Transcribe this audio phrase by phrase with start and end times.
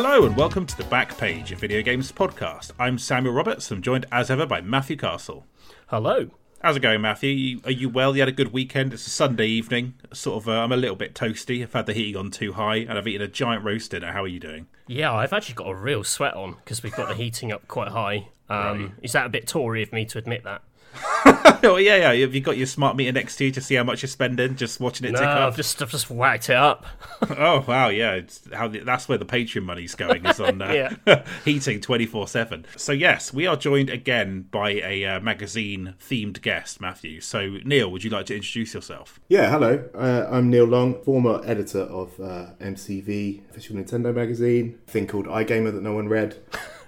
[0.00, 2.70] Hello and welcome to the Back Page, of video games podcast.
[2.78, 3.68] I'm Samuel Roberts.
[3.72, 5.44] I'm joined as ever by Matthew Castle.
[5.88, 6.30] Hello.
[6.62, 7.60] How's it going, Matthew?
[7.64, 8.14] Are you well?
[8.14, 8.92] You had a good weekend.
[8.92, 9.94] It's a Sunday evening.
[10.12, 10.48] Sort of.
[10.48, 11.64] Uh, I'm a little bit toasty.
[11.64, 14.12] I've had the heating on too high, and I've eaten a giant roast dinner.
[14.12, 14.68] How are you doing?
[14.86, 17.88] Yeah, I've actually got a real sweat on because we've got the heating up quite
[17.88, 18.28] high.
[18.48, 18.92] Um, right.
[19.02, 20.62] Is that a bit Tory of me to admit that?
[21.64, 22.20] oh yeah, yeah.
[22.20, 24.56] Have you got your smart meter next to you to see how much you're spending?
[24.56, 25.48] Just watching it no, tick up.
[25.48, 26.86] I've just I've just whacked it up.
[27.30, 28.14] oh wow, yeah.
[28.14, 32.28] It's how the, that's where the Patreon money's going is on uh, heating twenty four
[32.28, 32.64] seven.
[32.76, 37.20] So yes, we are joined again by a uh, magazine themed guest, Matthew.
[37.20, 39.20] So Neil, would you like to introduce yourself?
[39.28, 39.88] Yeah, hello.
[39.94, 45.72] Uh, I'm Neil Long, former editor of uh, MCV, official Nintendo magazine, thing called iGamer
[45.72, 46.38] that no one read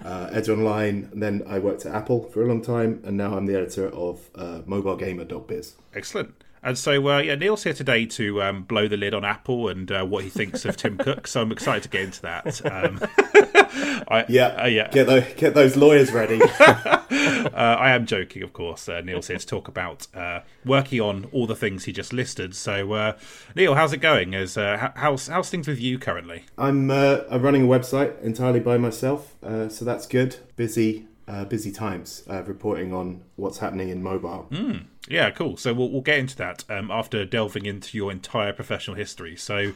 [0.04, 3.36] uh, Edge Online, and then I worked at Apple for a long time, and now
[3.36, 5.74] I'm the editor of uh, mobilegamer.biz.
[5.94, 6.44] Excellent.
[6.62, 9.90] And so, uh, yeah, Neil's here today to um, blow the lid on Apple and
[9.90, 11.26] uh, what he thinks of Tim Cook.
[11.26, 12.66] So I'm excited to get into that.
[12.70, 13.00] Um,
[14.08, 14.88] I, yeah, uh, yeah.
[14.90, 16.40] Get those, get those lawyers ready.
[16.60, 18.90] uh, I am joking, of course.
[18.90, 22.54] Uh, Neil's here to talk about uh, working on all the things he just listed.
[22.54, 23.16] So, uh,
[23.56, 24.34] Neil, how's it going?
[24.34, 26.44] Is how's how's things with you currently?
[26.58, 30.36] I'm I'm running a website entirely by myself, so that's good.
[30.56, 31.06] Busy,
[31.48, 34.48] busy times reporting on what's happening in mobile.
[34.50, 34.86] Mm.
[35.08, 35.56] Yeah, cool.
[35.56, 39.36] So we'll, we'll get into that um, after delving into your entire professional history.
[39.36, 39.72] So,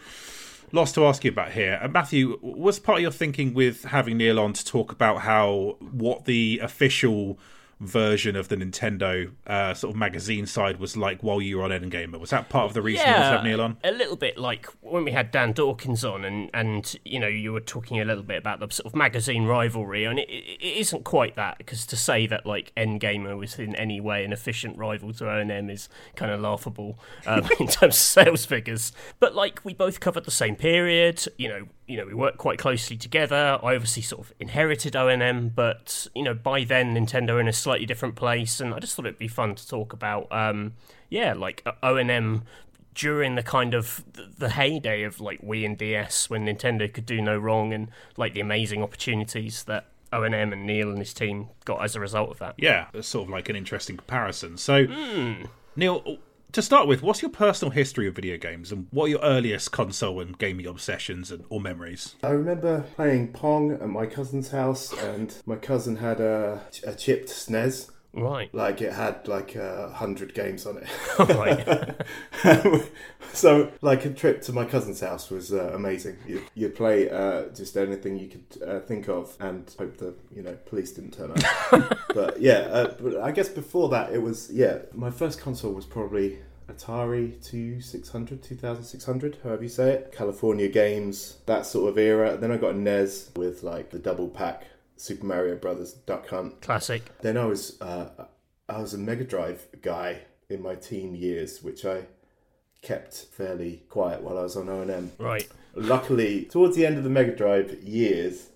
[0.72, 1.78] lots to ask you about here.
[1.82, 5.77] Uh, Matthew, was part of your thinking with having Neil on to talk about how
[5.80, 7.38] what the official
[7.80, 11.72] version of the Nintendo uh, sort of magazine side was like while you were on
[11.72, 12.19] N-Gamer.
[12.19, 13.77] Was that part of the reason yeah, you have Neil on?
[13.84, 17.53] A little bit like when we had Dan Dawkins on, and and you know you
[17.53, 21.04] were talking a little bit about the sort of magazine rivalry, and it, it isn't
[21.04, 25.12] quite that because to say that like N-Gamer was in any way an efficient rival
[25.15, 28.93] to ONM is kind of laughable um, in terms of sales figures.
[29.21, 32.59] But like we both covered the same period, you know you know, we worked quite
[32.59, 33.59] closely together.
[33.62, 37.87] I obviously sort of inherited ONM, but you know, by then Nintendo in a slightly
[37.87, 40.75] different place, and I just thought it'd be fun to talk about, um,
[41.11, 42.43] yeah, like uh, ONM
[42.95, 44.05] during the kind of
[44.39, 48.34] the heyday of like Wii and DS when Nintendo could do no wrong, and like
[48.34, 52.39] the amazing opportunities that ONM and Neil and his team got as a result of
[52.39, 52.55] that.
[52.56, 54.56] Yeah, it's sort of like an interesting comparison.
[54.56, 55.49] So, mm.
[55.77, 56.19] Neil,
[56.54, 59.72] to start with, what's your personal history of video games and what are your earliest
[59.72, 62.15] console and gaming obsessions and, or memories?
[62.22, 67.28] I remember playing Pong at my cousin's house, and my cousin had a, a chipped
[67.28, 68.54] SNES Right.
[68.54, 70.88] Like it had like a hundred games on it.
[72.44, 72.82] right.
[73.32, 76.16] so like a trip to my cousin's house was uh, amazing.
[76.26, 80.42] You, you'd play uh, just anything you could uh, think of and hope the you
[80.42, 81.98] know police didn't turn up.
[82.14, 84.78] but yeah, uh, but I guess before that it was yeah.
[84.92, 86.38] My first console was probably
[86.69, 90.12] Atari 2600, 2600, however you say it.
[90.12, 92.36] California games, that sort of era.
[92.36, 94.64] Then I got a NES with like the double pack
[94.97, 96.60] Super Mario Brothers Duck Hunt.
[96.60, 97.03] Classic.
[97.21, 98.27] Then I was uh,
[98.69, 102.06] I was a Mega Drive guy in my teen years, which I
[102.82, 105.12] kept fairly quiet while I was on O and M.
[105.19, 105.49] Right.
[105.75, 108.49] Luckily, towards the end of the Mega Drive years,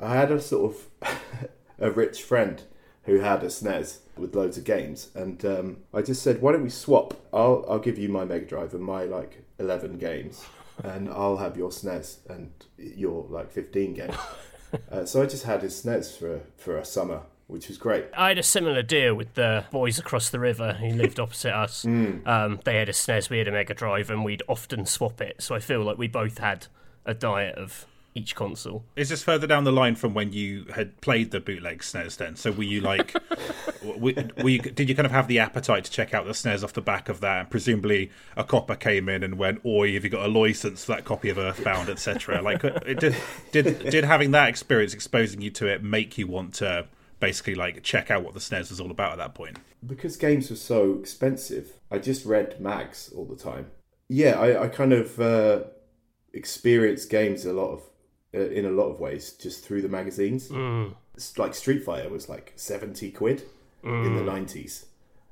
[0.00, 1.18] I had a sort of
[1.78, 2.62] a rich friend
[3.04, 6.64] who had a SNES with loads of games, and um, I just said, "Why don't
[6.64, 7.14] we swap?
[7.32, 10.44] I'll I'll give you my Mega Drive and my like eleven games,
[10.82, 14.16] and I'll have your SNES and your like fifteen games."
[14.90, 18.06] uh, so I just had his SNES for for a summer, which was great.
[18.16, 21.84] I had a similar deal with the boys across the river who lived opposite us.
[21.98, 22.26] Mm.
[22.26, 25.36] Um, they had a SNES, we had a Mega Drive, and we'd often swap it.
[25.42, 26.66] So I feel like we both had
[27.06, 28.84] a diet of each console.
[28.96, 32.36] Is this further down the line from when you had played the bootleg SNES then?
[32.36, 33.14] So were you like,
[33.82, 36.64] were, were you, did you kind of have the appetite to check out the SNES
[36.64, 37.40] off the back of that?
[37.40, 40.92] And presumably a copper came in and went, oi, have you got a license for
[40.92, 42.42] that copy of Earthbound, etc.
[42.42, 42.62] like,
[42.98, 43.16] did,
[43.52, 46.86] did, did having that experience exposing you to it make you want to
[47.20, 49.58] basically like check out what the SNES was all about at that point?
[49.86, 53.70] Because games were so expensive, I just read mags all the time.
[54.08, 55.64] Yeah, I, I kind of uh,
[56.32, 57.82] experienced games a lot of
[58.34, 60.48] uh, in a lot of ways just through the magazines.
[60.48, 60.94] Mm.
[61.36, 63.42] Like Street Fighter was like 70 quid
[63.84, 64.06] mm.
[64.06, 64.84] in the 90s.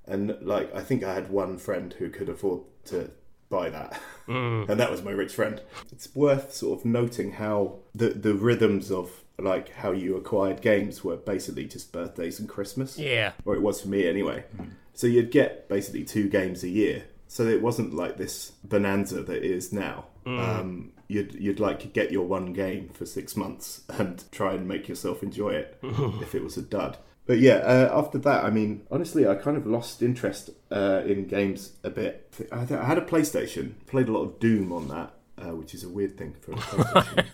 [0.07, 3.11] And like I think I had one friend who could afford to
[3.49, 4.01] buy that.
[4.29, 4.69] Mm.
[4.69, 5.61] and that was my rich friend.
[5.93, 11.05] It's worth sort of noting how the the rhythms of like how you acquired games
[11.05, 12.99] were basically just birthdays and Christmas.
[12.99, 13.33] Yeah.
[13.45, 14.45] Or it was for me anyway.
[14.57, 14.71] Mm.
[14.95, 17.05] So you'd get basically two games a year.
[17.29, 20.07] So it wasn't like this bonanza that it is now.
[20.25, 20.39] Mm.
[20.39, 24.67] Um, you'd you'd like to get your one game for six months and try and
[24.67, 26.99] make yourself enjoy it if it was a dud.
[27.27, 31.27] But yeah, uh, after that, I mean, honestly, I kind of lost interest uh, in
[31.27, 32.33] games a bit.
[32.53, 35.83] I, I, had a PlayStation, played a lot of Doom on that, uh, which is
[35.83, 37.27] a weird thing for a PlayStation.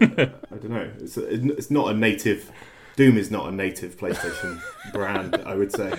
[0.00, 0.90] I, I, I don't know.
[1.00, 2.52] It's, a, it's not a native.
[2.94, 4.62] Doom is not a native PlayStation
[4.92, 5.92] brand, I would say.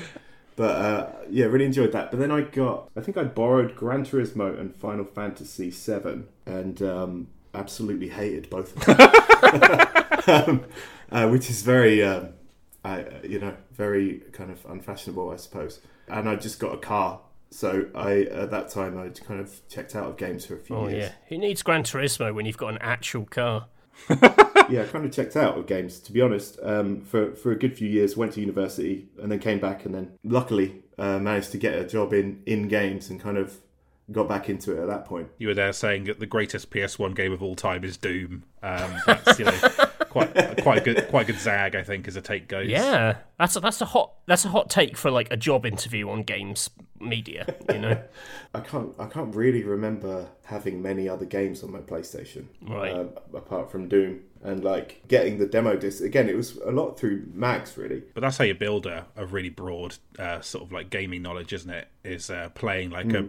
[0.55, 2.11] But uh, yeah, really enjoyed that.
[2.11, 6.81] But then I got, I think I borrowed Gran Turismo and Final Fantasy VII, and
[6.81, 10.65] um, absolutely hated both of them, um,
[11.11, 12.29] uh, which is very, um,
[12.85, 15.81] I, you know, very kind of unfashionable, I suppose.
[16.07, 17.19] And I just got a car,
[17.49, 20.77] so I at that time I kind of checked out of games for a few
[20.77, 20.85] years.
[20.85, 21.03] Oh years.
[21.09, 23.67] yeah, who needs Gran Turismo when you've got an actual car?
[24.69, 26.59] yeah, I kind of checked out of games to be honest.
[26.63, 29.93] Um, for for a good few years, went to university and then came back, and
[29.93, 33.59] then luckily uh, managed to get a job in in games and kind of
[34.11, 35.29] got back into it at that point.
[35.39, 38.43] You were there saying that the greatest PS1 game of all time is Doom.
[38.61, 39.51] Um, that's you know
[40.09, 42.67] quite quite a good quite a good zag, I think, as a take goes.
[42.69, 46.09] Yeah, that's a, that's a hot that's a hot take for like a job interview
[46.09, 46.69] on games
[46.99, 47.45] media.
[47.69, 48.01] You know,
[48.53, 52.93] I can't I can't really remember having many other games on my PlayStation, Right.
[52.93, 54.21] uh, apart from Doom.
[54.45, 58.03] And like getting the demo disc again, it was a lot through mags really.
[58.13, 61.51] But that's how you build a, a really broad uh, sort of like gaming knowledge,
[61.51, 61.87] isn't it?
[62.03, 63.27] Is uh, playing like a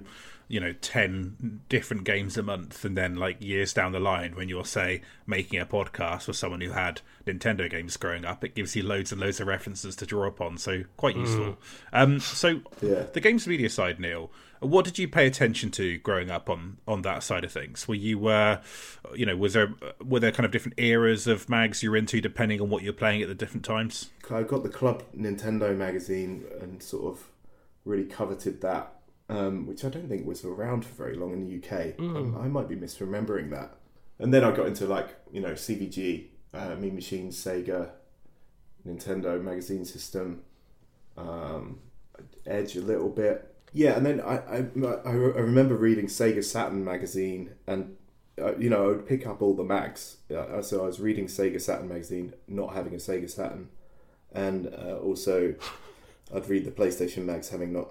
[0.49, 4.49] you know 10 different games a month and then like years down the line when
[4.49, 8.77] you're say making a podcast for someone who had nintendo games growing up it gives
[8.77, 11.57] you loads and loads of references to draw upon so quite useful.
[11.93, 13.05] Um so Yeah.
[13.13, 17.03] the games media side neil what did you pay attention to growing up on on
[17.03, 17.87] that side of things?
[17.87, 18.63] Were you uh
[19.15, 22.61] you know was there were there kind of different eras of mags you're into depending
[22.61, 24.11] on what you're playing at the different times?
[24.31, 27.29] I got the Club Nintendo magazine and sort of
[27.85, 28.96] really coveted that,
[29.29, 31.99] um, which I don't think was around for very long in the UK.
[31.99, 33.75] Um, I might be misremembering that.
[34.19, 37.91] And then I got into like you know CVG, uh, Mean Machines, Sega,
[38.87, 40.43] Nintendo magazine system,
[41.17, 41.81] um,
[42.47, 43.53] Edge a little bit.
[43.73, 44.67] Yeah, and then I I,
[45.05, 47.97] I I remember reading Sega Saturn magazine and.
[48.39, 50.19] Uh, you know, I would pick up all the mags.
[50.31, 53.71] Uh, so I was reading Sega Saturn magazine, not having a Sega Saturn,
[54.31, 55.55] and uh, also
[56.35, 57.89] I'd read the PlayStation mags, having not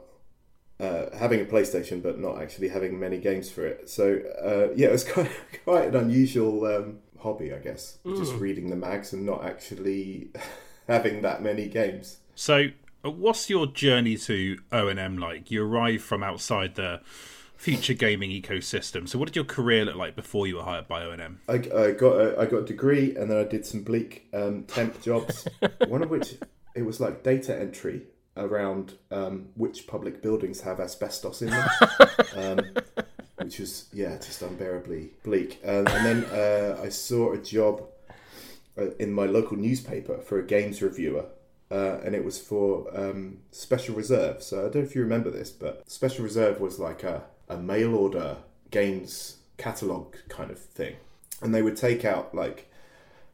[0.79, 3.89] uh, having a PlayStation, but not actually having many games for it.
[3.89, 5.31] So uh, yeah, it was quite
[5.63, 10.29] quite an unusual um, hobby, I guess, just reading the mags and not actually
[10.87, 12.19] having that many games.
[12.35, 12.67] So,
[13.03, 15.49] uh, what's your journey to O and M like?
[15.49, 17.01] You arrived from outside the
[17.55, 19.07] future gaming ecosystem.
[19.07, 21.39] So, what did your career look like before you were hired by O and M?
[21.49, 24.63] I, I got a, I got a degree and then I did some bleak um,
[24.63, 25.47] temp jobs.
[25.87, 26.35] one of which
[26.75, 28.03] it was like data entry
[28.37, 31.69] around um, which public buildings have asbestos in them,
[32.35, 32.59] um,
[33.37, 35.59] which was yeah just unbearably bleak.
[35.63, 37.83] Um, and then uh, I saw a job
[38.77, 41.25] uh, in my local newspaper for a games reviewer.
[41.71, 44.43] Uh, and it was for um, Special Reserve.
[44.43, 47.57] So I don't know if you remember this, but Special Reserve was like a, a
[47.57, 48.37] mail order
[48.69, 50.95] games catalog kind of thing.
[51.41, 52.71] And they would take out like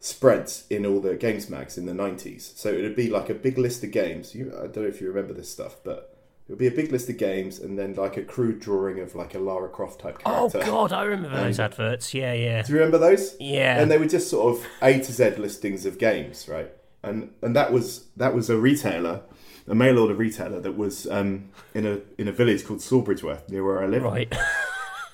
[0.03, 2.57] spreads in all the games mags in the 90s.
[2.57, 4.33] So it would be like a big list of games.
[4.35, 6.17] You, I don't know if you remember this stuff, but
[6.47, 9.13] it would be a big list of games and then like a crude drawing of
[9.15, 10.59] like a Lara Croft type character.
[10.63, 12.13] oh god, I remember those adverts.
[12.15, 13.35] Yeah, yeah, Do you remember those?
[13.39, 13.79] yeah.
[13.79, 16.71] and they were just sort of A to Z listings of games, right?
[17.03, 19.21] And and that was that was a retailer,
[19.67, 23.63] a mail order retailer that was um, in a in a village called Sawbridgeworth near
[23.63, 24.03] where I live.
[24.03, 24.33] right.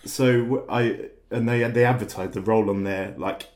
[0.05, 3.47] So I and they they advertised the role on their like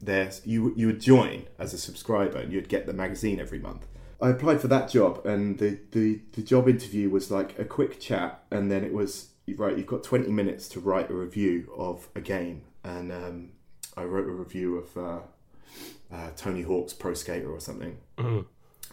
[0.00, 3.86] their you you would join as a subscriber and you'd get the magazine every month.
[4.22, 7.98] I applied for that job and the, the, the job interview was like a quick
[8.00, 12.08] chat and then it was right you've got 20 minutes to write a review of
[12.14, 13.52] a game and um,
[13.96, 15.20] I wrote a review of uh,
[16.14, 17.96] uh, Tony Hawk's Pro Skater or something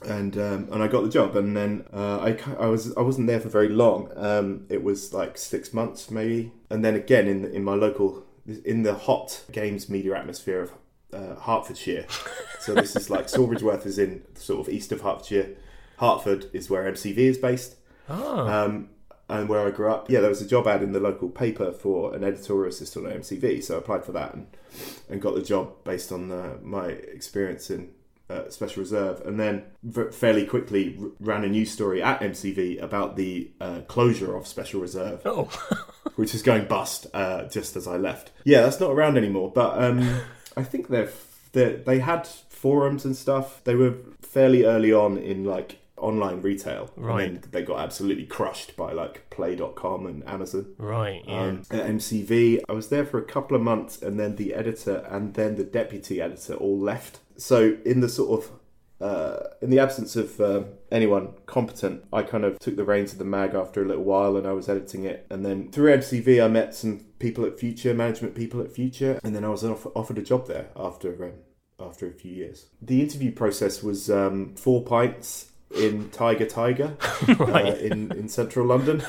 [0.03, 3.27] and um, and I got the job, and then uh, I I was I wasn't
[3.27, 4.11] there for very long.
[4.15, 8.23] Um, it was like six months maybe, and then again in in my local
[8.65, 10.71] in the hot games media atmosphere of
[11.13, 12.05] uh, Hertfordshire.
[12.59, 15.55] so this is like Sawbridgeworth is in sort of east of Hertfordshire.
[15.99, 17.75] Hertford is where MCV is based.
[18.09, 18.89] Um,
[19.29, 21.73] and where I grew up, yeah, there was a job ad in the local paper
[21.73, 24.47] for an editorial assistant at MCV, so I applied for that and,
[25.09, 27.89] and got the job based on uh, my experience in
[28.29, 32.81] uh, Special Reserve, and then v- fairly quickly r- ran a news story at MCV
[32.81, 35.49] about the uh, closure of Special Reserve, Oh,
[36.15, 38.31] which is going bust uh, just as I left.
[38.43, 40.21] Yeah, that's not around anymore, but um,
[40.55, 41.09] I think they're,
[41.53, 43.63] they they had forums and stuff.
[43.63, 47.27] They were fairly early on in like online retail, Right.
[47.27, 50.67] And they got absolutely crushed by like Play.com and Amazon.
[50.77, 51.23] right.
[51.27, 51.41] Yeah.
[51.41, 54.97] Um, at MCV, I was there for a couple of months, and then the editor
[55.09, 57.19] and then the deputy editor all left.
[57.37, 58.51] So in the sort of
[58.99, 63.19] uh, in the absence of uh, anyone competent, I kind of took the reins of
[63.19, 65.27] the mag after a little while, and I was editing it.
[65.29, 69.35] And then through MCV, I met some people at Future, management people at Future, and
[69.35, 71.33] then I was off- offered a job there after um,
[71.79, 72.67] after a few years.
[72.81, 76.97] The interview process was um, four pints in Tiger Tiger
[77.39, 79.03] uh, in in central London.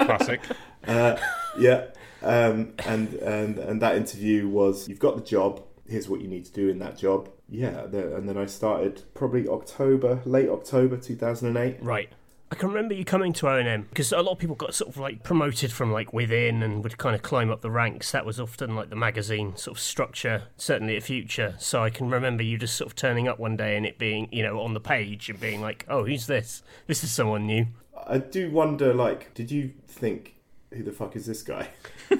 [0.00, 0.40] Classic.
[0.86, 1.16] Uh,
[1.58, 1.86] yeah,
[2.22, 5.62] um, and and and that interview was you've got the job.
[5.90, 7.28] Here's what you need to do in that job.
[7.48, 11.82] Yeah, the, and then I started probably October, late October, two thousand and eight.
[11.82, 12.10] Right.
[12.52, 14.96] I can remember you coming to ONM because a lot of people got sort of
[14.96, 18.10] like promoted from like within and would kind of climb up the ranks.
[18.10, 21.54] That was often like the magazine sort of structure, certainly at Future.
[21.58, 24.28] So I can remember you just sort of turning up one day and it being,
[24.32, 26.64] you know, on the page and being like, "Oh, who's this?
[26.88, 27.66] This is someone new."
[28.06, 30.34] I do wonder, like, did you think
[30.72, 31.68] who the fuck is this guy?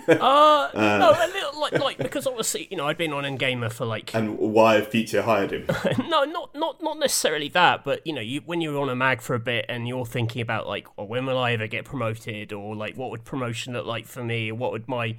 [0.08, 3.84] Uh, no, a little like like because obviously you know I'd been on N-Gamer for
[3.84, 5.66] like And why have Future hired him?
[6.08, 9.20] no, not not not necessarily that, but you know, you when you're on a mag
[9.20, 12.52] for a bit and you're thinking about like, well, when will I ever get promoted,
[12.52, 15.16] or like, what would promotion look like for me, or what would my,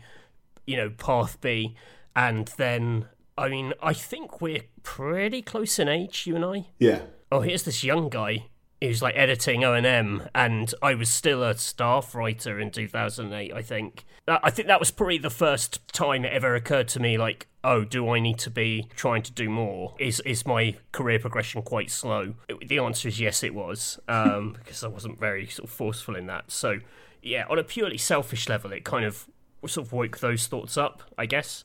[0.66, 1.76] you know, path be,
[2.16, 3.08] and then
[3.38, 6.68] I mean, I think we're pretty close in age, you and I.
[6.80, 8.46] yeah, Oh, here's this young guy
[8.82, 13.54] who's like editing O and M, and I was still a staff writer in 2008.
[13.54, 14.06] I think.
[14.28, 17.84] I think that was probably the first time it ever occurred to me, like, oh,
[17.84, 19.96] do I need to be trying to do more?
[20.00, 22.36] Is is my career progression quite slow?
[22.48, 26.16] It- the answer is yes, it was, um, because I wasn't very sort of forceful
[26.16, 26.52] in that.
[26.52, 26.80] So,
[27.22, 29.28] yeah, on a purely selfish level, it kind of
[29.66, 31.64] sort of woke those thoughts up, I guess.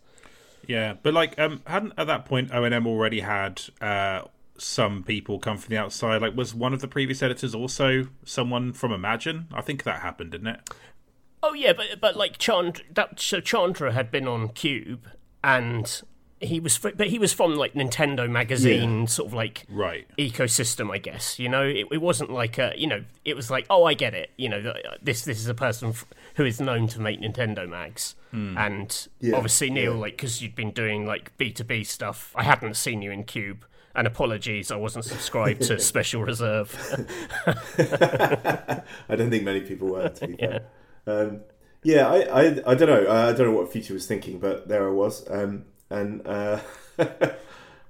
[0.66, 4.22] Yeah, but like, um, hadn't at that point O and M already had uh
[4.58, 6.22] some people come from the outside?
[6.22, 9.46] Like, was one of the previous editors also someone from Imagine?
[9.52, 10.70] I think that happened, didn't it?
[11.42, 15.06] Oh yeah, but but like Chandra, that so Chandra had been on Cube,
[15.44, 16.02] and
[16.40, 20.06] he was, but he was from like Nintendo magazine, sort of like Right.
[20.18, 21.38] ecosystem, I guess.
[21.38, 24.12] You know, it, it wasn't like a, you know, it was like, oh, I get
[24.14, 24.30] it.
[24.36, 28.16] You know, this this is a person f- who is known to make Nintendo mags,
[28.32, 28.56] hmm.
[28.58, 29.98] and Yeah, obviously Neil, yeah.
[30.00, 33.24] like, because you'd been doing like B two B stuff, I hadn't seen you in
[33.24, 33.64] Cube.
[33.96, 36.70] And apologies, I wasn't subscribed to Special Reserve.
[39.08, 40.10] I don't think many people were.
[40.10, 40.66] To be fair,
[41.06, 41.40] um,
[41.82, 43.10] yeah, I, I, I don't know.
[43.10, 46.60] I don't know what Future was thinking, but there I was, um, and uh,
[46.98, 47.34] uh,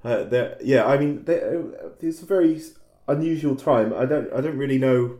[0.05, 1.65] there, yeah, I mean, there,
[2.01, 2.63] it's a very
[3.09, 3.93] unusual time.
[3.93, 5.19] I don't, I don't really know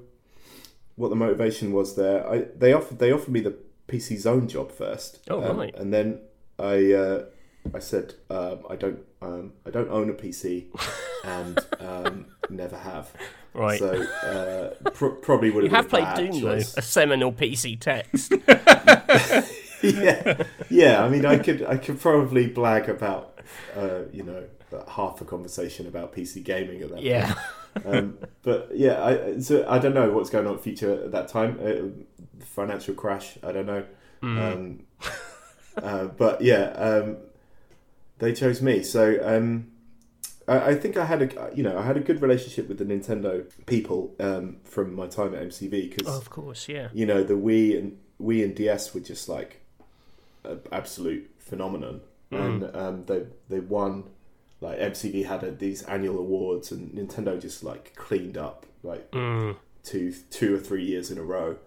[0.95, 2.29] what the motivation was there.
[2.31, 3.57] I, they offered, they offered me the
[3.89, 5.21] PC Zone job first.
[5.29, 5.75] Oh, um, right.
[5.75, 6.21] and then
[6.59, 7.25] I, uh,
[7.75, 10.67] I said, um, I don't, um, I don't own a PC,
[11.25, 13.11] and um, never have.
[13.55, 13.79] Right.
[13.79, 16.73] So uh, pr- probably would You have have been played Doom choice.
[16.73, 18.33] though, a seminal PC text.
[19.83, 21.05] yeah, yeah.
[21.05, 23.41] I mean, I could, I could probably blag about,
[23.77, 24.45] uh, you know,
[24.89, 27.03] half a conversation about PC gaming at that.
[27.03, 27.33] yeah.
[27.35, 27.87] Point.
[27.87, 31.29] Um, but yeah, I, so I don't know what's going on at Future at that
[31.29, 31.59] time.
[31.63, 33.37] Uh, financial crash.
[33.43, 33.85] I don't know.
[34.23, 34.81] Um,
[35.83, 37.19] uh, but yeah, um,
[38.19, 38.83] they chose me.
[38.83, 39.71] So um,
[40.49, 42.85] I, I think I had a, you know, I had a good relationship with the
[42.85, 46.89] Nintendo people um, from my time at MCV because of course, yeah.
[46.93, 49.63] you know the Wii and Wii and DS were just like
[50.45, 54.05] an absolute phenomenon, and um, they they won.
[54.59, 59.11] Like MCV had a, these annual awards, and Nintendo just like cleaned up like
[59.83, 61.59] two two or three years in a row.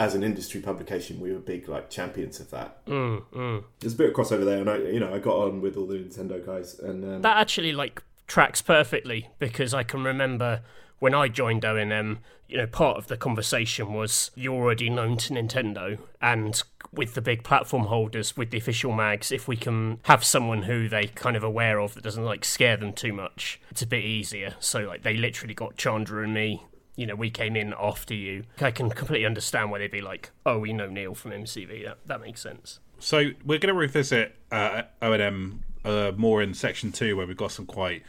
[0.00, 2.84] As an industry publication, we were big like champions of that.
[2.86, 3.64] Mm, mm.
[3.80, 5.86] There's a bit of crossover there, and I you know I got on with all
[5.86, 10.62] the Nintendo guys, and um, That actually like tracks perfectly because I can remember
[11.00, 15.32] when I joined ONM, you know, part of the conversation was you're already known to
[15.32, 20.24] Nintendo and with the big platform holders, with the official mags, if we can have
[20.24, 23.82] someone who they kind of aware of that doesn't like scare them too much, it's
[23.82, 24.54] a bit easier.
[24.60, 26.62] So like they literally got Chandra and me.
[27.00, 28.44] You know, we came in after you.
[28.60, 31.96] I can completely understand why they'd be like, "Oh, we know Neil from MCV." That
[32.04, 32.78] that makes sense.
[32.98, 37.26] So we're going to revisit uh, O and M uh, more in section two, where
[37.26, 38.02] we've got some quite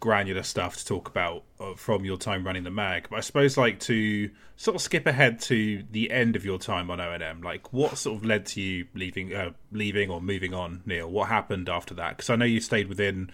[0.00, 3.08] granular stuff to talk about uh, from your time running the mag.
[3.10, 6.90] But I suppose, like to sort of skip ahead to the end of your time
[6.90, 10.22] on O and M, like what sort of led to you leaving, uh, leaving or
[10.22, 11.10] moving on, Neil?
[11.10, 12.16] What happened after that?
[12.16, 13.30] Because I know you stayed within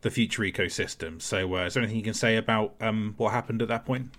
[0.00, 1.22] the future ecosystem.
[1.22, 4.10] So, uh, is there anything you can say about um, what happened at that point?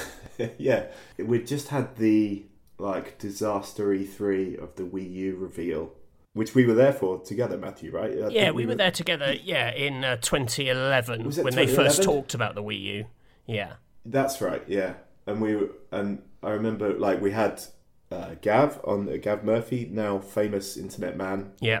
[0.58, 0.86] yeah,
[1.18, 2.44] we just had the
[2.78, 5.92] like disaster E3 of the Wii U reveal,
[6.32, 7.92] which we were there for together, Matthew.
[7.92, 8.12] Right?
[8.12, 9.34] I Yeah, think we were there together.
[9.34, 13.06] Yeah, in uh, 2011 Was it when they first talked about the Wii U.
[13.46, 14.62] Yeah, That's right.
[14.66, 14.94] Yeah,
[15.26, 17.62] and we were, and I remember like we had
[18.10, 21.80] uh, Gav on uh, Gav Murphy, now famous internet man, yeah,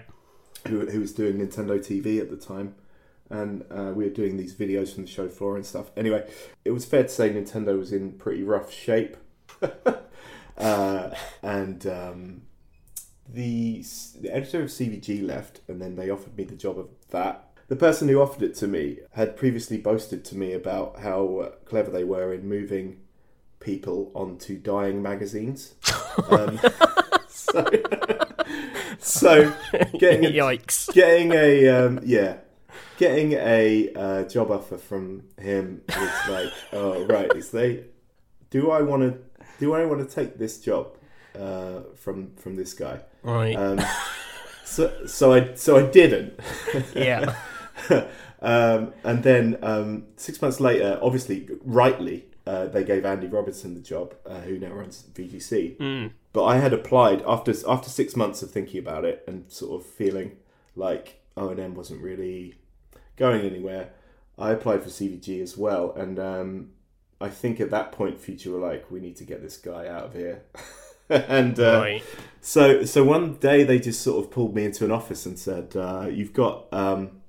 [0.66, 2.74] who who was doing Nintendo TV at the time.
[3.32, 5.90] And uh, we were doing these videos from the show floor and stuff.
[5.96, 6.28] Anyway,
[6.64, 9.16] it was fair to say Nintendo was in pretty rough shape,
[10.58, 11.10] uh,
[11.42, 12.42] and um,
[13.28, 13.84] the,
[14.20, 17.48] the editor of CVG left, and then they offered me the job of that.
[17.68, 21.90] The person who offered it to me had previously boasted to me about how clever
[21.90, 23.00] they were in moving
[23.60, 25.74] people onto dying magazines.
[26.30, 26.60] Um,
[27.28, 27.64] so,
[28.98, 29.54] so
[29.98, 30.92] getting a, Yikes.
[30.92, 32.36] getting a um, yeah,
[32.98, 37.84] getting a uh, job offer from him was like, oh right, is they
[38.50, 39.18] do I want to
[39.58, 40.96] do I want to take this job
[41.38, 43.00] uh, from from this guy?
[43.22, 43.56] Right.
[43.56, 43.80] Um,
[44.64, 46.38] so so I so I didn't.
[46.94, 47.34] yeah.
[48.40, 53.80] um, and then um, six months later, obviously, rightly, uh, they gave Andy Robinson the
[53.80, 55.76] job, uh, who now runs VGC.
[55.78, 56.12] Mm.
[56.32, 59.86] But I had applied after after six months of thinking about it and sort of
[59.86, 60.36] feeling
[60.76, 62.54] like O and M wasn't really
[63.16, 63.90] going anywhere.
[64.38, 66.70] I applied for CVG as well, and um,
[67.20, 70.04] I think at that point, Future were like, "We need to get this guy out
[70.04, 70.42] of here."
[71.08, 72.02] and uh, right.
[72.40, 75.76] so, so one day they just sort of pulled me into an office and said,
[75.76, 77.20] uh, "You've got, um,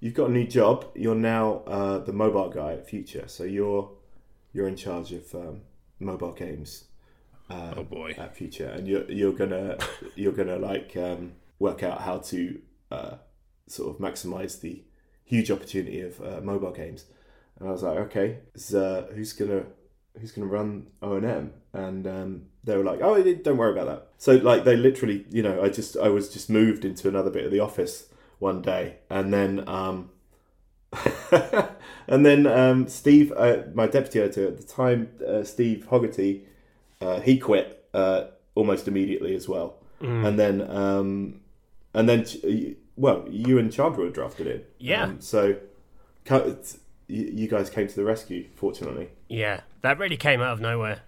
[0.00, 0.86] you've got a new job.
[0.94, 3.24] You're now uh, the mobile guy at Future.
[3.28, 3.90] So you're,
[4.52, 5.60] you're in charge of um,
[6.00, 6.84] mobile games
[7.50, 8.14] uh, Oh boy.
[8.16, 9.78] at Future, and you're you're gonna
[10.14, 13.14] you're gonna like um, work out how to uh,
[13.68, 14.82] sort of maximize the
[15.26, 17.04] huge opportunity of uh, mobile games."
[17.58, 19.64] And I was like, "Okay, is, uh, who's gonna
[20.18, 23.86] who's gonna run O and M?" And um, they were like, "Oh, don't worry about
[23.86, 27.30] that." So like they literally, you know, I just I was just moved into another
[27.30, 30.10] bit of the office one day, and then um,
[32.06, 36.42] and then um, Steve, uh, my deputy editor at the time, uh, Steve Hogarty,
[37.00, 40.26] uh, he quit uh, almost immediately as well, Mm.
[40.28, 41.40] and then um,
[41.94, 42.44] and then ch-
[42.96, 45.04] well, you and Chandra were drafted in, Yeah.
[45.04, 45.56] Um, so
[47.08, 49.10] you you guys came to the rescue, fortunately.
[49.28, 49.60] Yeah.
[49.82, 51.00] That really came out of nowhere.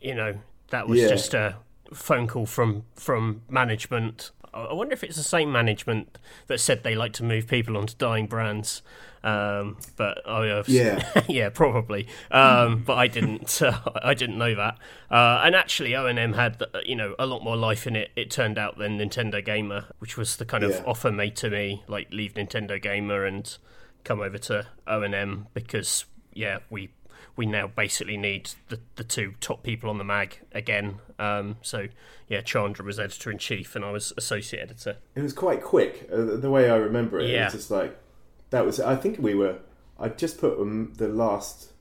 [0.00, 0.34] You know,
[0.68, 1.08] that was Yeah.
[1.08, 1.56] just a
[1.92, 4.30] phone call from from management.
[4.56, 7.94] I wonder if it's the same management that said they like to move people onto
[7.96, 8.82] dying brands.
[9.24, 11.02] Um, but I have, Yeah.
[11.28, 12.06] yeah, probably.
[12.30, 13.60] Um, but I didn't.
[13.66, 14.78] Uh, I didn't know that.
[15.10, 17.96] Uh, and actually, O and M had uh, you know a lot more life in
[17.96, 18.10] it.
[18.16, 20.82] It turned out than Nintendo Gamer, which was the kind of Yeah.
[20.86, 23.56] offer made to me, like leave Nintendo Gamer and
[24.04, 26.90] come over to O and M because yeah, we
[27.36, 31.00] we now basically need the the two top people on the mag again.
[31.18, 31.88] Um, so
[32.28, 34.96] yeah, Chandra was editor in chief and I was associate editor.
[35.14, 36.08] It was quite quick.
[36.12, 37.98] Uh, the way I remember it, it was just like
[38.50, 38.80] that was.
[38.80, 39.58] I think we were.
[39.98, 41.72] I just put um, the last.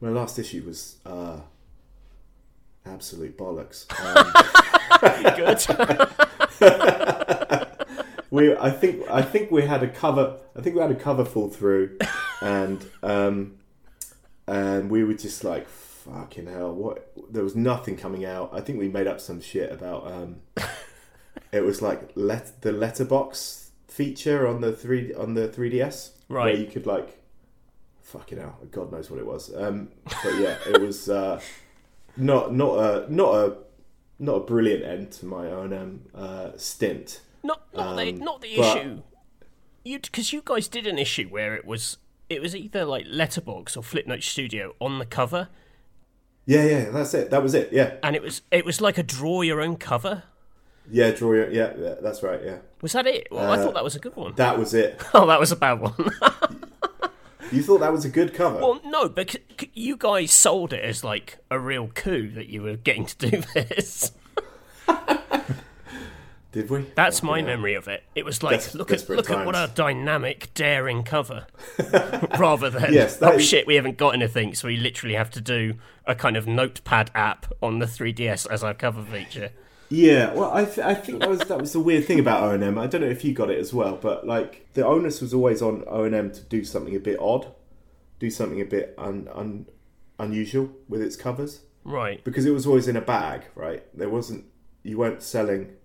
[0.00, 1.40] My last issue was uh,
[2.84, 3.86] absolute bollocks.
[3.98, 4.62] Um,
[5.00, 5.60] Good.
[8.30, 10.38] we, I think, I think we had a cover.
[10.56, 11.98] I think we had a cover fall through,
[12.40, 13.56] and um,
[14.46, 17.12] and we were just like, fucking hell, what?
[17.30, 18.50] There was nothing coming out.
[18.52, 20.06] I think we made up some shit about.
[20.10, 20.36] Um,
[21.52, 26.58] it was like let the letterbox feature on the three on the 3ds, where Right.
[26.58, 27.18] you could like,
[28.02, 29.54] fucking hell, God knows what it was.
[29.54, 31.40] Um, but yeah, it was uh,
[32.16, 33.56] not not a not a
[34.18, 37.20] not a brilliant end to my own um, uh, stint.
[37.42, 39.02] not not the Um, not the but- issue.
[39.84, 43.76] You because you guys did an issue where it was it was either like Letterbox
[43.76, 45.48] or Flipnote Studio on the cover,
[46.46, 47.30] Yeah, yeah, that's it.
[47.30, 47.72] That was it.
[47.72, 50.22] Yeah, and it was it was like a draw your own cover.
[50.90, 51.50] yeah, draw your.
[51.50, 52.40] Yeah, yeah, that's right.
[52.44, 53.28] Yeah, Was that it?
[53.30, 54.34] Well, I Uh, thought that was a good one.
[54.36, 55.00] that was it.
[55.14, 55.94] Oh, that was a bad one.
[57.52, 58.56] You thought that was a good cover?
[58.58, 62.74] well, no, c- you guys sold it as like a real coup that you were
[62.74, 64.10] getting to do this.
[66.56, 66.86] Did we?
[66.94, 67.46] That's my hell.
[67.48, 68.02] memory of it.
[68.14, 71.46] It was like, Des- look at look at what a dynamic, daring cover,
[72.38, 75.40] rather than Yes, oh is- shit, we haven't got anything, so we literally have to
[75.42, 75.74] do
[76.06, 79.50] a kind of notepad app on the 3ds as our cover feature.
[79.90, 82.50] Yeah, well, I, th- I think that was that was the weird thing about O
[82.52, 82.78] and M.
[82.78, 85.60] I don't know if you got it as well, but like the onus was always
[85.60, 87.52] on O and M to do something a bit odd,
[88.18, 89.66] do something a bit un, un,
[90.18, 92.24] unusual with its covers Right.
[92.24, 93.84] because it was always in a bag, right?
[93.96, 94.46] There wasn't
[94.82, 95.75] you weren't selling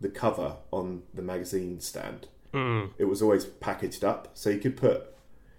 [0.00, 2.28] the cover on the magazine stand.
[2.54, 2.90] Mm.
[2.98, 5.14] It was always packaged up, so you could put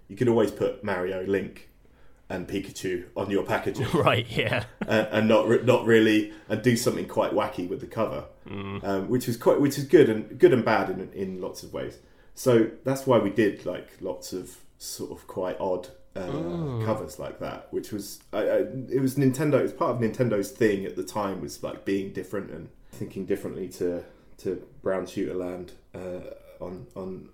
[0.08, 1.70] you could always put Mario, Link,
[2.28, 3.86] and Pikachu on your packaging.
[3.94, 4.26] Right.
[4.28, 4.64] Yeah.
[4.86, 9.26] and, and not not really and do something quite wacky with the cover, um, which
[9.26, 11.98] was quite which is good and good and bad in in lots of ways.
[12.34, 17.38] So that's why we did like lots of sort of quite odd uh, covers like
[17.40, 18.56] that, which was I, I,
[18.90, 19.60] it was Nintendo.
[19.60, 23.24] It was part of Nintendo's thing at the time was like being different and thinking
[23.24, 24.04] differently to
[24.38, 27.28] to Brown Shooter Land uh, on on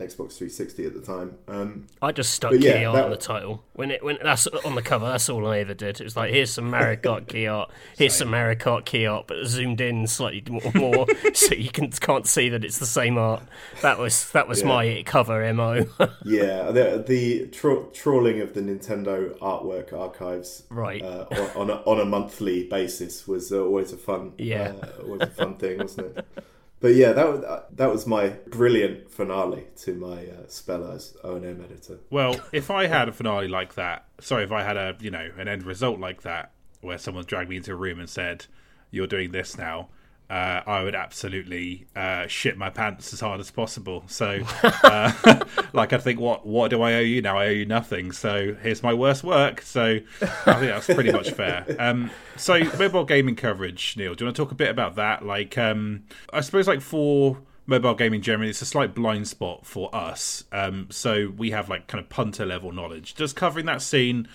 [0.00, 1.38] Xbox 360 at the time.
[1.48, 4.46] Um, I just stuck yeah, key art that- on the title when it when that's
[4.48, 5.06] on the cover.
[5.06, 6.00] That's all I ever did.
[6.00, 9.26] It was like here's some Mario Kart key art, here's some Mario Kart key art,
[9.26, 13.18] but zoomed in slightly more, more so you can can't see that it's the same
[13.18, 13.42] art.
[13.82, 14.68] That was that was Yeah.
[14.68, 15.84] my cover mo.
[16.24, 21.02] yeah, the, the tra- trawling of the Nintendo artwork archives Right.
[21.02, 24.72] uh, on, on, a, on a monthly basis was uh, always a fun, Yeah.
[24.82, 26.26] uh, always a fun thing, wasn't it?
[26.80, 31.14] But yeah, that was uh, that was my brilliant finale to my uh, spell as
[31.22, 31.98] O and M editor.
[32.08, 35.30] Well, if I had a finale like that, sorry, if I had a you know
[35.36, 38.46] an end result like that, where someone dragged me into a room and said,
[38.90, 39.90] "You're doing this now,"
[40.30, 44.04] uh, I would absolutely uh, shit my pants as hard as possible.
[44.06, 45.40] So, uh,
[45.72, 47.36] like, I think, what what do I owe you now?
[47.36, 48.12] I owe you nothing.
[48.12, 49.60] So here's my worst work.
[49.60, 51.66] So I think that's pretty much fair.
[51.80, 54.14] Um, so mobile gaming coverage, Neil.
[54.14, 55.24] Do you want to talk a bit about that?
[55.24, 59.94] Like, um, I suppose, like for mobile gaming generally it's a slight blind spot for
[59.94, 64.26] us um so we have like kind of punter level knowledge does covering that scene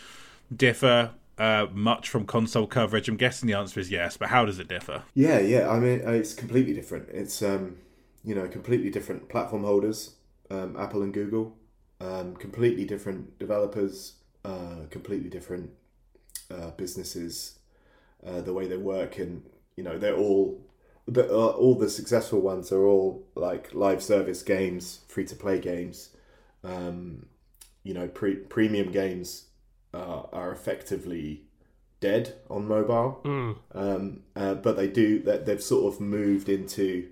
[0.55, 4.59] differ uh much from console coverage i'm guessing the answer is yes but how does
[4.59, 5.69] it differ Yeah, yeah.
[5.69, 7.09] I mean, uh, it's completely different.
[7.09, 7.77] It's um,
[8.23, 10.15] you know, completely different platform holders,
[10.49, 11.55] um, Apple and Google,
[12.01, 15.71] um, completely different developers, uh, completely different
[16.51, 17.59] uh, businesses,
[18.25, 19.43] uh, the way they work, and
[19.77, 20.61] you know, they're all
[21.07, 25.59] the uh, all the successful ones are all like live service games, free to play
[25.59, 26.09] games.
[26.63, 27.27] Um,
[27.83, 29.45] you know, pre- premium games
[29.95, 31.43] uh, are effectively
[32.01, 33.21] dead on mobile.
[33.73, 37.07] Um, uh, but they do that they've sort of moved into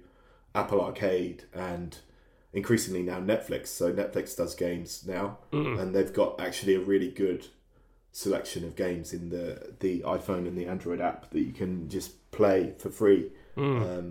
[0.54, 1.98] Apple Arcade and
[2.52, 3.68] increasingly now Netflix.
[3.68, 5.38] So Netflix does games now,
[5.80, 7.48] and they've got actually a really good
[8.12, 12.12] selection of games in the the iPhone and the Android app that you can just
[12.32, 13.32] play for free
[13.84, 14.08] um,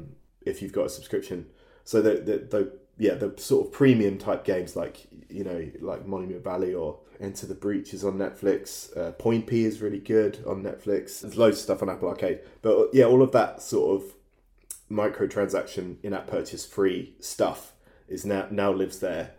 [0.50, 1.46] if you've got a subscription.
[1.84, 6.06] So the the, the yeah the sort of premium type games like you know like
[6.06, 8.94] Monument Valley or Into the Breach is on Netflix.
[8.96, 11.20] Uh, Poinpy is really good on Netflix.
[11.20, 14.14] There's loads of stuff on Apple Arcade, but yeah, all of that sort of
[14.90, 17.72] microtransaction in-app purchase free stuff
[18.08, 19.32] is now now lives there,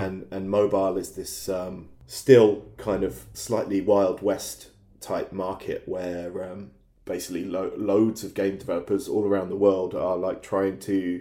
[0.00, 4.68] and and mobile is this um, still kind of slightly wild west
[5.00, 6.70] type market where um,
[7.04, 11.20] basically lo- loads of game developers all around the world are like trying to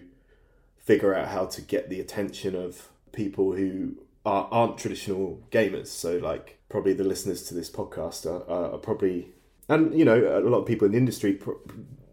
[0.83, 5.87] figure out how to get the attention of people who are, aren't traditional gamers.
[5.87, 9.29] So, like, probably the listeners to this podcast are, are, are probably,
[9.69, 11.51] and you know, a lot of people in the industry pr-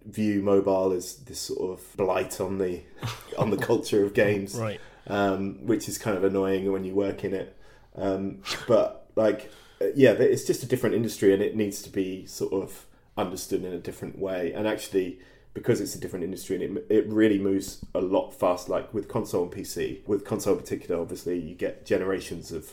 [0.05, 2.81] view mobile as this sort of blight on the
[3.39, 4.81] on the culture of games, Right.
[5.07, 7.57] Um, which is kind of annoying when you work in it.
[7.95, 9.51] Um, but like,
[9.81, 13.65] uh, yeah, it's just a different industry, and it needs to be sort of understood
[13.65, 14.53] in a different way.
[14.53, 15.19] And actually,
[15.59, 19.09] because it's a different industry and it, it really moves a lot fast like with
[19.09, 22.73] console and pc with console in particular obviously you get generations of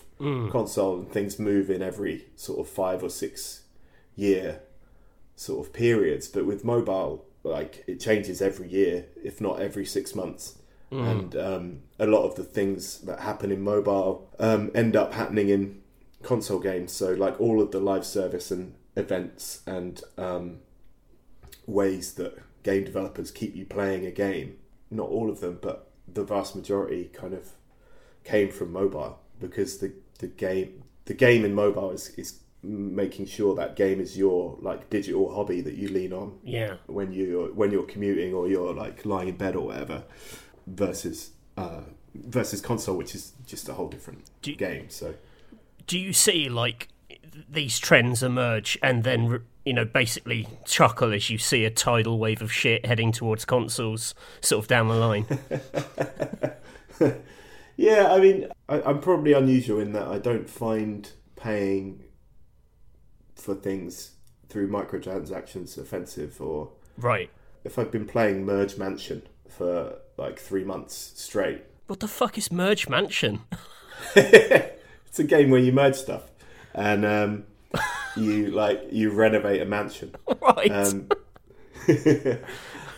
[0.52, 3.63] console and things move in every sort of five or six
[4.15, 4.62] year
[5.36, 6.28] sort of periods.
[6.28, 10.58] But with mobile like it changes every year if not every six months.
[10.91, 15.50] And um, a lot of the things that happen in mobile um, end up happening
[15.50, 15.82] in
[16.24, 16.91] console games.
[16.91, 20.60] So like all of the live service and events and um,
[21.67, 24.58] ways that game developers keep you playing a game.
[24.91, 25.78] Not all of them, but
[26.12, 27.51] the vast majority kind of
[28.23, 33.54] came from mobile because the the game the game in mobile is is making sure
[33.56, 36.78] that game is your like digital hobby that you lean on Yeah.
[36.88, 40.04] when you when you're commuting or you're like lying in bed or whatever
[40.65, 41.82] versus uh
[42.15, 45.13] versus console which is just a whole different Do game so
[45.86, 46.88] do you see like
[47.47, 52.41] these trends emerge and then you know basically chuckle as you see a tidal wave
[52.41, 55.25] of shit heading towards consoles sort of down the line.
[57.78, 62.04] Yeah, I mean, I, I'm probably unusual in that I don't find paying
[63.36, 64.12] for things
[64.47, 67.30] through microtransactions offensive, or right.
[67.63, 71.63] If I've been playing Merge Mansion for like three months straight.
[71.88, 73.41] what the fuck is merge mansion?
[74.15, 76.23] It's a game where you merge stuff.
[76.73, 77.45] And um,
[78.15, 80.15] you like you renovate a mansion.
[80.41, 81.10] right Um,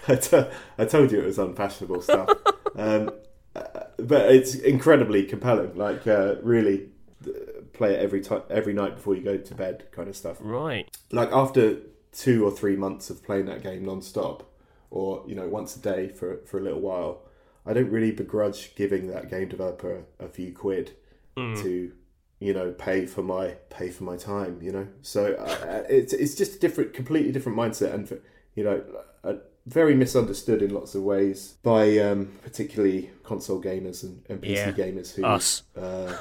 [0.09, 2.29] I, told you it was unfashionable stuff.
[2.75, 3.11] Um,
[3.55, 5.75] uh, but it's incredibly compelling.
[5.75, 6.89] Like, uh, really
[7.27, 7.31] uh,
[7.73, 10.37] play it every time, every night before you go to bed, kind of stuff.
[10.39, 11.79] right Like after
[12.13, 14.49] two or three months of playing that game non-stop,
[14.89, 17.23] or you know once a day for for a little while,
[17.65, 20.93] I don't really begrudge giving that game developer a few quid
[21.35, 21.91] to
[22.39, 24.59] you know pay for my pay for my time.
[24.61, 28.19] You know, so uh, it's it's just a different, completely different mindset, and for,
[28.55, 28.83] you know.
[29.23, 29.33] Uh,
[29.65, 34.71] very misunderstood in lots of ways by um, particularly console gamers and, and PC Yeah.
[34.71, 35.63] gamers who Us.
[35.75, 36.15] uh,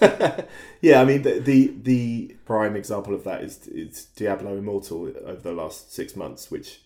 [0.80, 5.40] yeah, I mean the, the the prime example of that is is Diablo Immortal over
[5.40, 6.82] the last six months, which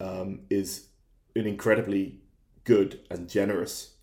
[0.00, 0.86] um, is
[1.34, 2.20] an incredibly
[2.64, 3.94] good and generous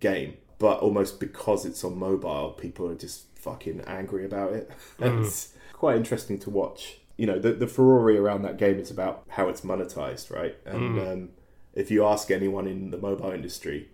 [0.00, 4.70] game, but almost because it's on mobile, people are just fucking angry about it.
[5.00, 6.98] And it's quite interesting to watch.
[7.16, 10.56] You know, the the furore around that game is about how it's monetized, right?
[10.64, 11.28] And um,
[11.74, 13.88] if you ask anyone in the mobile industry,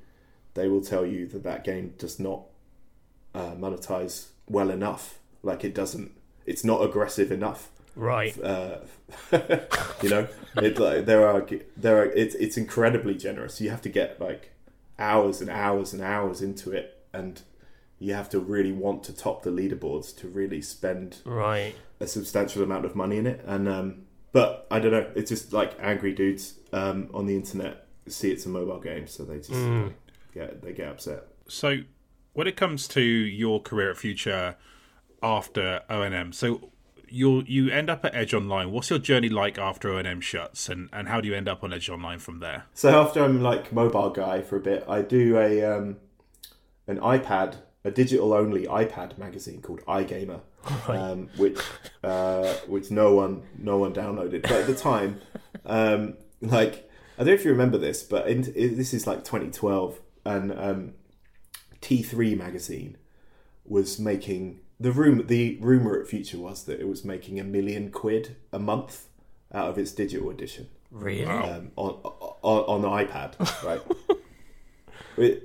[0.53, 2.43] they will tell you that that game does not
[3.35, 5.19] uh, monetize well enough.
[5.43, 6.13] Like it doesn't.
[6.45, 7.71] It's not aggressive enough.
[7.97, 8.39] Right.
[8.43, 8.81] Uh,
[10.03, 11.47] you know, it, like, there are
[11.79, 12.05] there are.
[12.05, 13.59] It's it's incredibly generous.
[13.59, 14.53] You have to get like
[14.99, 17.43] hours and hours and hours into it, and
[17.99, 21.75] you have to really want to top the leaderboards to really spend Right.
[22.01, 23.43] a substantial amount of money in it.
[23.47, 25.11] And um, but I don't know.
[25.17, 29.23] It's just like angry dudes um, on the internet see it's a mobile game, so
[29.25, 29.93] they just like,
[30.33, 31.25] get they get upset.
[31.49, 31.79] So,
[32.33, 34.57] when it comes to your career at Future
[35.23, 36.71] after ONM, so
[37.11, 38.71] you you end up at Edge Online.
[38.71, 41.73] What's your journey like after ONM shuts, and, and how do you end up on
[41.73, 42.65] Edge Online from there?
[42.75, 45.97] So after I'm like mobile guy for a bit, I do a um,
[46.87, 50.41] an iPad, a digital only iPad magazine called iGamer,
[50.89, 51.59] um, which
[52.03, 54.43] uh, which no one no one downloaded.
[54.43, 55.21] But at the time,
[55.65, 59.25] um, like I don't know if you remember this, but in, it, this is like
[59.25, 60.95] 2012, and um,
[61.81, 62.97] T3 magazine
[63.65, 65.27] was making the room.
[65.27, 69.07] The rumor at Future was that it was making a million quid a month
[69.53, 71.25] out of its digital edition Really?
[71.25, 71.91] um, on,
[72.43, 73.81] on on the iPad, right?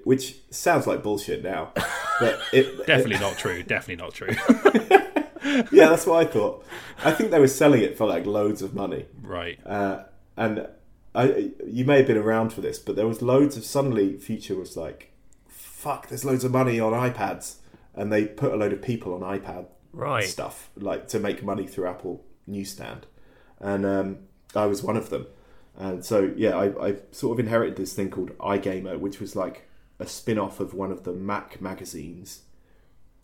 [0.05, 1.71] Which sounds like bullshit now,
[2.19, 3.63] but it Definitely not true.
[3.63, 4.29] Definitely not true.
[5.71, 6.63] yeah, that's what I thought.
[7.03, 9.59] I think they were selling it for like loads of money, right.
[9.65, 10.03] uh,
[10.37, 10.67] and
[11.15, 14.55] I you may have been around for this, but there was loads of suddenly Future
[14.55, 15.11] was like,
[15.47, 17.55] "Fuck, there's loads of money on iPads,"
[17.95, 20.23] and they put a load of people on iPad Right.
[20.23, 23.05] stuff like to make money through Apple Newsstand,
[23.59, 24.17] and um,
[24.55, 25.27] I was one of them.
[25.77, 29.67] And so yeah, I, I sort of inherited this thing called iGamer, which was like
[29.99, 32.41] a spin-off of one of the Mac magazines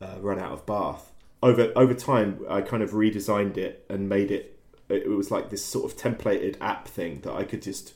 [0.01, 1.11] uh, run out of Bath.
[1.41, 4.59] Over over time, I kind of redesigned it and made it.
[4.89, 7.93] It was like this sort of templated app thing that I could just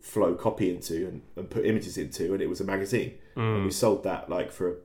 [0.00, 3.14] flow copy into and, and put images into, and it was a magazine.
[3.36, 4.76] And we sold that like for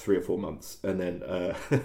[0.00, 1.54] three or four months, and then uh,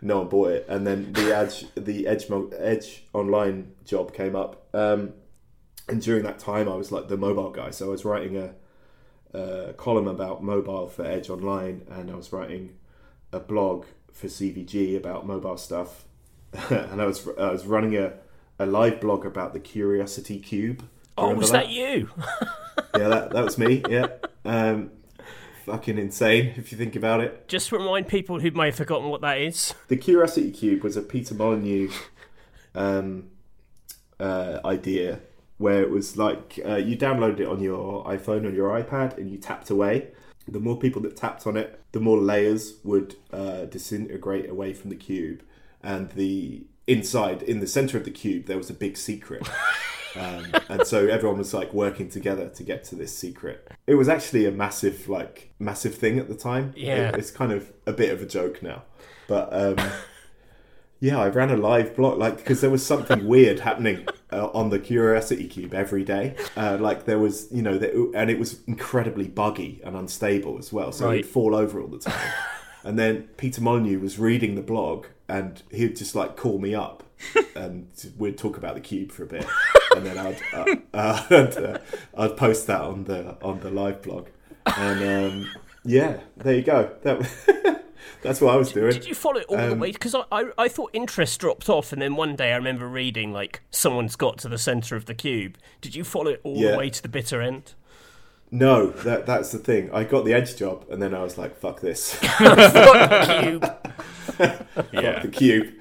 [0.00, 0.66] no one bought it.
[0.68, 2.26] And then the Edge, the Edge,
[2.56, 5.12] Edge online job came up, um,
[5.88, 7.70] and during that time, I was like the mobile guy.
[7.70, 8.54] So I was writing a,
[9.36, 12.74] a column about mobile for Edge Online, and I was writing
[13.32, 16.04] a blog for CVG about mobile stuff,
[16.70, 18.14] and I was I was running a,
[18.60, 20.84] a live blog about the Curiosity Cube.
[21.18, 22.10] Oh, was that you?
[22.96, 23.82] yeah, that, that was me.
[23.88, 24.08] Yeah,
[24.44, 24.90] um,
[25.66, 27.48] fucking insane if you think about it.
[27.48, 29.74] Just remind people who may have forgotten what that is.
[29.88, 31.90] The Curiosity Cube was a Peter Molyneux
[32.74, 33.30] um,
[34.20, 35.20] uh, idea
[35.58, 39.28] where it was like uh, you downloaded it on your iPhone or your iPad and
[39.28, 40.08] you tapped away.
[40.46, 44.90] The more people that tapped on it, the more layers would uh, disintegrate away from
[44.90, 45.42] the cube,
[45.82, 49.48] and the inside, in the center of the cube, there was a big secret.
[50.18, 53.68] Um, and so everyone was like working together to get to this secret.
[53.86, 56.72] It was actually a massive, like, massive thing at the time.
[56.76, 57.08] Yeah.
[57.10, 58.82] It- it's kind of a bit of a joke now,
[59.28, 59.76] but um,
[61.00, 64.70] yeah, I ran a live blog like because there was something weird happening uh, on
[64.70, 66.34] the Curiosity Cube every day.
[66.56, 70.72] Uh, like there was, you know, the, and it was incredibly buggy and unstable as
[70.72, 70.92] well.
[70.92, 71.20] So Right.
[71.20, 72.32] it'd fall over all the time.
[72.84, 77.02] and then Peter Molyneux was reading the blog, and he'd just like call me up,
[77.56, 79.46] and we'd talk about the cube for a bit,
[79.94, 81.78] and then I'd uh, uh, and, uh,
[82.16, 84.28] I'd post that on the on the live blog,
[84.66, 85.02] and
[85.34, 85.50] um,
[85.84, 86.90] yeah, there you go.
[87.02, 87.82] That
[88.22, 88.92] that's what I was doing.
[88.92, 89.92] Did you follow it all the Um, way?
[89.92, 93.32] Because I, I, I thought interest dropped off, and then one day I remember reading
[93.32, 95.58] like someone's got to the center of the cube.
[95.80, 96.72] Did you follow it all Yeah.
[96.72, 97.74] the way to the bitter end?
[98.50, 99.90] No, that that's the thing.
[99.92, 103.64] I got the edge job, and then I was like, "Fuck this, cube.
[104.92, 105.22] Yeah.
[105.22, 105.74] the cube."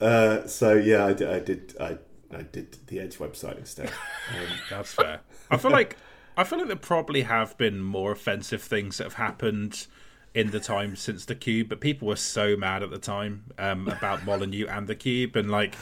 [0.00, 1.28] Uh, so yeah, I did.
[1.28, 1.76] I did.
[1.80, 1.98] I,
[2.34, 3.90] I did the Edge website instead.
[4.30, 5.20] Um, That's fair.
[5.50, 5.96] I feel like
[6.36, 9.86] I feel like there probably have been more offensive things that have happened
[10.34, 13.88] in the time since the cube, but people were so mad at the time um,
[13.88, 15.74] about Molyneux and the cube, and like,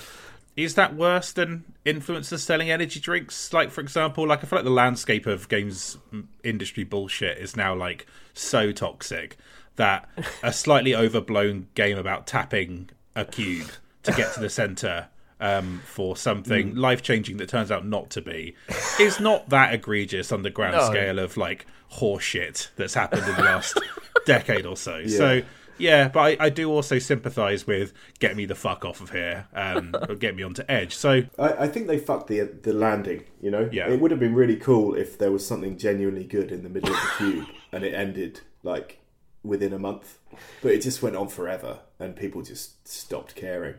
[0.56, 3.52] is that worse than influencers selling energy drinks?
[3.52, 5.98] Like, for example, like I feel like the landscape of games
[6.42, 9.36] industry bullshit is now like so toxic
[9.80, 10.08] that
[10.42, 13.68] a slightly overblown game about tapping a cube
[14.02, 15.08] to get to the center
[15.40, 18.54] um, for something life changing that turns out not to be
[19.00, 20.84] is not that egregious on the grand No.
[20.90, 23.78] scale of like horseshit that's happened in the last
[24.26, 25.06] decade or so.
[25.06, 25.40] So
[25.78, 29.46] yeah, but I, I do also sympathise with get me the fuck off of here,
[29.54, 30.94] um, or get me onto edge.
[30.94, 33.24] So I, I think they fucked the the landing.
[33.40, 33.88] You know, Yeah.
[33.88, 36.90] it would have been really cool if there was something genuinely good in the middle
[36.94, 38.98] of the cube and it ended like
[39.42, 40.18] within a month,
[40.62, 43.74] but it just went on forever and people just stopped caring.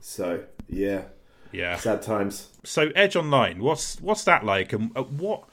[0.00, 1.02] So yeah,
[1.52, 2.48] yeah, sad times.
[2.64, 5.44] so Edge Online, what's what's that like, and uh, what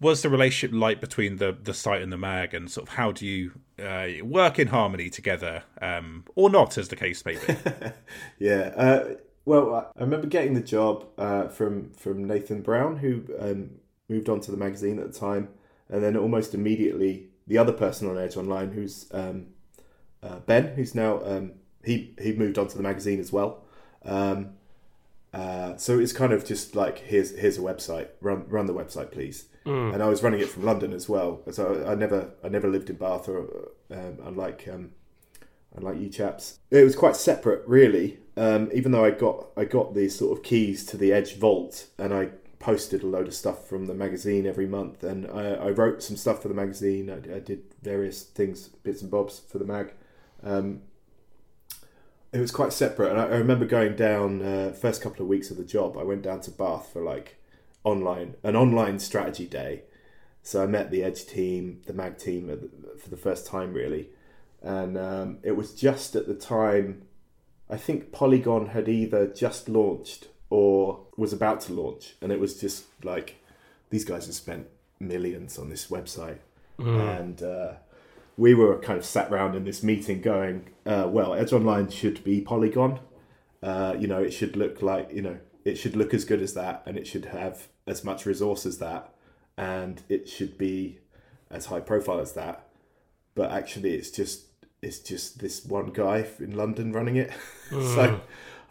[0.00, 3.12] was the relationship like between the the site and the mag, and sort of how
[3.12, 7.54] do you uh, work in harmony together, um, or not, as the case may be?
[8.38, 8.72] Yeah.
[8.76, 13.70] Uh, well, I- I remember getting the job uh, from from Nathan Brown, who um,
[14.08, 15.48] moved on to the magazine at the time,
[15.90, 19.46] and then almost immediately the other person on Edge Online, who's um,
[20.22, 21.52] uh, Ben, who's now um,
[21.84, 23.64] he he moved on to the magazine as well.
[24.04, 24.54] Um,
[25.32, 29.10] uh, so it's kind of just like here's here's a website, run run the website,
[29.10, 29.46] please.
[29.94, 32.90] And I was running it from London as well, so I never I never lived
[32.90, 34.92] in Bath, or um, unlike um,
[35.74, 36.58] unlike you chaps.
[36.70, 38.18] It was quite separate, really.
[38.36, 41.86] Um, even though I got I got these sort of keys to the Edge Vault,
[41.98, 42.30] and I
[42.64, 46.16] posted a load of stuff from the magazine every month, and I, I wrote some
[46.16, 47.10] stuff for the magazine.
[47.10, 49.92] I, I did various things, bits and bobs for the mag.
[50.42, 50.82] Um,
[52.32, 55.50] it was quite separate, and I, I remember going down uh, first couple of weeks
[55.50, 55.96] of the job.
[55.96, 57.40] I went down to Bath for like
[57.84, 59.82] online an online strategy day.
[60.42, 64.08] So I met the Edge team, the mag team, for the first time, really
[64.64, 67.02] and um, it was just at the time
[67.68, 72.60] I think Polygon had either just launched or was about to launch, and it was
[72.60, 73.36] just like
[73.90, 74.66] these guys have spent
[75.00, 76.38] millions on this website,
[76.78, 77.72] and uh,
[78.36, 82.24] we were kind of sat around in this meeting going, uh, "Well, Edge Online should
[82.24, 83.00] be Polygon.
[83.62, 86.54] Uh, you know, it should look like you know, it should look as good as
[86.54, 89.12] that, and it should have as much resource as that,
[89.56, 90.98] and it should be
[91.50, 92.66] as high profile as that."
[93.34, 94.46] But actually, it's just
[94.82, 97.32] it's just this one guy in London running it.
[97.70, 98.20] so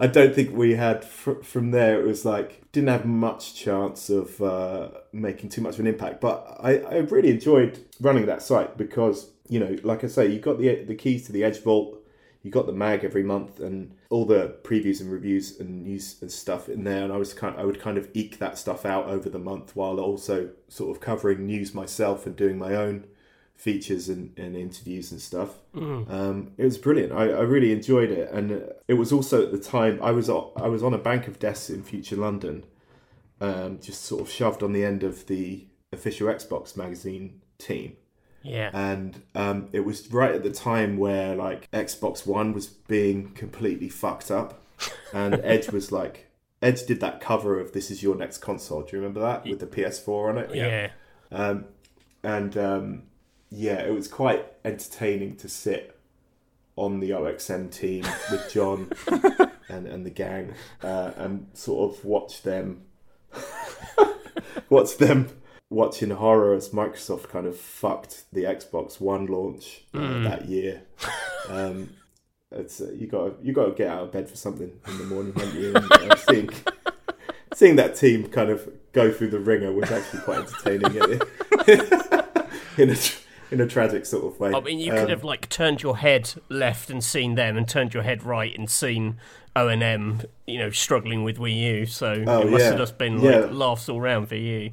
[0.03, 2.01] I don't think we had fr- from there.
[2.01, 6.19] It was like didn't have much chance of uh, making too much of an impact.
[6.19, 10.39] But I, I really enjoyed running that site because you know, like I say, you
[10.39, 12.03] got the the keys to the Edge Vault.
[12.41, 16.29] You got the mag every month and all the previews and reviews and news and
[16.29, 17.05] stuff in there.
[17.05, 19.77] And I was kind, I would kind of eke that stuff out over the month
[19.77, 23.05] while also sort of covering news myself and doing my own
[23.55, 25.51] features and, and interviews and stuff.
[25.75, 27.13] Um, it was brilliant.
[27.13, 28.51] I, I really enjoyed it, and
[28.87, 31.39] it was also at the time I was o- I was on a bank of
[31.39, 32.65] desks in Future London,
[33.41, 37.95] um, just sort of shoved on the end of the official Xbox magazine team,
[38.41, 38.69] Yeah.
[38.73, 43.89] and um, it was right at the time where like Xbox One was being completely
[43.89, 44.61] fucked up,
[45.13, 46.29] and Edge was like.
[46.61, 49.59] Edge did that cover of "This Is Your Next Console." Do you remember that with
[49.59, 50.55] the PS4 on it?
[50.55, 50.91] yeah.
[51.29, 51.65] Um,
[52.23, 53.03] and um,
[53.55, 55.95] yeah, it was quite entertaining to sit
[56.75, 58.91] on the OXM team with John
[59.69, 62.81] and, and the gang uh, and sort of watch them
[64.69, 65.29] watch them
[65.69, 70.81] watching horror as Microsoft kind of fucked the Xbox One launch uh, that year.
[71.47, 71.91] Um,
[72.49, 75.03] it's uh, you got you got to get out of bed for something in the
[75.03, 75.75] morning, haven't you?
[75.75, 76.49] And, uh, seeing
[77.53, 81.19] seeing that team kind of go through the ringer was actually quite entertaining
[82.77, 82.95] in a
[83.53, 84.51] in a tragic sort of way.
[84.53, 87.67] I mean, you Um, could have like turned your head left and seen them, and
[87.67, 89.17] turned your head right and seen
[89.55, 91.85] ONM, you know, struggling with Wii U.
[91.85, 92.69] So Oh, it must yeah.
[92.71, 93.37] have just been Yeah.
[93.39, 94.71] like laughs all round for you.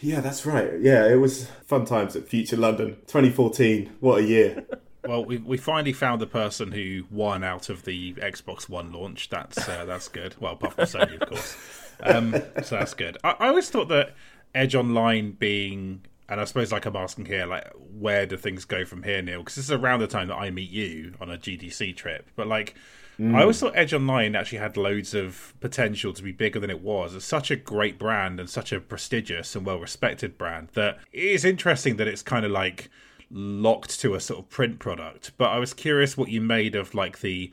[0.00, 0.70] Yeah, that's right.
[0.80, 3.90] Yeah, it was fun times at Future London, 2014.
[4.00, 4.64] What a year!
[5.04, 9.30] Well, we we finally found the person who won out of the Xbox One launch.
[9.30, 10.36] That's uh, that's good.
[10.38, 11.56] Well, apart from Sony, of course.
[12.04, 13.18] Um, so that's good.
[13.24, 14.14] I, I always thought that
[14.54, 18.84] Edge Online being, and I suppose like I'm asking here, like where do things go
[18.84, 19.40] from here, Neil?
[19.40, 22.30] Because this is around the time that I meet you on a GDC trip.
[22.36, 22.74] But like,
[23.20, 26.80] I always thought Edge Online actually had loads of potential to be bigger than it
[26.80, 27.14] was.
[27.14, 31.22] It's such a great brand and such a prestigious and well respected brand that it
[31.22, 32.90] is interesting that it's kind of like
[33.30, 35.32] locked to a sort of print product.
[35.36, 37.52] But I was curious what you made of like the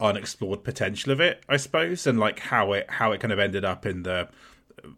[0.00, 3.64] unexplored potential of it, I suppose, and like how it how it kind of ended
[3.64, 4.28] up in the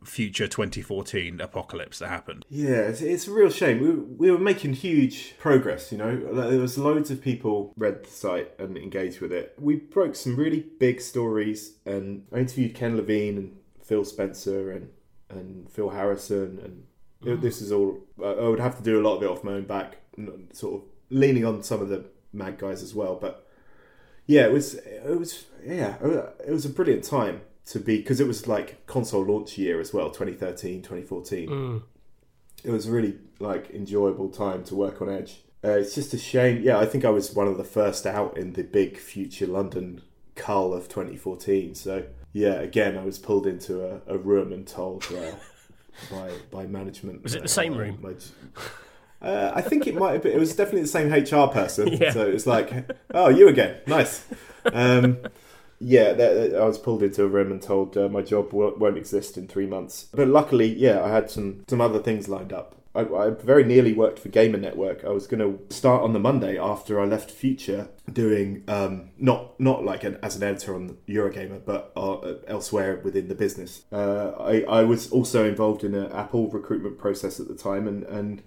[0.05, 2.45] future 2014 apocalypse that happened.
[2.49, 3.81] Yeah, it's, it's a real shame.
[3.81, 6.17] We, we were making huge progress, you know.
[6.17, 9.55] There was loads of people read the site and engaged with it.
[9.59, 14.91] We broke some really big stories, and I interviewed Ken Levine and Phil Spencer and
[15.31, 16.85] and Phil Harrison, and
[17.25, 17.43] it- mm.
[17.43, 17.99] this is all.
[18.23, 19.99] I I would have to do a lot of it off my own back,
[20.53, 23.45] sort of leaning on some of the mad guys as well, but.
[24.27, 25.97] yeah, it was it was yeah
[26.47, 27.41] it was a brilliant time
[27.71, 31.83] to be because it was like console launch year as well 2013 2014 Mm.
[32.65, 36.19] it was a really like enjoyable time to work on edge uh, it's just a
[36.19, 39.47] shame yeah i think i was one of the first out in the big future
[39.47, 40.01] london
[40.35, 45.05] cull of 2014 so yeah again i was pulled into a, a room and told
[45.13, 45.33] uh,
[46.11, 47.99] by by management Was it the same uh, room?
[48.01, 48.15] my-
[49.21, 50.31] uh, I think it might have been.
[50.31, 51.89] It was definitely the same HR person.
[52.01, 52.13] Yeah.
[52.13, 52.73] So it was like,
[53.13, 54.25] oh, you again, nice.
[54.73, 55.19] Um,
[55.81, 58.79] yeah, that, that- I was pulled into a room and told uh, my job won't,
[58.79, 60.07] won't exist in three months.
[60.15, 62.75] But luckily, yeah, I had some some other things lined up.
[62.95, 65.05] I, I very nearly worked for Gamer Network.
[65.05, 69.61] I was going to start on the Monday after I left Future, doing um, not
[69.61, 73.83] not like an, as an editor on Eurogamer, but uh, elsewhere within the business.
[73.93, 78.03] Uh, I, I was also involved in an Apple recruitment process at the time, and,
[78.05, 78.43] and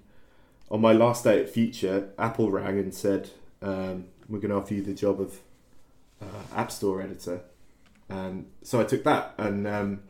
[0.69, 3.29] on my last day at Future, Apple rang and said,
[3.61, 5.39] um, "We're going to offer you the job of
[6.21, 7.41] uh, App Store editor,"
[8.09, 9.33] and so I took that.
[9.37, 10.03] And um,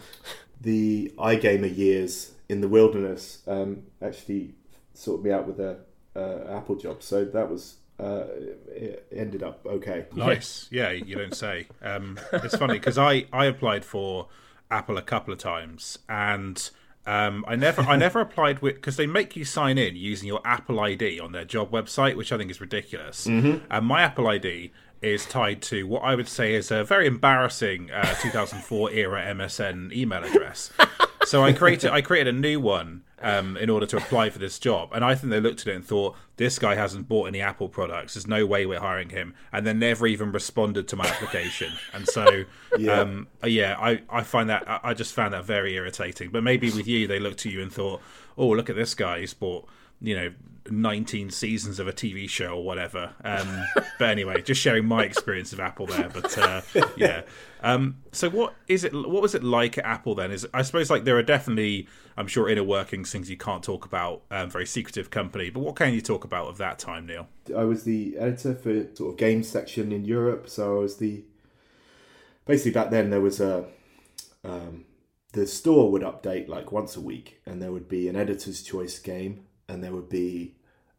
[0.60, 4.54] the iGamer years in the wilderness um, actually
[4.94, 5.78] sorted me out with a
[6.14, 7.02] uh, Apple job.
[7.02, 8.24] So that was uh,
[8.68, 10.06] it ended up okay.
[10.14, 10.68] Nice.
[10.70, 11.68] Yeah, you don't say.
[11.82, 14.28] Um, it's funny because I, I applied for
[14.70, 16.70] Apple a couple of times and
[17.06, 20.40] um, I never I never applied with because they make you sign in using your
[20.44, 23.26] Apple ID on their job website, which I think is ridiculous.
[23.70, 24.72] And my Apple ID
[25.02, 29.92] is tied to what I would say is a very embarrassing uh, 2004 era MSN
[29.92, 30.70] email address.
[31.24, 34.58] So I created I created a new one um, in order to apply for this
[34.58, 37.40] job, and I think they looked at it and thought this guy hasn't bought any
[37.40, 38.14] Apple products.
[38.14, 41.72] There's no way we're hiring him, and then never even responded to my application.
[41.94, 42.42] And so,
[42.76, 43.00] Yeah.
[43.00, 46.30] um, uh, yeah, I, I find that I I just found that very irritating.
[46.30, 48.02] But maybe with you, they looked at you and thought,
[48.36, 49.20] oh, look at this guy.
[49.20, 49.68] He's bought
[50.02, 50.32] you know
[50.70, 53.12] 19 seasons of a TV show or whatever.
[53.24, 53.64] Um,
[53.98, 56.08] but anyway, just sharing my experience of Apple there.
[56.08, 56.62] But uh,
[56.96, 57.22] yeah.
[57.62, 58.92] Um, so what is it?
[58.92, 60.30] What was it like at Apple then?
[60.30, 63.84] Is I suppose like there are definitely, I'm sure, inner workings, things you can't talk
[63.84, 64.22] about.
[64.30, 65.50] Um, very secretive company.
[65.50, 67.28] But what can you talk about of that time, Neil?
[67.56, 70.48] I was the editor for sort of games section in Europe.
[70.48, 71.24] So I was the
[72.46, 73.66] basically back then there was a
[74.44, 74.84] um,
[75.32, 78.98] the store would update like once a week, and there would be an editor's choice
[78.98, 80.54] game, and there would be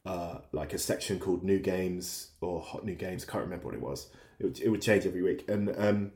[0.06, 3.26] uh, like a section called new games or hot new games.
[3.28, 4.08] I can't remember what it was.
[4.40, 6.12] It would, it would change every week, and um,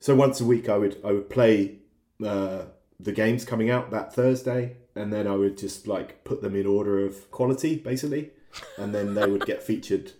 [0.00, 1.76] so once a week I would I would play
[2.24, 2.62] uh,
[2.98, 6.66] the games coming out that Thursday, and then I would just like put them in
[6.66, 8.30] order of quality, basically,
[8.78, 10.12] and then they would get featured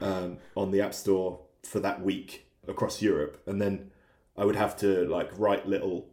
[0.00, 3.90] um, on the App Store for that week across Europe, and then
[4.36, 6.08] I would have to like write little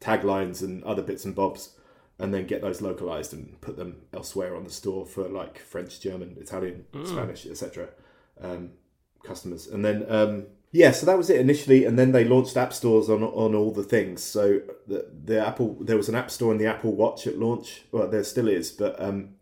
[0.00, 1.74] taglines and other bits and bobs,
[2.18, 6.00] and then get those localized and put them elsewhere on the store for like French,
[6.00, 7.88] German, Italian, Spanish, etc.
[8.40, 8.70] Um,
[9.24, 12.72] customers, and then um, yeah, so that was it initially, and then they launched app
[12.72, 14.22] stores on on all the things.
[14.22, 17.82] So the the Apple there was an app store in the Apple Watch at launch.
[17.92, 19.36] Well, there still is, but um,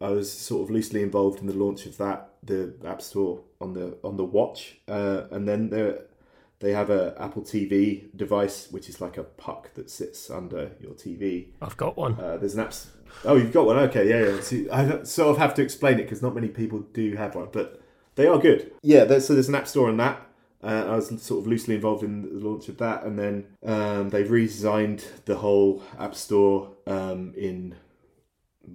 [0.00, 3.74] I was sort of loosely involved in the launch of that, the App Store on
[3.74, 6.00] the on the watch, uh, and then there
[6.62, 10.92] they have a Apple TV device, which is like a puck that sits under your
[10.92, 11.48] TV.
[11.60, 12.18] I've got one.
[12.18, 12.72] Uh, there's an app.
[13.24, 13.78] Oh, you've got one.
[13.80, 14.40] Okay, yeah, yeah.
[14.40, 17.48] So I sort of have to explain it because not many people do have one,
[17.52, 17.82] but
[18.14, 18.72] they are good.
[18.80, 20.24] Yeah, there's, so there's an app store on that.
[20.62, 24.10] Uh, I was sort of loosely involved in the launch of that, and then um,
[24.10, 27.74] they've redesigned the whole app store um, in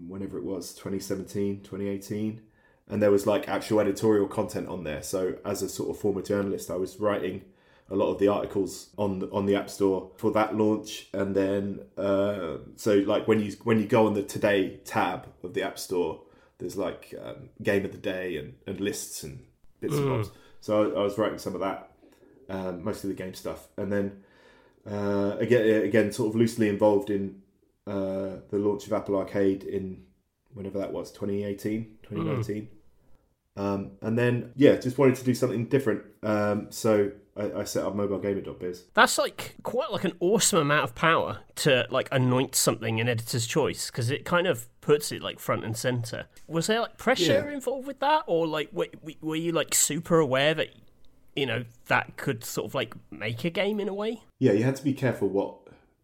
[0.08, 2.42] whenever it was 2017 2018
[2.90, 6.22] and there was like actual editorial content on there so as a sort of former
[6.22, 7.42] journalist i was writing
[7.90, 11.08] a lot of the articles on the, on the app store for that launch.
[11.14, 15.54] And then uh, so like when you when you go on the today tab of
[15.54, 16.22] the app store
[16.60, 19.46] there's like um, game of the day and, and lists and
[19.80, 20.32] bits and bobs.
[20.60, 21.92] So I, I was writing some of that
[22.50, 23.68] um, mostly the game stuff.
[23.78, 24.24] And then
[24.90, 27.42] uh, again again sort of loosely involved in
[27.86, 30.04] uh, the launch of Apple Arcade in
[30.54, 32.68] whenever that was 2018 2019
[33.58, 36.04] um, and then yeah just wanted to do something different.
[36.24, 40.96] Um, so I, I set up mobilegamer.biz That's like quite like an awesome amount of
[40.96, 45.40] power to like anoint something in editor's choice because it kind of puts it like
[45.40, 46.26] front and center.
[46.48, 47.54] Was there like pressure Yeah.
[47.54, 48.88] involved with that, or like were,
[49.22, 50.70] were you like super aware that
[51.36, 54.22] you know that could sort of like make a game in a way?
[54.40, 55.56] yeah you had to be careful what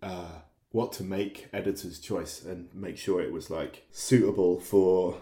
[0.02, 0.28] uh,
[0.72, 5.18] what to make editor's choice and make sure it was like suitable for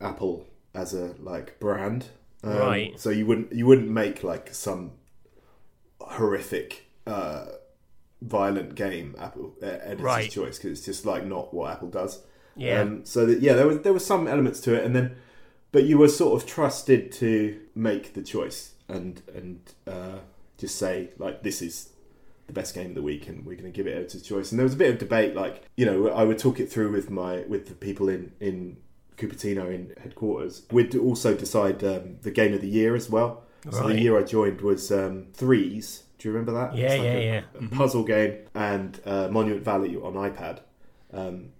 [0.00, 2.06] Apple as a like brand
[2.42, 2.98] um, Right.
[3.00, 4.92] so you wouldn't you wouldn't make like some
[6.00, 7.46] horrific uh,
[8.22, 10.30] violent game Apple uh, editor's Right.
[10.30, 12.20] choice because it's just like not what Apple does
[12.56, 12.80] Yeah.
[12.80, 15.16] Um, so that, yeah, there was there was some elements to it, and then
[15.72, 20.18] but you were sort of trusted to make the choice and and uh,
[20.58, 21.90] just say like this is
[22.46, 24.52] the best game of the week and we're going to give it editor's choice.
[24.52, 26.92] And there was a bit of debate, like you know, I would talk it through
[26.92, 28.76] with my with the people in in
[29.16, 30.62] Cupertino in headquarters.
[30.70, 33.43] We'd also decide um, the game of the year as well.
[33.70, 33.94] So Right.
[33.96, 36.02] the year I joined was um, Threes.
[36.18, 36.76] Do you remember that?
[36.76, 37.42] Yeah, It's like yeah, a, yeah.
[37.66, 40.60] a puzzle game and uh, Monument Valley on iPad.
[41.12, 41.50] Um,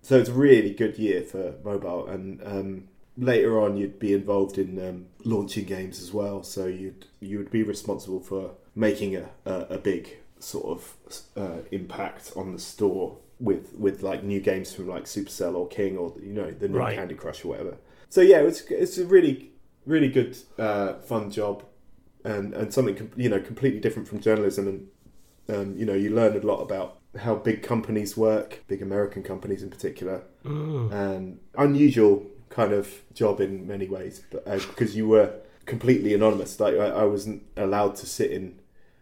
[0.00, 2.06] so it's a really good year for mobile.
[2.08, 6.42] And um, later on, you'd be involved in um, launching games as well.
[6.42, 10.96] So you'd you would be responsible for making a, a, a big sort of
[11.36, 15.96] uh, impact on the store with with like new games from like Supercell or King
[15.96, 16.96] or you know the new Right.
[16.96, 17.76] Candy Crush or whatever.
[18.08, 19.51] So yeah, it's it's a really
[19.86, 21.64] really good uh, fun job
[22.24, 24.88] and and something com- you know completely different from journalism and
[25.48, 29.62] um, you know you learn a lot about how big companies work, big American companies
[29.62, 30.22] in particular,
[30.92, 35.34] and unusual kind of job in many ways, but uh, because you were
[35.66, 38.60] completely anonymous, like I, I wasn't allowed to sit in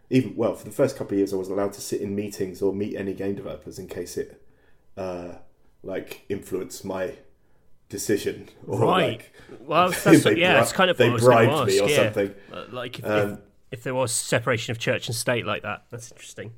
[0.09, 2.61] even well for the first couple of years I wasn't allowed to sit in meetings
[2.61, 4.41] or meet any game developers in case it
[4.97, 5.35] uh,
[5.83, 7.15] like influenced my
[7.91, 9.09] decision or Right.
[9.19, 11.83] like Well, that's, yeah, bri- it's kind of they what I was bribed me ask,
[11.83, 12.03] or yeah.
[12.05, 12.35] something.
[12.51, 13.37] Uh, Like if, if, Um,
[13.71, 16.53] if there was separation of church and state like that, that's interesting.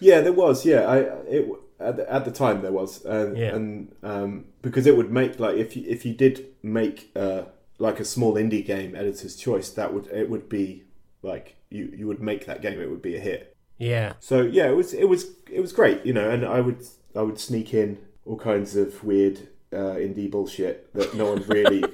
[0.00, 0.64] Yeah, there was.
[0.64, 0.98] Yeah, I
[1.28, 1.48] it
[1.80, 3.54] at the, at the time there was, and Yeah.
[3.56, 7.42] and um, because it would make like if you if you did make uh,
[7.78, 10.84] like a small indie game editor's choice, that would it would be
[11.22, 13.54] like you you would make that game, it would be a hit.
[13.80, 16.84] Yeah, So yeah, it was it was it was great, you know, and I would
[17.14, 21.84] I would sneak in all kinds of weird uh, indie bullshit that no one really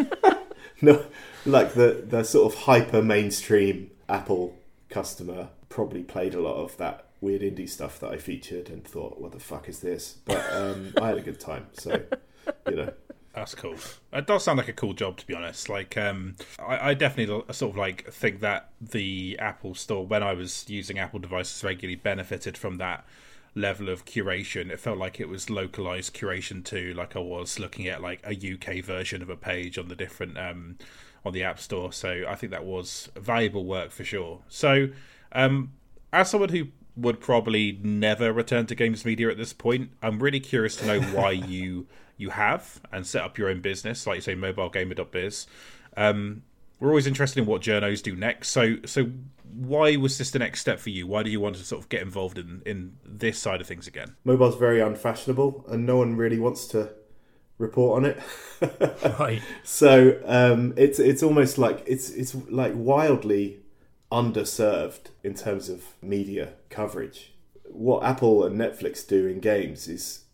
[0.80, 1.04] no
[1.44, 4.56] like the the sort of hyper mainstream Apple
[4.88, 9.18] customer probably played a lot of that weird indie stuff that I featured and thought,
[9.18, 10.18] what the fuck is this?
[10.24, 12.00] But um, I had a good time, so
[12.68, 12.92] you know.
[13.34, 13.74] That's cool.
[14.12, 15.68] It does sound like a cool job, to be honest.
[15.68, 20.34] Like, um, I, I definitely sort of like think that the Apple Store, when I
[20.34, 23.04] was using Apple devices regularly, benefited from that
[23.54, 24.70] level of curation.
[24.70, 26.94] It felt like it was localized curation too.
[26.94, 30.38] Like I was looking at like a UK version of a page on the different
[30.38, 30.78] um,
[31.24, 31.92] on the App Store.
[31.92, 34.40] So I think that was valuable work for sure.
[34.48, 34.88] So,
[35.32, 35.72] um,
[36.12, 40.40] as someone who would probably never return to games media at this point, I'm really
[40.40, 41.86] curious to know why you
[42.16, 45.46] you have and set up your own business, like you say, mobilegamer.biz.
[45.96, 46.42] Um,
[46.80, 48.48] we're always interested in what journos do next.
[48.48, 49.10] So, so
[49.54, 51.06] why was this the next step for you?
[51.06, 53.86] Why do you want to sort of get involved in in this side of things
[53.86, 54.16] again?
[54.24, 56.90] Mobile's very unfashionable, and no one really wants to
[57.58, 59.18] report on it.
[59.18, 59.42] right.
[59.62, 63.60] So um, it's it's almost like it's it's like wildly
[64.10, 67.32] underserved in terms of media coverage.
[67.64, 70.24] What Apple and Netflix do in games is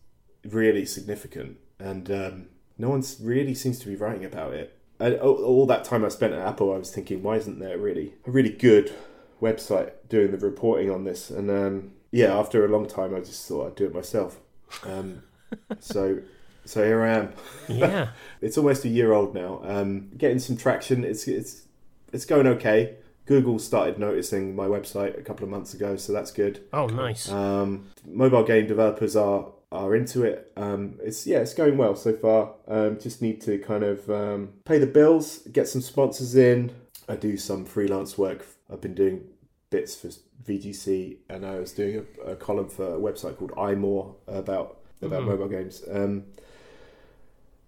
[0.43, 4.77] really significant, and um, no one really seems to be writing about it.
[5.01, 8.31] All that time I spent at Apple, I was thinking, why isn't there really a
[8.31, 8.93] really good
[9.41, 11.29] website doing the reporting on this?
[11.29, 14.39] And um, yeah, after a long time, I just thought I'd do it myself.
[14.85, 15.23] Um,
[15.79, 16.19] so
[16.65, 17.33] so here I am
[17.67, 18.09] Yeah.
[18.41, 19.61] it's almost a year old now.
[19.63, 21.03] Um, getting some traction.
[21.03, 21.63] It's it's
[22.11, 22.95] it's going okay.
[23.25, 26.61] Google started noticing my website a couple of months ago, so that's good.
[26.73, 27.29] Oh, nice.
[27.29, 30.51] Um, mobile game developers are are into it.
[30.57, 32.53] Um, it's yeah, it's going well so far.
[32.67, 36.71] Um, just need to kind of um, pay the bills, get some sponsors in.
[37.07, 38.45] I do some freelance work.
[38.71, 39.23] I've been doing
[39.69, 40.09] bits for
[40.45, 45.23] VGC, and I was doing a, a column for a website called iMore about about
[45.23, 45.83] mobile games.
[45.91, 46.25] Um,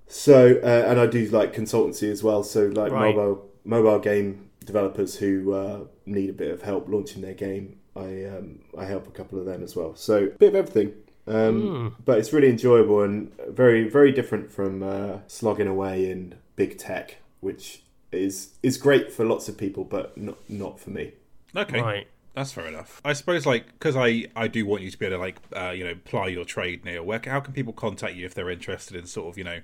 [0.08, 2.44] so uh, and I do like consultancy as well.
[2.44, 3.16] So like Right.
[3.16, 7.80] mobile mobile game developers who uh, need a bit of help launching their game.
[7.96, 9.96] I um, I help a couple of them as well.
[9.96, 10.94] So a bit of everything.
[11.28, 16.78] Um, But it's really enjoyable and very very different from uh, slogging away in big
[16.78, 21.14] tech, which is is great for lots of people, but not not for me.
[21.56, 22.08] Okay, Right.
[22.36, 23.00] that's fair enough.
[23.06, 25.72] I suppose like because I I do want you to be able to like uh,
[25.72, 27.04] you know ply your trade, Neil.
[27.04, 29.60] Where how can people contact you if they're interested in sort of you know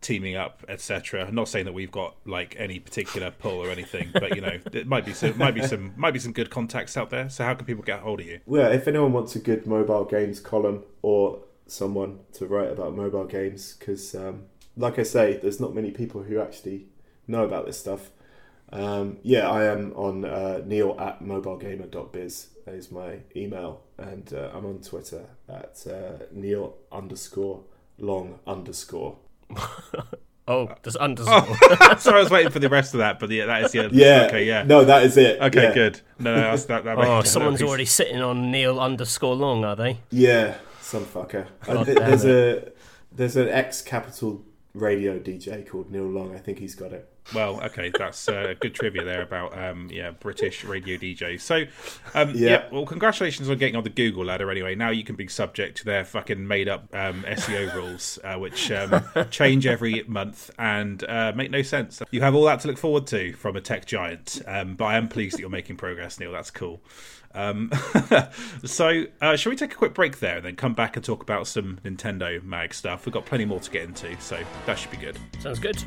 [0.00, 1.30] teaming up, etc.
[1.30, 4.86] Not saying that we've got like any particular pull or anything, but you know it
[4.86, 7.28] might be some might be some might be some good contacts out there.
[7.28, 8.40] So how can people get hold of you?
[8.46, 13.26] Well, if anyone wants a good mobile games column or someone to write about mobile
[13.26, 14.44] games, because um,
[14.76, 16.86] like I say, there's not many people who actually
[17.26, 18.10] know about this stuff.
[18.72, 24.64] Um, yeah, I am on uh, neil at mobilegamer.biz is my email, and uh, I'm
[24.64, 27.64] on Twitter at uh, neil underscore
[27.98, 29.16] long underscore.
[30.48, 31.44] Oh, there's underscore.
[31.46, 31.96] Oh.
[31.98, 33.88] Sorry, I was waiting for the rest of that, but yeah, that is yeah.
[33.92, 34.24] Yeah.
[34.26, 34.44] Okay.
[34.44, 34.64] Yeah.
[34.64, 35.40] No, that is it.
[35.40, 35.62] Okay.
[35.62, 35.74] Yeah.
[35.74, 36.00] Good.
[36.18, 36.82] No, no, that's, that.
[36.84, 39.98] that oh, makes- someone's already sitting on Neil underscore long, are they?
[40.10, 41.46] Yeah, some fucker.
[41.64, 42.72] Th- damn there's a
[43.12, 44.44] there's an X capital
[44.74, 46.34] radio DJ called Neil Long.
[46.34, 47.09] I think he's got it.
[47.34, 51.40] Well, okay, that's uh, good trivia there about um, yeah British radio DJs.
[51.40, 51.64] So,
[52.14, 52.50] um, yeah.
[52.50, 52.68] Yeah.
[52.72, 54.50] well, congratulations on getting on the Google ladder.
[54.50, 58.34] Anyway, now you can be subject to their fucking made up um, SEO rules, uh,
[58.36, 62.02] which um, change every month and uh, make no sense.
[62.10, 64.42] You have all that to look forward to from a tech giant.
[64.46, 66.32] Um, but I am pleased that you're making progress, Neil.
[66.32, 66.80] That's cool.
[67.34, 67.70] Um,
[68.64, 71.22] so, uh, shall we take a quick break there and then come back and talk
[71.22, 73.06] about some Nintendo mag stuff?
[73.06, 75.18] We've got plenty more to get into, so that should be good.
[75.40, 75.84] Sounds good.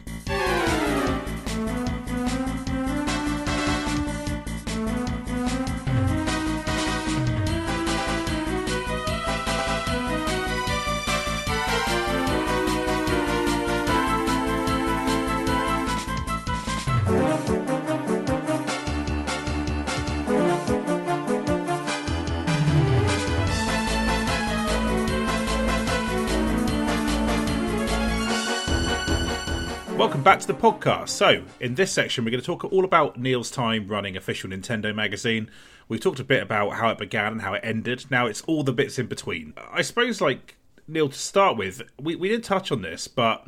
[30.24, 31.10] Welcome back to the podcast.
[31.10, 34.96] So, in this section, we're going to talk all about Neil's time running official Nintendo
[34.96, 35.52] magazine.
[35.90, 38.06] We've talked a bit about how it began and how it ended.
[38.10, 39.54] Now, it's all the bits in between.
[39.70, 40.56] I suppose, like,
[40.88, 43.46] Neil, to start with, we, we did touch on this, but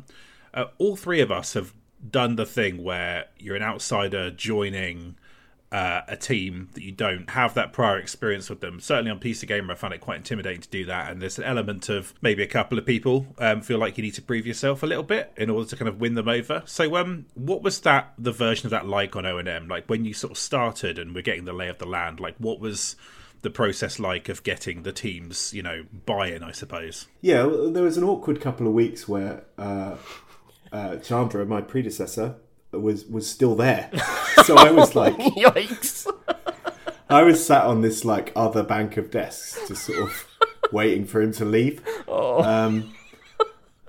[0.52, 1.72] uh, all three of us have
[2.10, 5.16] done the thing where you're an outsider joining
[5.72, 8.78] uh, a team that you don't have that prior experience with them.
[8.80, 11.44] Certainly on PC Gamer, I found it quite intimidating to do that, and there's an
[11.44, 14.82] element of maybe a couple of people um, feel like you need to prove yourself
[14.82, 16.62] a little bit in order to kind of win them over.
[16.66, 19.68] So, um, what was that the version of that like on ONM?
[19.68, 22.36] Like when you sort of started and we're getting the lay of the land, like
[22.38, 22.96] what was
[23.42, 26.42] the process like of getting the teams, you know, buy-in?
[26.44, 27.08] I suppose.
[27.20, 29.96] Yeah, there was an awkward couple of weeks where uh,
[30.70, 32.36] uh, Chandra, my predecessor,
[32.72, 33.90] was was still there.
[34.44, 36.06] So I was like, Yikes!
[37.08, 40.26] I was sat on this like other bank of desks, just sort of
[40.70, 41.82] waiting for him to leave.
[42.06, 42.94] Um,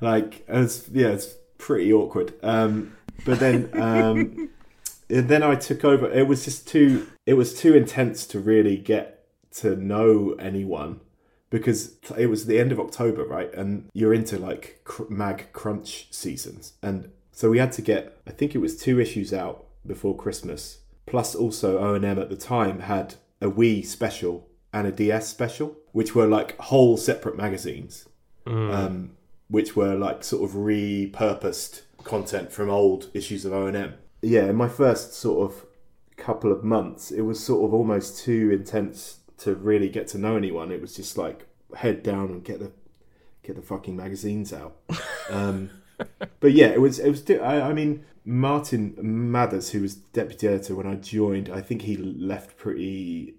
[0.02, 2.34] like, it's, yeah, it's pretty awkward.
[2.42, 4.50] Um, but then, um,
[5.10, 6.12] and then I took over.
[6.12, 7.08] It was just too.
[7.26, 9.26] It was too intense to really get
[9.58, 11.02] to know anyone
[11.50, 13.54] because it was the end of October, right?
[13.54, 18.20] And you're into like cr- mag crunch seasons, and so we had to get.
[18.26, 20.80] I think it was two issues out before Christmas.
[21.06, 26.16] Plus, also ONM at the time had a Wii special and a DS special, which
[26.16, 28.10] were like whole separate magazines,
[28.48, 29.12] um,
[29.50, 33.94] which were like sort of repurposed content from old issues of ONM.
[34.24, 35.68] Yeah, in my first sort of
[36.16, 40.38] couple of months, it was sort of almost too intense to really get to know
[40.38, 40.72] anyone.
[40.72, 42.72] It was just like head down and get the
[43.44, 44.76] get the fucking magazines out.
[45.30, 45.72] Um,
[46.40, 47.30] but yeah, it was it was.
[47.30, 51.98] I, I mean, Martin Mathers, who was deputy editor when I joined, I think he
[51.98, 53.36] left pretty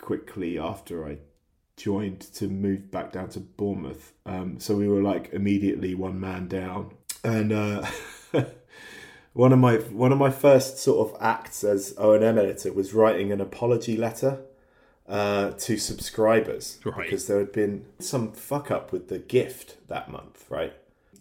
[0.00, 1.18] quickly after I
[1.76, 4.12] joined to move back down to Bournemouth.
[4.26, 7.86] Um, so we were like immediately one man down, and uh,
[9.32, 13.32] one of my one of my first sort of acts as ONM editor was writing
[13.32, 14.42] an apology letter
[15.08, 16.96] uh, to subscribers Right.
[17.04, 20.72] because there had been some fuck up with the gift that month, right?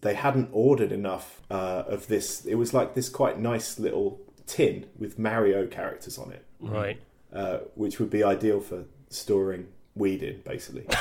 [0.04, 2.45] They hadn't ordered enough uh, of this.
[2.45, 6.99] It was like this quite nice little tin with Mario characters on it, Right.
[7.34, 10.86] uh, which would be ideal for storing weed in, basically.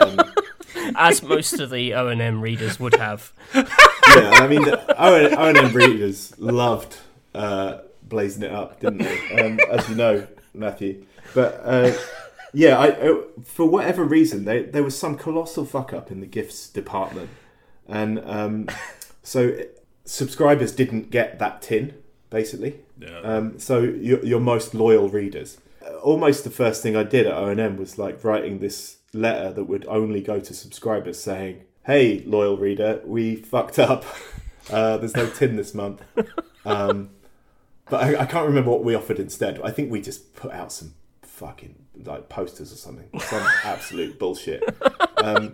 [0.00, 0.18] Um,
[0.96, 3.32] As most of the ONM readers would have.
[3.54, 3.64] yeah,
[4.42, 4.64] I mean,
[4.98, 5.14] O
[5.48, 6.96] and M readers loved
[7.32, 9.40] uh, blazing it up, didn't they?
[9.40, 11.04] Um, as you know, Matthew.
[11.34, 11.92] But uh,
[12.52, 16.26] yeah, I, uh, for whatever reason, they, there was some colossal fuck up in the
[16.26, 17.30] gifts department,
[17.88, 18.68] and um,
[19.22, 19.56] so
[20.04, 21.94] subscribers didn't get that tin,
[22.30, 22.80] basically.
[22.98, 23.18] Yeah.
[23.20, 25.58] Um, so your, your most loyal readers.
[26.02, 29.86] Almost the first thing I did at ONM was like writing this letter that would
[29.86, 34.04] only go to subscribers saying, "Hey, loyal reader, we fucked up.
[34.68, 36.02] Uh, there's no tin this month."
[36.64, 37.10] Um,
[37.88, 39.60] but I, I can't remember what we offered instead.
[39.62, 44.64] I think we just put out some fucking like posters or something, some absolute bullshit.
[45.18, 45.52] Um,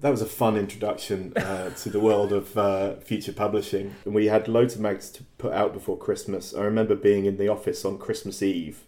[0.00, 3.94] that was a fun introduction uh, to the world of uh, future publishing.
[4.04, 6.54] And we had loads of mags to put out before Christmas.
[6.54, 8.84] I remember being in the office on Christmas Eve,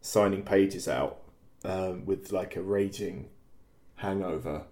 [0.00, 1.18] signing pages out
[1.64, 3.28] um, with like a raging
[3.96, 4.64] hangover,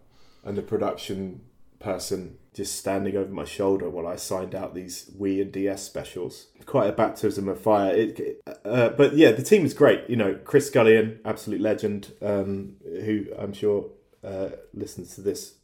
[0.45, 1.43] and the production
[1.79, 6.47] person just standing over my shoulder while I signed out these Wii and DS specials.
[6.65, 7.95] Quite a baptism of fire.
[7.95, 10.09] It, uh, but yeah, the team is great.
[10.09, 13.91] You know, Chris Scullion, absolute legend, um, who I'm sure
[14.25, 15.56] uh, listens to this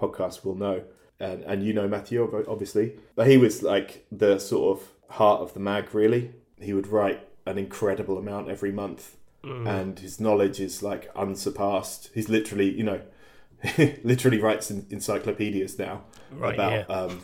[0.00, 0.82] podcast will know,
[1.20, 2.94] and and you know Matthew obviously.
[3.14, 5.94] But he was like the sort of heart of the mag.
[5.94, 12.10] Really, he would write an incredible amount every month, and his knowledge is like unsurpassed.
[12.14, 13.00] He's literally, you know,
[14.02, 16.96] literally writes in, encyclopedias now Right, about yeah.
[16.96, 17.22] um,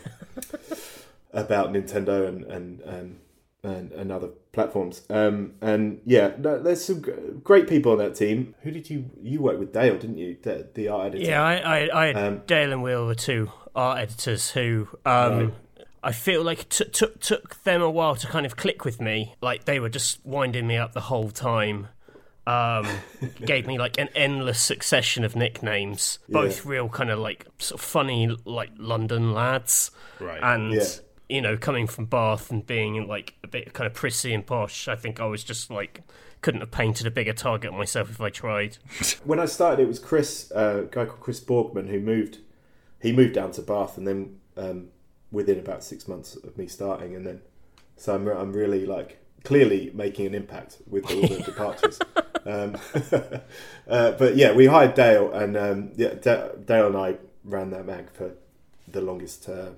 [1.33, 3.19] about Nintendo and and and,
[3.63, 5.03] and, and other platforms.
[5.09, 7.01] Um, and yeah, no, there's some
[7.43, 8.55] great people on that team.
[8.61, 9.71] Who did you you work with?
[9.73, 10.37] Dale, didn't you?
[10.41, 11.23] The, the art editor.
[11.29, 11.55] Yeah, I,
[11.87, 15.53] I, I had Um, Dale and Will were two art editors who um,
[16.03, 18.99] I feel like it t- took took them a while to kind of click with
[18.99, 19.35] me.
[19.41, 21.87] Like they were just winding me up the whole time.
[22.47, 22.87] Um,
[23.45, 27.85] gave me like an endless succession of nicknames, both real kind of like sort of
[27.85, 30.41] funny like London lads, Right.
[30.41, 30.83] and Yeah.
[31.31, 34.87] You know coming from Bath and being like a bit kind of prissy and posh.
[34.87, 36.01] I think I was just like
[36.41, 38.77] couldn't have painted a bigger target myself if I tried.
[39.23, 42.39] When I started, it was Chris, uh, a guy called Chris Borgman, who moved.
[42.99, 44.87] He moved down to Bath, and then um,
[45.31, 47.41] within about six months of me starting, and then
[47.95, 51.99] so I'm, I'm really like clearly making an impact with all the departures.
[52.45, 52.75] Um,
[53.87, 57.85] uh, but yeah, we hired Dale, and um, yeah, Da- Dale and I ran that
[57.85, 58.33] mag for
[58.87, 59.69] the longest uh,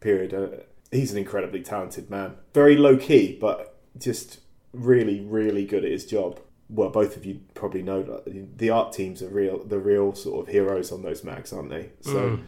[0.00, 0.64] period.
[0.90, 4.40] He's an incredibly talented man, very low key, but just
[4.72, 6.40] really, really good at his job.
[6.70, 10.46] Well, both of you probably know that the art teams are real, the real sort
[10.46, 11.90] of heroes on those mags, aren't they?
[12.02, 12.38] So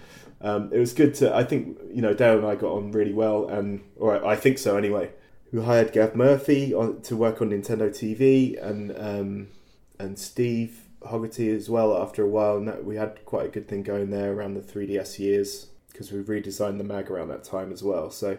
[0.43, 1.34] um, it was good to.
[1.34, 4.59] I think you know Dale and I got on really well, and or I think
[4.59, 5.11] so anyway.
[5.53, 9.49] We hired Gav Murphy on, to work on Nintendo TV, and um,
[9.99, 12.01] and Steve Hogarty as well.
[12.01, 14.61] After a while, and that, we had quite a good thing going there around the
[14.61, 18.11] 3DS years because we redesigned the mag around that time as well.
[18.11, 18.38] So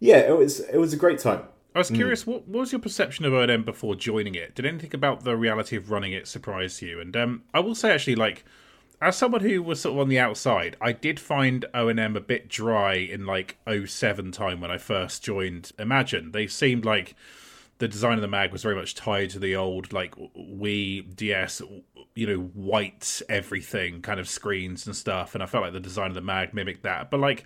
[0.00, 1.44] yeah, it was it was a great time.
[1.74, 4.54] I was curious, what, what was your perception of ONM before joining it?
[4.54, 7.00] Did anything about the reality of running it surprise you?
[7.00, 8.44] And um, I will say, actually, like,
[9.00, 12.48] as someone who was sort of on the outside, I did find ONM a bit
[12.48, 16.30] dry in, like, 07 time when I first joined Imagine.
[16.30, 17.16] They seemed like
[17.78, 21.60] the design of the mag was very much tied to the old, like, Wii, DS,
[22.14, 25.34] you know, white everything kind of screens and stuff.
[25.34, 27.10] And I felt like the design of the mag mimicked that.
[27.10, 27.44] But, like,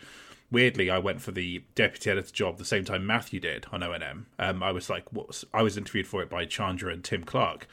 [0.51, 4.25] weirdly, I went for the deputy editor job the same time Matthew did on ONM.
[4.39, 7.25] Um, I was like, what was, I was interviewed for it by Chandra and Tim
[7.25, 7.67] Clark,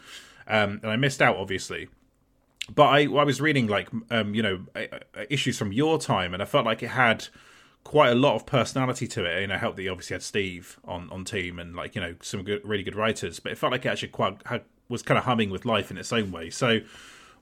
[0.47, 1.89] um, and I missed out, obviously.
[2.73, 4.65] But I, I was reading like, um, you know,
[5.29, 7.27] issues from your time, and I felt like it had
[7.85, 9.39] quite a lot of personality to it.
[9.39, 12.15] You know, helped that you obviously had Steve on on team and like you know
[12.21, 13.39] some good, really good writers.
[13.39, 15.97] But it felt like it actually quite had, was kind of humming with life in
[15.97, 16.49] its own way.
[16.49, 16.81] So.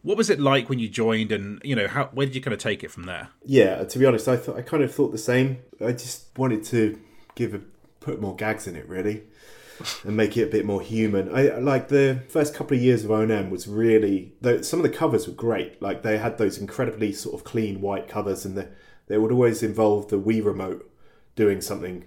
[0.06, 2.54] What was it like when you joined, and you know, how where did you kind
[2.54, 3.30] of take it from there?
[3.46, 5.60] Yeah, to be honest, I thought I kind of thought the same.
[5.80, 7.00] I just wanted to
[7.36, 7.62] give a
[8.02, 9.24] put more gags in it, really,
[10.04, 11.34] and make it a bit more human.
[11.34, 14.34] I like the first couple of years of ONM was really.
[14.62, 15.82] Some of the covers were great.
[15.82, 18.68] Like they had those incredibly sort of clean white covers, and the,
[19.08, 20.90] they would always involve the Wii remote
[21.36, 22.02] doing something.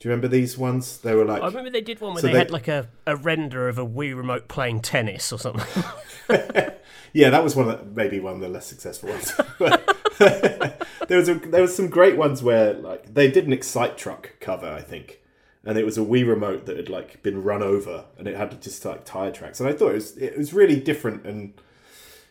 [0.00, 0.98] Do you remember these ones?
[0.98, 2.88] They were like I remember they did one where So they, they- had like a,
[3.06, 5.84] a render of a Wii remote playing tennis or something.
[7.16, 9.32] Yeah, that was one of the, maybe one of the less successful ones.
[10.18, 14.34] there was a, there was some great ones where like they did an Excite Truck
[14.40, 15.20] cover, I think,
[15.64, 18.60] and it was a Wii remote that had like been run over, and it had
[18.60, 21.54] just like tire tracks, and I thought it was it was really different and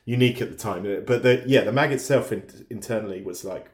[0.04, 0.84] unique at the time.
[1.08, 3.70] But the yeah, the mag itself in, internally was like.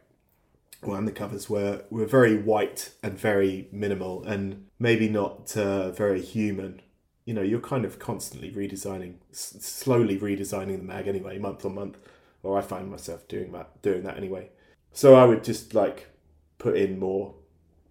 [0.82, 5.92] Well, and the covers were, were very white and very minimal, and maybe not uh,
[5.92, 6.82] very human.
[7.26, 11.76] You know you're kind of constantly redesigning s- slowly redesigning the mag anyway month on
[11.76, 11.98] month
[12.42, 14.50] or i find myself doing that doing that anyway.
[14.94, 16.08] So i would just like
[16.58, 17.36] put in more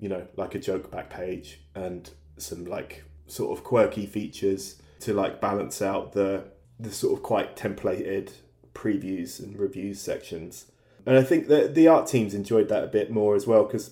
[0.00, 5.12] you know like a joke back page and some like sort of quirky features to
[5.14, 6.44] like balance out the
[6.80, 8.32] the sort of quite templated
[8.74, 10.72] previews and reviews sections
[11.08, 13.90] and i think that the art teams enjoyed that a bit more as well because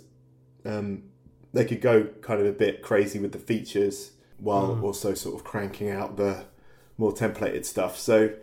[0.65, 1.03] um,
[1.53, 5.45] they could go kind of a bit crazy with the features while also sort of
[5.45, 6.45] cranking out the
[6.99, 7.97] more templated stuff.
[7.99, 8.35] So,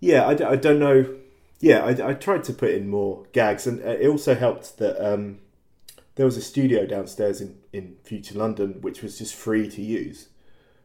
[0.00, 1.16] yeah, I, d- I don't know.
[1.60, 5.04] Yeah, I, I tried to put in more gags, and uh, it also helped that
[5.04, 5.40] um,
[6.14, 10.28] there was a studio downstairs in, in Future London which was just free to use.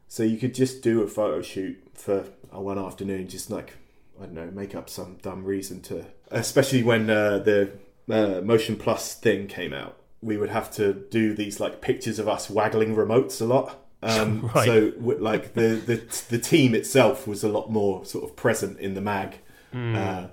[0.07, 3.73] So you could just do a photo shoot for uh, one afternoon, just like,
[4.19, 6.05] I don't know, make up some dumb reason to.
[6.31, 7.71] Especially when uh, the
[8.09, 12.27] uh, Motion Plus thing came out, we would have to do these like pictures of
[12.27, 13.79] us waggling remotes a lot.
[14.01, 14.65] Um, Right.
[14.65, 18.79] So, w- like the, the the team itself was a lot more sort of present
[18.79, 19.37] in the mag
[19.73, 20.27] uh,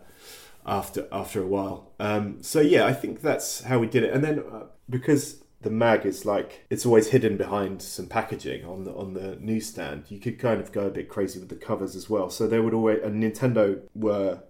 [0.67, 1.91] after after a while.
[1.99, 4.13] Um, so yeah, I think that's how we did it.
[4.13, 8.85] And then uh, because the mag is like it's always hidden behind some packaging on
[8.85, 11.95] the on the newsstand, you could kind of go a bit crazy with the covers
[11.95, 12.31] as well.
[12.31, 14.41] So they would always and Nintendo were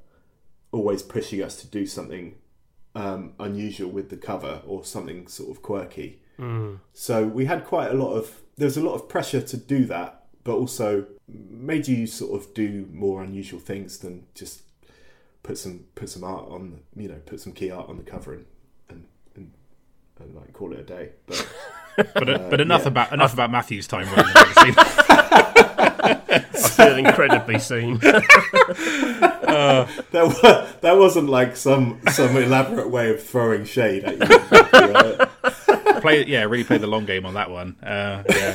[0.72, 2.36] always pushing us to do something
[2.94, 6.20] um, unusual with the cover or something sort of quirky.
[6.92, 9.84] So we had quite a lot of there was a lot of pressure to do
[9.86, 14.62] that, but also made you sort of do more unusual things than just
[15.42, 18.32] put some put some art on, you know, put some key art on the cover
[18.32, 18.46] and,
[20.21, 21.11] and like call it a day.
[21.27, 21.49] But
[21.97, 22.89] But uh, but enough yeah.
[22.89, 24.33] about enough about Matthew's time running.
[26.33, 27.99] I feel incredibly seen.
[27.99, 34.25] that wa- that wasn't like some some elaborate way of throwing shade at you.
[34.73, 35.27] Uh,
[36.01, 37.77] play yeah, really play the long game on that one.
[37.83, 38.53] Uh, yeah,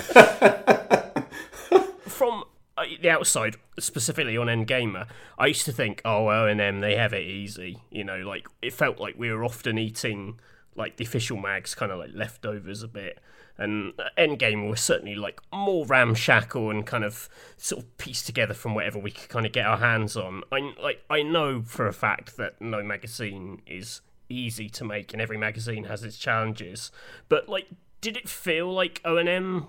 [2.08, 2.46] From
[2.78, 5.08] uh, the outside, specifically on N-Gamer,
[5.38, 7.78] I used to think, oh, ONM, they have it easy.
[7.90, 10.40] You know, like, it felt like we were often eating,
[10.76, 13.20] like, the official mags, kind of like leftovers a bit.
[13.58, 18.76] And N-Gamer was certainly, like, more ramshackle and kind of sort of pieced together from
[18.76, 20.44] whatever we could kind of get our hands on.
[20.52, 25.22] I, like, I know for a fact that no magazine is easy to make and
[25.22, 26.92] every magazine has its challenges.
[27.30, 27.68] But, like,
[28.02, 29.68] did it feel like ONM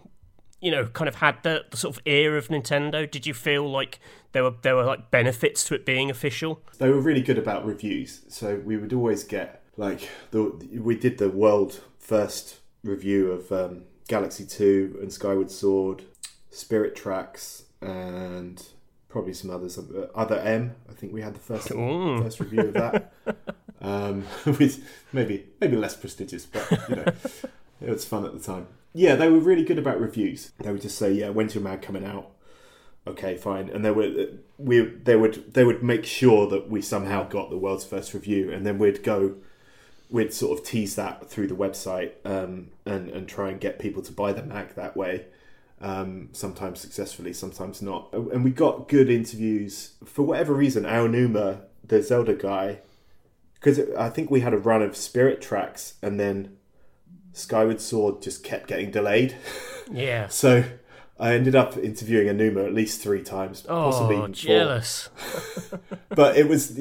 [0.61, 3.09] you know, kind of had the, the sort of ear of Nintendo?
[3.11, 4.01] Did you feel like
[4.33, 6.63] there were there were like benefits to it being official?
[6.79, 10.43] they were really good about reviews, so we would always get like the
[10.81, 16.05] we did the world first review of um, Galaxy Two and Skyward Sword,
[16.51, 18.64] Spirit Tracks, and
[19.09, 19.79] probably some others.
[19.79, 22.22] Uh, Other M, I think we had the first Ooh.
[22.22, 23.12] first review of that.
[23.81, 27.12] um, with maybe maybe less prestigious, but you know,
[27.81, 28.68] it was fun at the time.
[28.95, 30.53] Yeah, they were really good about reviews.
[30.59, 32.31] They would just say, "Yeah, when's your mag coming out?"
[33.07, 33.68] Okay, fine.
[33.68, 37.59] And they would we they would they would make sure that we somehow got the
[37.59, 39.37] world's first review, and then we'd go
[40.11, 44.03] we'd sort of tease that through the website um, and and try and get people
[44.03, 45.27] to buy the mag that way.
[45.81, 48.11] Um, sometimes successfully, sometimes not.
[48.13, 50.85] And we got good interviews for whatever reason.
[50.85, 52.79] Aonuma, the Zelda guy,
[53.55, 56.57] because I think we had a run of Spirit tracks, and then
[57.35, 59.35] Skyward Sword just kept getting delayed.
[59.89, 60.27] Yeah.
[60.27, 60.65] So
[61.17, 64.35] I ended up interviewing Aonuma at least three times, possibly Oh, even four.
[64.35, 65.09] jealous.
[66.09, 66.77] But it was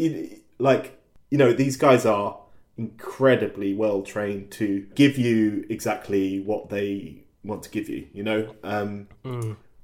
[0.57, 0.99] like
[1.29, 2.39] you know these guys are
[2.77, 8.07] incredibly well trained to give you exactly what they want to give you.
[8.13, 9.07] You know, um,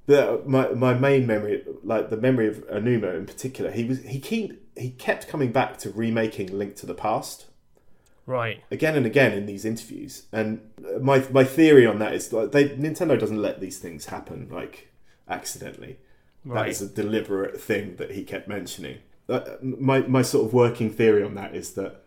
[0.08, 4.20] the, my my main memory, like the memory of Aonuma in particular, he was he
[4.20, 7.46] keep he kept coming back to remaking Link to the Past
[8.26, 8.64] Right.
[8.72, 10.24] again and again in these interviews.
[10.32, 10.62] And
[11.00, 14.92] my my theory on that is like they Nintendo doesn't let these things happen like
[15.30, 15.98] accidentally.
[16.46, 16.70] That Right.
[16.70, 18.98] is a deliberate thing that he kept mentioning.
[19.30, 22.01] Uh, my my sort of working theory on that is that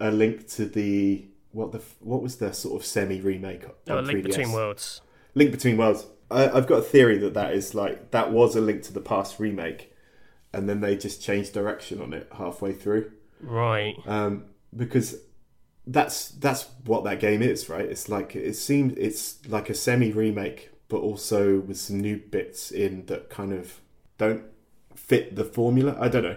[0.00, 4.20] a link to the what the what was the sort of semi remake Oh, Link
[4.20, 4.22] 3DS?
[4.24, 5.00] Between Worlds.
[5.34, 6.06] Link Between Worlds.
[6.30, 9.00] I, I've got a theory that that is like that was a Link to the
[9.00, 9.92] Past remake,
[10.52, 13.96] and then they just changed direction on it halfway through Right.
[14.06, 14.44] um,
[14.76, 15.16] because
[15.86, 17.84] that's that's what that game is, right?
[17.84, 22.70] It's like it seemed it's like a semi remake, but also with some new bits
[22.70, 23.80] in that kind of
[24.18, 24.44] don't
[24.94, 25.96] fit the formula.
[25.98, 26.36] I don't know,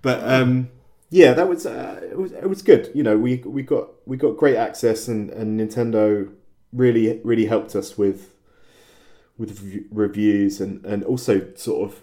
[0.00, 0.70] but um,
[1.14, 2.90] yeah, that was uh, it was it was good.
[2.92, 6.28] You know, we we got we got great access, and and Nintendo
[6.72, 8.34] really really helped us with
[9.38, 12.02] with reviews and and also sort of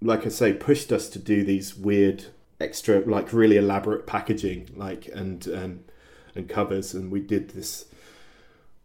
[0.00, 2.24] like I say pushed us to do these weird
[2.58, 5.84] extra like really elaborate packaging like and and
[6.34, 7.84] and covers and we did this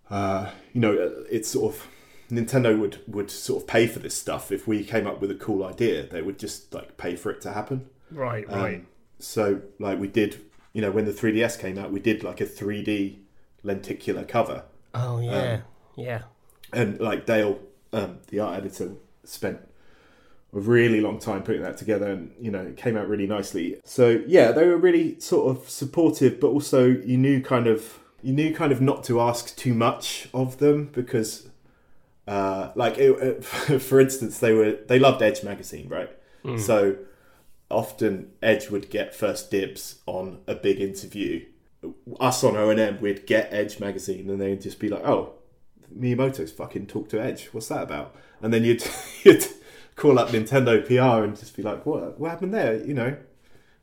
[0.09, 0.93] uh you know
[1.29, 1.87] it's sort of
[2.29, 5.35] Nintendo would would sort of pay for this stuff if we came up with a
[5.35, 8.45] cool idea they would just like pay for it to happen Right.
[8.49, 8.85] um, Right.
[9.21, 10.41] So like we did
[10.73, 13.17] you know when the 3DS came out we did like a 3D
[13.63, 14.63] lenticular cover
[14.95, 15.61] oh yeah.
[15.95, 16.21] yeah.
[16.73, 17.59] and like Dale,
[17.93, 18.93] um, the art editor,
[19.23, 19.59] spent
[20.53, 23.79] a really long time putting that together, and you know it came out really nicely.
[23.85, 28.33] So yeah, they were really sort of supportive, but also you knew kind of you
[28.33, 31.47] knew kind of not to ask too much of them because,
[32.27, 33.45] uh, like it, it-
[33.81, 36.09] for instance, they were they loved Edge magazine, right?
[36.57, 36.95] So
[37.71, 41.45] often Edge would get first dibs on a big interview.
[42.19, 45.33] Us on ONM, we'd get Edge magazine, and they'd just be like, "Oh,
[45.97, 47.49] Miyamoto's fucking talk to Edge.
[47.51, 48.15] What's that about?
[48.41, 48.83] And then you'd
[49.23, 49.45] you'd
[49.95, 52.75] call up Nintendo PR and just be like, what what happened there?
[52.75, 53.17] You know,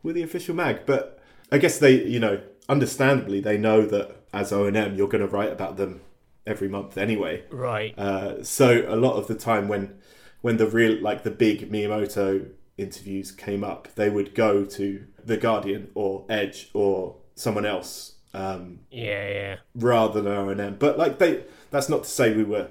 [0.03, 0.81] we're the official mag.
[0.87, 1.21] But
[1.51, 5.53] I guess they, you know, understandably they know that as ONM you're going to write
[5.53, 6.01] about them
[6.47, 7.45] every month anyway.
[7.51, 7.99] Right.
[7.99, 9.99] Uh, so a lot of the time when
[10.41, 15.37] when the real like the big Miyamoto interviews came up, they would go to the
[15.37, 18.15] Guardian or Edge or someone else.
[18.35, 19.29] Um, Yeah.
[19.29, 19.57] Yeah.
[19.75, 20.79] rather than ONM.
[20.79, 22.69] But like they, that's not to say we were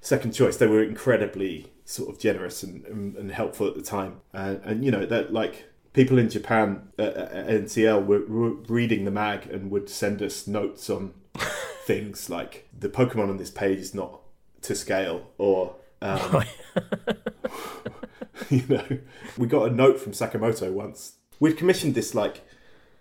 [0.00, 0.56] second choice.
[0.56, 4.20] They were incredibly sort of generous and, and, and helpful at the time.
[4.32, 9.04] And, and you know that like people in Japan at, at NCL were, were reading
[9.04, 11.12] the mag and would send us notes on
[11.84, 14.20] things like the Pokemon on this page is not
[14.62, 15.76] to scale or.
[16.00, 16.44] Um,
[18.50, 18.98] you know,
[19.38, 21.14] we got a note from Sakamoto once.
[21.40, 22.42] We'd commissioned this like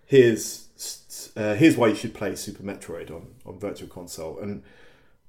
[0.05, 4.63] here's uh, here's why you should play Super Metroid on on Virtual Console, and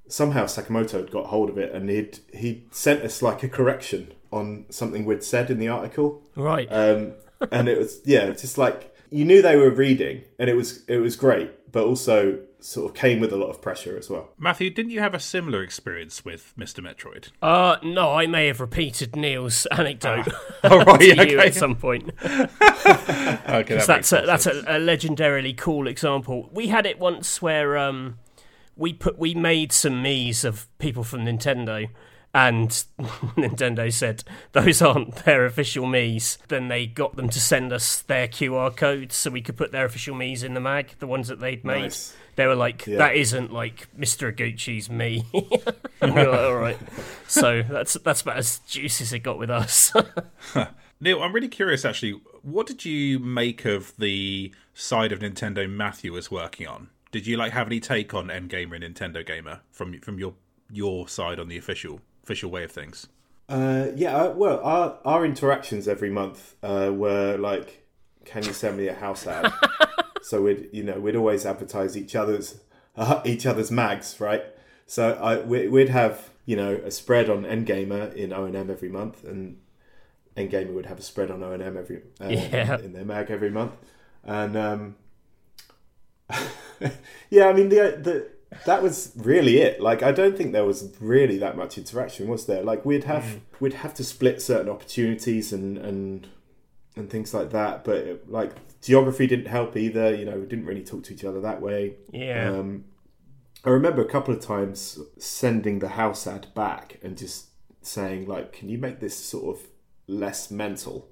[0.09, 4.13] somehow Sakamoto had got hold of it, and he'd he sent us like a correction
[4.33, 6.67] on something we'd said in the article, Right.
[6.71, 7.13] um,
[7.51, 10.85] and it was yeah, it's just like you knew they were reading, and it was
[10.89, 14.31] it was great, but also sort of came with a lot of pressure as well.
[14.39, 16.79] Matthew, didn't you have a similar experience with Mr.
[16.79, 17.31] Metroid?
[17.43, 20.29] Uh, no, I may have repeated Neil's anecdote
[20.65, 22.11] Oh, right, to you at some point.
[22.23, 26.49] Okay, that that's a, that's a, a legendarily cool example.
[26.53, 28.19] We had it once where um,
[28.77, 31.89] we put we made some Mii's of people from Nintendo,
[32.35, 32.71] and
[33.37, 36.39] Nintendo said those aren't their official Mii's.
[36.49, 39.85] Then they got them to send us their QR codes so we could put their
[39.85, 41.83] official Mii's in the mag, the ones that they'd made.
[41.83, 42.15] Nice.
[42.37, 42.99] They were like, Yeah.
[42.99, 44.35] "That isn't like Mr.
[44.35, 45.27] Eguchi's Mii."
[46.01, 46.79] and we were like, "All right."
[47.29, 49.93] So that's that's about as juicy as it got with us.
[51.01, 52.13] Neil, I'm really curious actually.
[52.43, 56.89] What did you make of the side of Nintendo Matthew was working on?
[57.11, 60.35] Did you like have any take on N-Gamer and Nintendo Gamer from from your
[60.71, 63.07] your side on the official official way of things?
[63.49, 67.85] Uh, yeah, uh, well, our our interactions every month uh, were like,
[68.25, 69.53] "Can you send me a house ad?"
[70.23, 72.61] so we'd you know we'd always advertise each other's
[72.97, 74.45] uh, each other's mags, right?
[74.87, 79.25] So I we, we'd have you know a spread on N-Gamer in ONM every month,
[79.25, 79.59] and
[80.37, 82.79] N-Gamer would have a spread on ONM every uh, Yeah.
[82.79, 83.73] in their mag every month,
[84.25, 84.97] and um,
[87.31, 88.29] yeah, I mean the the
[88.67, 89.81] that was really it.
[89.81, 92.63] Like I don't think there was really that much interaction, was there?
[92.63, 96.29] Like we'd have we'd have to split certain opportunities and and
[96.97, 100.15] and things like that, but it, like geography didn't help either.
[100.15, 101.97] You know, we didn't really talk to each other that way.
[102.13, 102.51] yeah.
[102.51, 102.85] Um,
[103.65, 107.47] I remember a couple of times sending the house ad back and just
[107.81, 109.67] saying like, "Can you make this sort of
[110.07, 111.09] less mental?"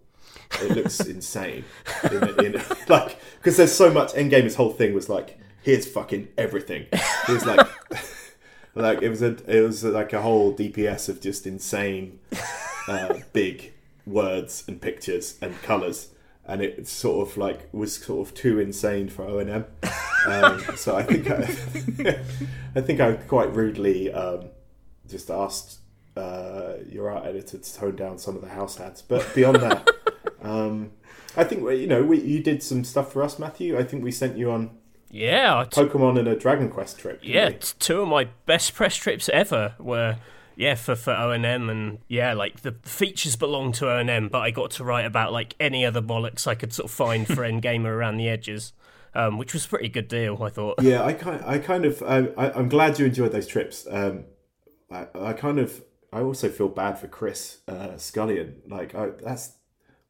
[0.61, 1.65] It looks insane.
[2.11, 4.15] In, in, like because there's so much.
[4.15, 7.67] N-Gamer's whole thing was like, "Here's fucking everything." It was like,
[8.75, 12.19] like it was a it was like a whole DPS of just insane,
[12.89, 13.73] uh, big
[14.07, 16.09] words and pictures and colours.
[16.47, 19.67] And it sort of like was sort of too insane for ONM,
[20.27, 22.19] um, so I think I,
[22.75, 24.49] I think I quite rudely um,
[25.09, 25.79] just asked
[26.17, 29.03] uh, your art editor to tone down some of the house ads.
[29.03, 29.89] But beyond that,
[30.43, 30.93] um,
[31.37, 33.79] I think you know we, you did some stuff for us, Matthew.
[33.79, 34.71] I think we sent you on
[35.11, 37.21] yeah, t- Pokemon and a Dragon Quest trip.
[37.23, 40.17] yeah, t- two of my best press trips ever were
[40.57, 44.71] yeah for for ONM, and yeah, like the features belong to ONM, but I got
[44.73, 48.19] to write about like any other bollocks I could sort of find for N-Gamer around
[48.19, 48.73] the edges,
[49.15, 50.83] um, which was a pretty good deal, I thought.
[50.83, 53.87] yeah, I kind, I kind of, I, I'm glad you enjoyed those trips.
[53.91, 54.25] Um,
[54.91, 55.83] I, I kind of,
[56.13, 58.57] I also feel bad for Chris uh, Scullion.
[58.69, 59.57] Like, I, that's,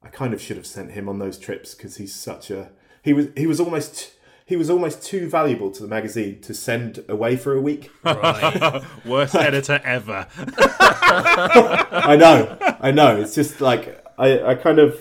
[0.03, 2.70] I kind of should have sent him on those trips because he's such a,
[3.03, 4.12] he was, he was almost,
[4.51, 7.90] he was almost too valuable to the magazine to send away for a week.
[8.05, 8.82] Right.
[9.07, 10.26] Worst editor ever.
[10.36, 13.16] I know, I know.
[13.16, 15.01] It's just like I, I kind of,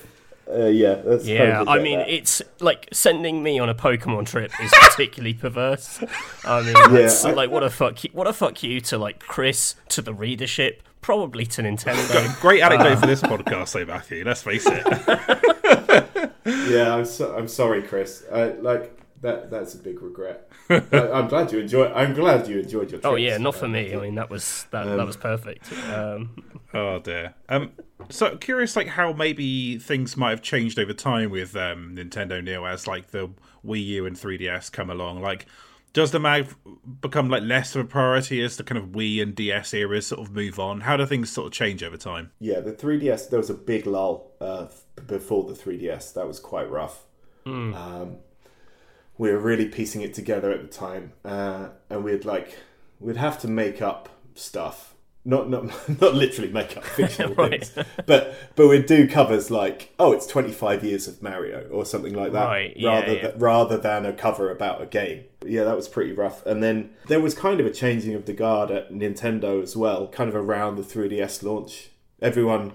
[0.49, 2.09] uh, yeah, that's Yeah, I mean, that.
[2.09, 5.99] it's like sending me on a Pokemon trip is particularly perverse.
[6.45, 9.19] I mean, that's, I- like what a fuck, you, what a fuck you to like
[9.19, 12.39] Chris, to the readership, probably to Nintendo.
[12.39, 14.23] Great anecdote for this podcast, though, Matthew.
[14.23, 16.31] Let's face it.
[16.71, 18.23] yeah, I'm so, I'm sorry, Chris.
[18.31, 20.49] I, like that, that's a big regret.
[20.69, 21.91] I, I'm glad you enjoyed.
[21.93, 22.99] I'm glad you enjoyed your.
[22.99, 23.05] Trips.
[23.05, 23.93] oh yeah, not for Uh, me.
[23.93, 25.71] I mean, that was that that was perfect.
[25.89, 26.43] Um,
[26.73, 27.33] Oh dear.
[27.49, 27.71] Um,
[28.09, 32.63] so curious, like how maybe things might have changed over time with um, Nintendo Neo
[32.65, 33.29] as like the
[33.65, 35.19] Wii U and 3DS come along.
[35.19, 35.47] Like,
[35.93, 36.47] does the mag
[37.01, 40.21] become like less of a priority as the kind of Wii and DS eras sort
[40.21, 40.81] of move on?
[40.81, 42.29] How do things sort of change over time?
[42.39, 43.31] Yeah, the 3DS.
[43.31, 44.67] There was a big lull uh,
[45.07, 46.13] before the 3DS.
[46.13, 47.03] That was quite rough.
[47.47, 48.17] Um,
[49.19, 52.57] we were really piecing it together at the time, uh, and we'd like
[52.99, 54.95] we'd have to make up stuff.
[55.25, 55.65] Not not
[56.01, 57.63] not literally make up fictional Right.
[57.63, 62.13] things, but but we'd do covers like oh it's 25 years of Mario or something
[62.13, 63.21] like that, Right, yeah, rather yeah.
[63.21, 65.25] th- rather than a cover about a game.
[65.45, 66.45] Yeah, that was pretty rough.
[66.45, 70.07] And then there was kind of a changing of the guard at Nintendo as well,
[70.07, 71.89] kind of around the 3DS launch.
[72.21, 72.73] Everyone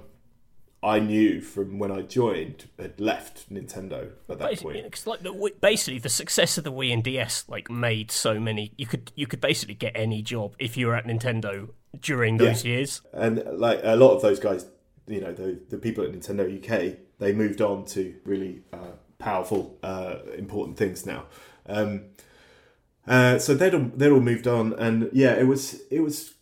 [0.85, 4.87] I knew from when I joined had left Nintendo at that basically, point.
[4.87, 8.73] it's like the, basically the success of the Wii and DS like made so many.
[8.77, 11.71] You could you could basically get any job if you were at Nintendo
[12.01, 13.01] during those years.
[13.13, 14.67] And like a lot of those guys,
[15.07, 19.79] you know, the the people at Nintendo UK, they moved on to really uh, powerful,
[19.83, 21.25] uh, important things now.
[21.67, 22.07] Um,
[23.07, 26.35] uh, so they'd all, they'd all moved on, and yeah, it was it was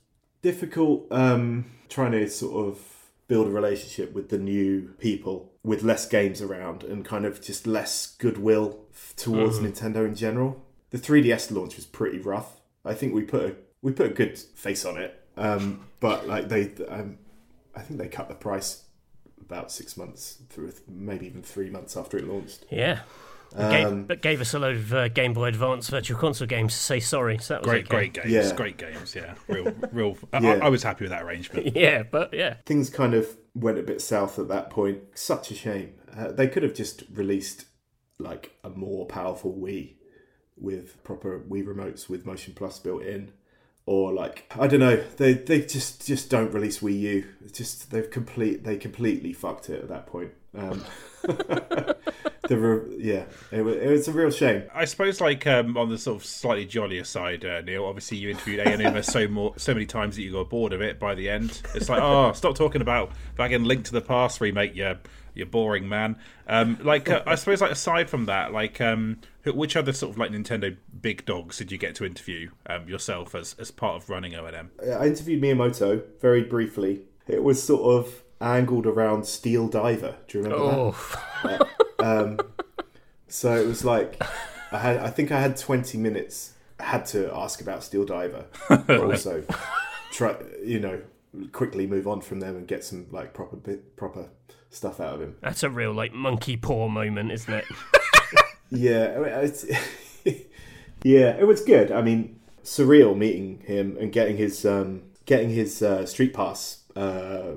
[0.42, 2.91] difficult um, trying to sort of
[3.32, 7.66] build a relationship with the new people with less games around and kind of just
[7.66, 8.78] less goodwill
[9.16, 10.62] towards Nintendo in general.
[10.90, 12.60] The 3DS launch was pretty rough.
[12.84, 16.50] I think we put a we put a good face on it, um, but like
[16.50, 17.16] they, um,
[17.74, 18.84] I think they cut the price
[19.40, 22.66] about six months through, maybe even three months after it launched.
[22.68, 23.00] Yeah.
[23.56, 26.80] Gave, but gave us a load of uh, Game Boy Advance Virtual Console games to
[26.80, 27.38] say sorry.
[27.38, 27.96] So that was Great, okay.
[27.96, 28.30] great games.
[28.30, 28.54] Yeah.
[28.54, 29.14] Great games.
[29.14, 30.16] Yeah, real, real.
[30.32, 30.50] I, Yeah.
[30.54, 31.76] I, I was happy with that arrangement.
[31.76, 32.54] Yeah, but yeah.
[32.66, 35.00] things kind of went a bit south at that point.
[35.14, 35.94] Such a shame.
[36.16, 37.66] Uh, they could have just released
[38.18, 39.94] like a more powerful Wii
[40.56, 43.32] with proper Wii remotes with Motion Plus built in,
[43.86, 45.02] or like I don't know.
[45.16, 47.24] They they just just don't release Wii U.
[47.44, 50.32] It's just they've complete they completely fucked it at that point.
[50.56, 50.84] Um,
[52.52, 54.64] the re- yeah, it was, it was a real shame.
[54.74, 57.84] I suppose, like um, on the sort of slightly jollier side, uh, Neil.
[57.84, 60.98] Obviously, you interviewed Aonuma so more, so many times that you got bored of it.
[60.98, 64.76] By the end, it's like, oh, stop talking about fucking Link to the Past remake,
[64.76, 64.96] you
[65.34, 66.16] you boring man.
[66.46, 70.18] Um, like, uh, I suppose, like aside from that, like, um, which other sort of
[70.18, 74.10] like Nintendo big dogs did you get to interview um, yourself as as part of
[74.10, 74.68] running ONM?
[75.00, 77.02] I interviewed Miyamoto very briefly.
[77.26, 80.16] It was sort of angled around Steel Diver.
[80.28, 80.94] Do you remember
[81.44, 81.68] that?
[82.02, 82.36] Oh,
[83.28, 84.22] So it was like
[84.72, 88.44] I had I think I had 20 minutes I had to ask about Steel Diver
[88.68, 89.44] but also
[90.12, 91.00] try you know
[91.52, 94.28] quickly move on from them and get some like proper bit proper
[94.70, 95.36] stuff out of him.
[95.40, 97.64] that's a real like monkey paw moment, isn't it?
[98.74, 99.66] Yeah, I mean, it's,
[101.02, 101.92] yeah, it was good.
[101.92, 107.56] I mean, surreal meeting him and getting his um getting his uh, street pass uh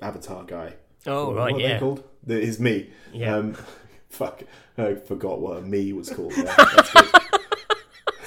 [0.00, 0.74] avatar guy.
[1.06, 1.78] Oh What- right, what yeah.
[1.78, 2.04] called?
[2.24, 2.90] The, his Mii.
[3.12, 3.36] Yeah.
[3.36, 3.56] Um,
[4.08, 4.42] fuck,
[4.76, 6.34] I forgot what a Mii was called.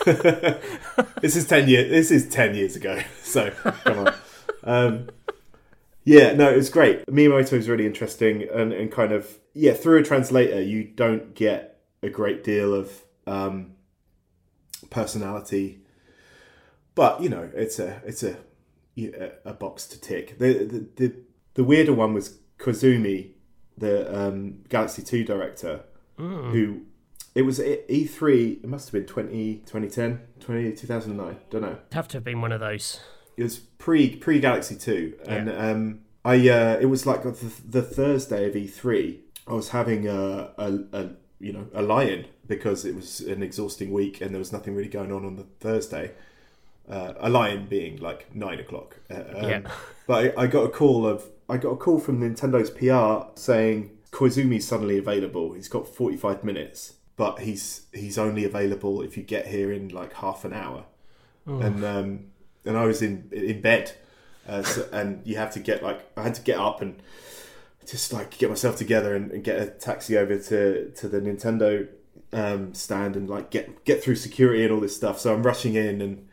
[1.21, 1.89] This is ten years.
[1.89, 3.01] This is ten years ago.
[3.21, 4.13] So come on.
[4.65, 5.09] Um,
[6.03, 7.05] yeah, no, it was great.
[7.05, 9.71] Miyamoto is really interesting and, and kind of yeah.
[9.71, 13.75] Through a translator, you don't get a great deal of um,
[14.89, 15.79] personality,
[16.95, 18.35] but you know, it's a it's a
[18.97, 20.37] a a box to tick.
[20.39, 21.15] The the the,
[21.53, 23.31] the weirder one was Kozumi,
[23.77, 25.81] the um, Galaxy Two director,
[26.17, 26.81] who
[27.35, 28.63] it was E3.
[28.63, 31.37] It must have been 20, 2010, 20, 2009.
[31.49, 31.77] Don't know.
[31.91, 32.99] Have to have been one of those.
[33.35, 37.81] It was pre pre Galaxy Two, and um, I uh, it was like the, the
[37.81, 39.19] Thursday of E3.
[39.47, 41.09] I was having a, a, a
[41.39, 44.89] you know a lion because it was an exhausting week and there was nothing really
[44.89, 46.11] going on on the Thursday.
[46.89, 48.99] Uh, a lion being like nine o'clock.
[49.09, 49.61] Uh, um, Yeah.
[50.05, 53.97] But I, I got a call of I got a call from Nintendo's PR saying
[54.11, 55.53] Koizumi's suddenly available.
[55.53, 59.89] He's got forty five minutes, but he's he's only available if you get here in
[59.89, 60.85] like half an hour.
[61.45, 62.25] And um,
[62.65, 63.95] and I was in in bed,
[64.47, 67.01] uh, so, and you have to get like I had to get up and
[67.85, 71.87] just like get myself together and, and get a taxi over to to the Nintendo
[72.31, 75.19] um, stand and like get get through security and all this stuff.
[75.19, 76.27] So I'm rushing in and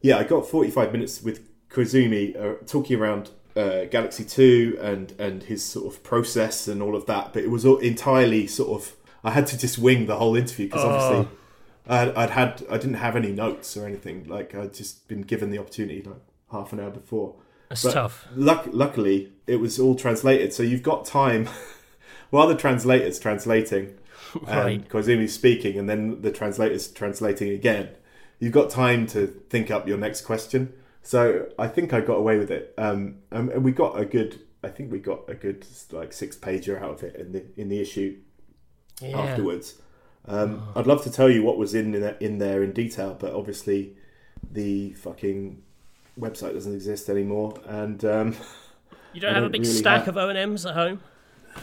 [0.00, 5.42] yeah, I got 45 minutes with Koizumi uh, talking around uh, Galaxy 2 and and
[5.44, 7.32] his sort of process and all of that.
[7.32, 10.66] But it was all entirely sort of I had to just wing the whole interview
[10.66, 11.28] because obviously.
[11.86, 14.24] I'd, I'd had I didn't have any notes or anything.
[14.28, 17.34] Like I'd just been given the opportunity like half an hour before.
[17.68, 18.26] That's But tough.
[18.34, 21.48] Luck, luckily, it was all translated, so you've got time
[22.30, 23.98] while the translator's translating
[24.46, 24.88] and Right.
[24.88, 27.88] Koizumi's speaking, and then the translator's translating again.
[28.38, 30.72] You've got time to think up your next question.
[31.02, 34.40] So I think I got away with it, um, and, and we got a good.
[34.64, 37.68] I think we got a good like six pager out of it in the in
[37.68, 38.18] the issue
[39.00, 39.18] Yeah.
[39.20, 39.80] afterwards.
[40.28, 43.34] Um, I'd love to tell you what was in there, in there in detail, but
[43.34, 43.96] obviously
[44.52, 45.60] the fucking
[46.18, 47.54] website doesn't exist anymore.
[47.66, 48.36] And um,
[49.12, 51.00] You don't I have a big really stack have- of ONM's at home.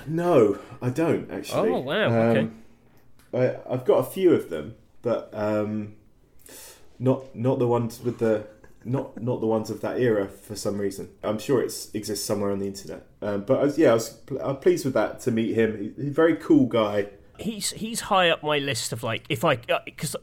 [0.05, 1.69] no, I don't actually.
[1.69, 1.93] Oh, wow,
[2.31, 2.39] okay.
[2.41, 2.55] Um,
[3.33, 5.95] I, I've got a few of them, but um,
[6.99, 8.45] not not the ones with the
[8.85, 11.09] not not the ones of that era for some reason.
[11.23, 13.05] I'm sure it exists somewhere on the internet.
[13.21, 15.93] Um, but I was, yeah, I was, I'm pleased with that to meet him.
[15.97, 17.07] He's a very cool guy.
[17.37, 20.15] he's he's high up my list of like if I because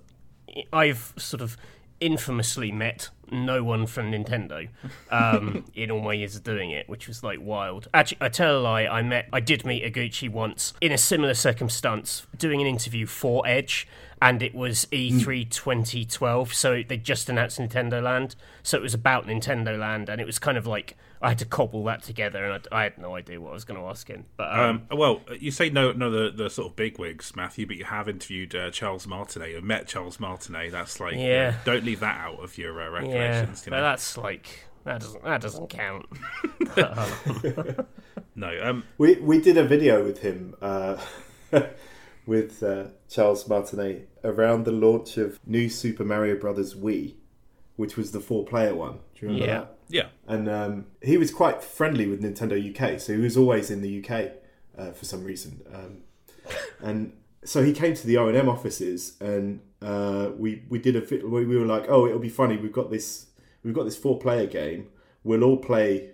[0.72, 1.56] I've sort of
[2.00, 4.68] infamously met no one from Nintendo
[5.10, 7.88] um, in all my years of doing it, which was like wild.
[7.92, 8.86] Actually, I tell a lie.
[8.86, 13.46] I met I did meet Eguchi once in a similar circumstance, doing an interview for
[13.46, 13.86] Edge.
[14.22, 18.34] And it was E3 2012, so they just announced Nintendo Land.
[18.62, 21.44] So it was about Nintendo Land, and it was kind of like I had to
[21.44, 24.09] cobble that together, and I, I had no idea what I was going to ask
[24.09, 24.24] him.
[24.38, 27.76] But um, Um, well, you say no, no, the, the sort of bigwigs, Matthew, but
[27.76, 29.51] you have interviewed uh, Charles Martinet.
[29.51, 30.72] You've met Charles Martinet.
[30.72, 31.55] That's like, Yeah.
[31.60, 33.60] uh, don't leave that out of your uh, Yeah, recollections.
[33.60, 33.82] but you know?
[33.82, 36.06] that's like that doesn't that doesn't count.
[38.38, 40.98] No, um, We we did a video with him, uh,
[42.27, 47.15] with uh, Charles Martinet around the launch of New Super Mario Brothers Wii,
[47.77, 48.94] which was the four-player one.
[49.15, 49.59] Do you remember Yeah.
[49.61, 49.77] that?
[49.89, 53.82] yeah, And um, he was quite friendly with Nintendo UK, so he was always in
[53.82, 54.32] the UK
[54.77, 55.62] uh, for some reason.
[55.73, 55.98] Um,
[56.81, 57.12] and
[57.44, 61.01] so he came to the O and M offices, and uh, we we did a
[61.01, 61.28] fit.
[61.28, 62.57] We we were like, oh, it'll be funny.
[62.57, 63.27] We've got this.
[63.62, 64.89] We've got this four-player game.
[65.23, 66.11] We'll all play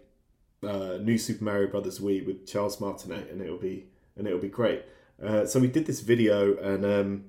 [0.62, 3.86] uh, New Super Mario Brothers Wii with Charles Martinet, and it'll be
[4.16, 4.82] and it'll be great.
[5.20, 7.24] Uh, so we did this video, and um,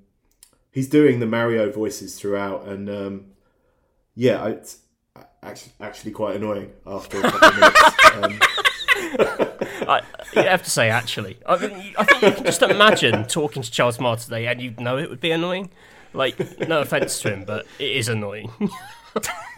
[0.71, 3.25] he's doing the Mario voices throughout, and um,
[4.15, 4.79] yeah, it's
[5.41, 7.79] actually actually quite annoying after a couple of minutes.
[8.13, 8.39] Um,
[9.87, 10.01] I,
[10.35, 13.71] you have to say, actually, I, mean, I think you can just imagine talking to
[13.71, 15.71] Charles Martinet, and you'd know it would be annoying.
[16.13, 18.51] Like, no offense to him, but it is annoying.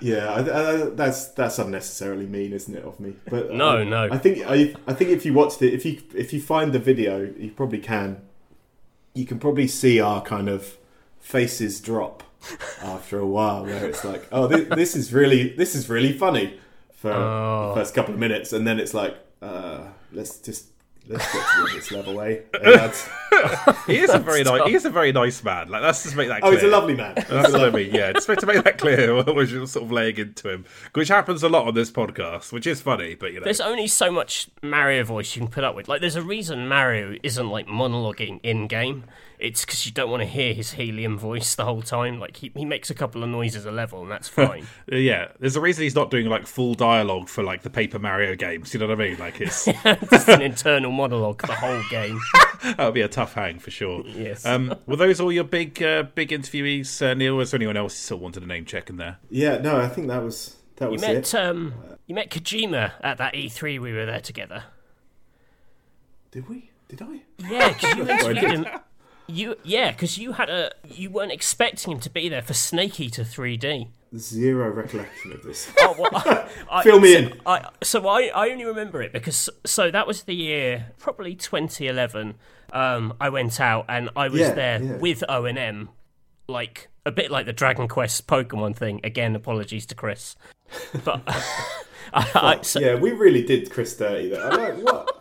[0.00, 3.14] yeah, I, I, that's that's unnecessarily mean, isn't it, of me?
[3.30, 4.08] But No, no.
[4.10, 6.78] I think I, I think if you watched it, if you if you find the
[6.78, 8.20] video, you probably can.
[9.14, 10.78] You can probably see our kind of
[11.20, 12.22] faces drop
[12.82, 16.58] after a while, where it's like, oh, this, this is really this is really funny
[16.94, 17.68] for Oh.
[17.68, 19.82] the first couple of minutes, and then it's like, uh,
[20.12, 20.66] let's just
[21.08, 22.38] let's get to this level, eh?
[22.62, 22.92] And
[23.86, 24.68] he is a very nice.
[24.68, 25.68] He is a very nice man.
[25.68, 26.40] Like let's just make that.
[26.42, 27.14] oh, he's a lovely man.
[27.14, 27.94] That's what I mean.
[27.94, 31.42] Yeah, just to make that clear, we're just sort of laying into him, which happens
[31.42, 33.14] a lot on this podcast, which is funny.
[33.14, 35.88] But you know, There's only so much Mario voice you can put up with.
[35.88, 39.04] Like, there's a reason Mario isn't like monologuing in game.
[39.42, 42.20] It's because you don't want to hear his helium voice the whole time.
[42.20, 44.68] Like, he, he makes a couple of noises a level, and that's fine.
[44.86, 48.36] Yeah, there's a reason he's not doing like full dialogue for like the Paper Mario
[48.36, 48.72] games.
[48.72, 49.18] You know what I mean?
[49.18, 49.64] Like it's
[50.10, 52.20] just an internal monologue the whole game.
[52.62, 54.04] that would be a tough hang for sure.
[54.06, 54.46] Yes.
[54.46, 57.34] Um, were those all your big uh, big interviewees, uh, Neil?
[57.34, 59.18] Was there anyone else you still wanted a name check in there?
[59.28, 61.34] Yeah, no, I think that was that You was met it.
[61.34, 61.74] um,
[62.06, 64.62] you met Kojima at that E3 we were there together.
[66.30, 66.70] Did we?
[66.88, 67.22] Did I?
[67.38, 68.66] Yeah, because you interviewed him.
[69.32, 73.00] You yeah, because you had a you weren't expecting him to be there for Snake
[73.00, 73.88] Eater 3D.
[74.14, 75.72] Zero recollection of this.
[75.78, 77.40] Oh, well, I, I, Fill me so, in.
[77.46, 82.34] I, so I, I only remember it because so that was the year probably 2011.
[82.74, 84.96] Um, I went out and I was Yeah, there yeah.
[84.96, 85.88] with ONM,
[86.46, 89.00] like a bit like the Dragon Quest Pokemon thing.
[89.02, 90.36] Again, apologies to Chris,
[91.04, 91.22] but
[92.12, 94.44] I, I, so, yeah, we really did Chris dirty there.
[94.52, 95.11] I'm like, what?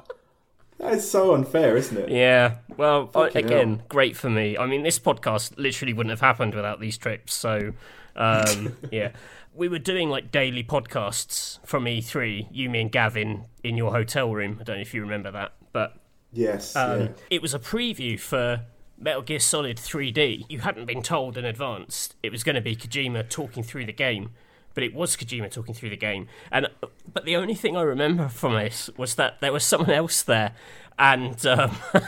[0.81, 2.09] That is so unfair, isn't it?
[2.09, 3.85] Yeah, well, Fucking again, hell.
[3.87, 4.57] great for me.
[4.57, 7.33] I mean, this podcast literally wouldn't have happened without these trips.
[7.35, 7.73] So,
[8.15, 9.11] um, yeah,
[9.53, 12.47] we were doing like daily podcasts from E3.
[12.51, 14.57] You, me, and Gavin in your hotel room.
[14.59, 15.97] I don't know if you remember that, but
[16.33, 16.75] Yes.
[16.75, 17.07] um, yeah.
[17.29, 18.61] it was a preview for
[18.97, 20.45] Metal Gear Solid 3D.
[20.49, 23.93] You hadn't been told in advance it was going to be Kojima talking through the
[23.93, 24.31] game,
[24.73, 26.27] but it was Kojima talking through the game.
[26.51, 26.67] And
[27.11, 30.53] but the only thing I remember from this was that there was someone else there,
[30.97, 31.75] and um,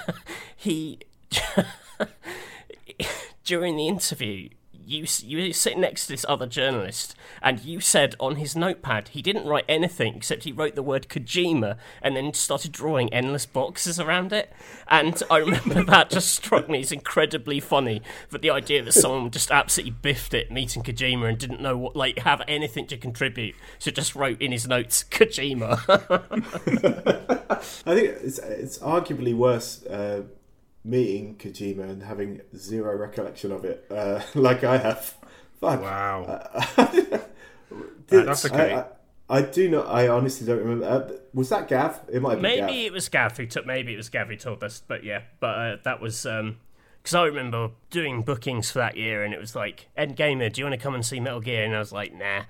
[0.55, 0.99] he
[3.43, 4.49] during the interview.
[4.85, 9.21] You, you sitting next to this other journalist, and you said on his notepad he
[9.21, 13.99] didn't write anything except he wrote the word Kojima and then started drawing endless boxes
[13.99, 14.51] around it.
[14.87, 18.01] And I remember that just struck me as incredibly funny.
[18.29, 21.95] But the idea that someone just absolutely biffed it meeting Kojima and didn't know what,
[21.95, 25.79] like, have anything to contribute, so just wrote in his notes Kojima.
[27.85, 30.23] I think it's it's arguably worse uh,
[30.83, 35.15] meeting Kojima and having zero recollection of it, uh, like I have.
[35.59, 35.81] Fuck.
[35.81, 36.61] Wow.
[38.07, 38.75] Did- that's okay.
[38.75, 38.85] I,
[39.29, 39.87] I do not.
[39.87, 40.85] I honestly don't remember.
[40.85, 42.01] Uh, was that Gav?
[42.11, 42.67] It might have been Gav.
[42.67, 43.65] maybe it was Gav who took.
[43.65, 44.83] Maybe it was Gav who told us.
[44.85, 46.25] But yeah, but uh, that was.
[46.25, 46.57] Um,
[47.01, 50.65] because I remember doing bookings for that year, and it was like, "N-Gamer, do you
[50.65, 52.43] want to come and see Metal Gear?" And I was like, "Nah,"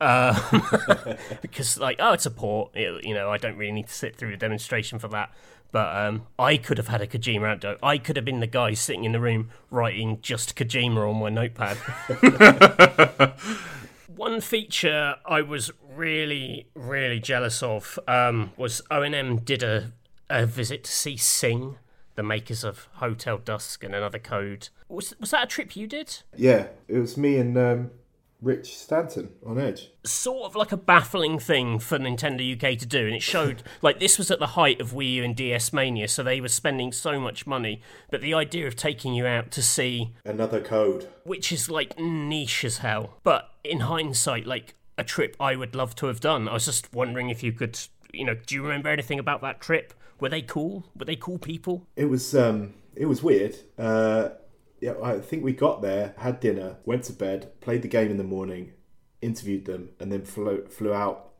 [0.00, 0.36] um,
[1.42, 2.74] because like, oh, it's a port.
[2.74, 5.32] It, you know, I don't really need to sit through a demonstration for that.
[5.72, 7.78] But um, I could have had a Kojima anecdote.
[7.82, 11.28] I could have been the guy sitting in the room writing just Kojima on my
[11.28, 11.76] notepad.
[14.08, 19.92] One feature I was really, really jealous of um, was ONM did a,
[20.28, 21.76] a visit to see Cing,
[22.16, 24.68] the makers of Hotel Dusk and Another Code.
[24.88, 26.18] Was was that a trip you did?
[26.36, 27.90] Yeah, it was me and um,
[28.42, 29.90] Rich Stanton on Edge.
[30.04, 34.00] Sort of like a baffling thing for Nintendo UK to do, and it showed like
[34.00, 36.92] this was at the height of Wii U and DS Mania, so they were spending
[36.92, 37.82] so much money.
[38.10, 41.08] But the idea of taking you out to see Another code.
[41.24, 43.14] which is like niche as hell.
[43.22, 46.48] But in hindsight, like a trip I would love to have done.
[46.48, 47.78] I was just wondering if you could,
[48.12, 49.94] you know, do you remember anything about that trip?
[50.18, 50.84] Were they cool?
[50.98, 51.86] Were they cool people?
[51.96, 53.56] It was um, it was weird.
[53.78, 54.30] Uh,
[54.80, 58.16] yeah, I think we got there, had dinner, went to bed, played the game in
[58.16, 58.72] the morning,
[59.20, 61.30] interviewed them, and then flew flew out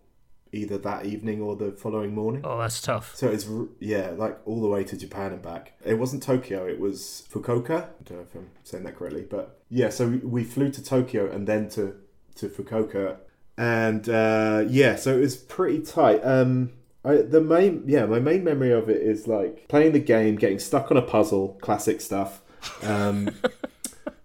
[0.53, 2.43] either that evening or the following morning.
[2.45, 3.15] Oh, that's tough.
[3.15, 3.49] So it's
[3.79, 5.75] yeah, like all the way to Japan and back.
[5.85, 7.85] It wasn't Tokyo; it was Fukuoka.
[7.85, 9.91] I don't know if I'm saying that correctly, but yeah.
[9.91, 11.95] So we, we flew to Tokyo and then to
[12.37, 13.19] to Fukuoka,
[13.57, 16.21] and uh, yeah, so it was pretty tight.
[16.25, 16.73] Um,
[17.05, 20.59] I, the main yeah, my main memory of it is like playing the game, getting
[20.59, 22.43] stuck on a puzzle, classic stuff.
[22.83, 23.31] Um,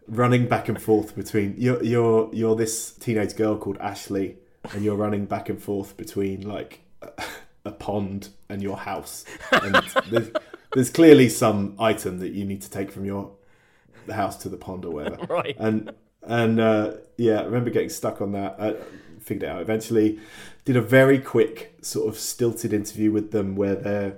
[0.08, 4.38] running back and forth between you're you're you're this teenage girl called Ashley,
[4.74, 7.10] and you're running back and forth between like a,
[7.66, 9.76] a pond and your house, and
[10.10, 10.32] there's,
[10.74, 13.32] there's clearly some item that you need to take from your
[14.06, 15.26] the house to the pond or whatever.
[15.30, 15.56] Right.
[15.58, 15.92] And
[16.22, 18.56] and uh, yeah, I remember getting stuck on that.
[18.60, 18.76] I
[19.20, 20.20] figured it out eventually.
[20.64, 24.18] Did a very quick sort of stilted interview with them where they're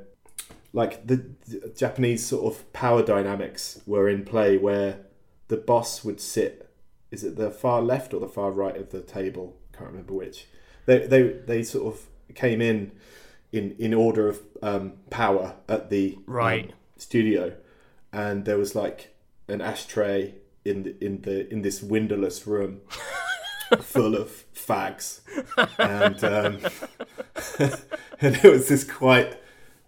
[0.78, 5.00] like the, the Japanese sort of power dynamics were in play where
[5.48, 6.70] the boss would sit
[7.10, 9.56] is it the far left or the far right of the table?
[9.74, 10.46] Can't remember which.
[10.86, 12.02] They they, they sort of
[12.36, 12.92] came in
[13.52, 16.74] in in order of um, power at the um, Right.
[16.98, 17.56] studio.
[18.12, 19.16] And there was like
[19.48, 20.36] an ashtray
[20.66, 22.82] in the, in the in this windowless room
[23.80, 25.22] full of fags.
[25.80, 26.60] And um,
[28.22, 29.38] and it was this quite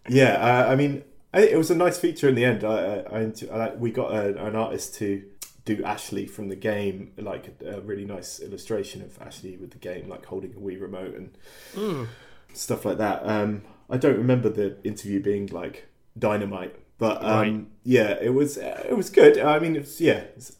[0.07, 1.03] yeah uh, I mean
[1.33, 2.63] I, it was a nice feature in the end.
[2.63, 5.23] I, I, I, we got a, an artist to
[5.63, 10.09] do Ashley from the game like a, really nice illustration of Ashley with the game
[10.09, 12.07] like holding a Wii remote and
[12.53, 13.21] stuff like that.
[13.23, 17.65] Um, I don't remember the interview being like dynamite but um, Right.
[17.83, 19.37] yeah it was it was good.
[19.39, 20.57] I mean it's yeah it's,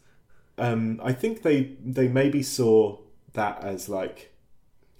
[0.58, 2.98] um, I think they they maybe saw
[3.32, 4.32] that as like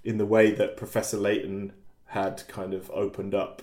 [0.05, 1.73] in the way that Professor Layton
[2.07, 3.62] had kind of opened up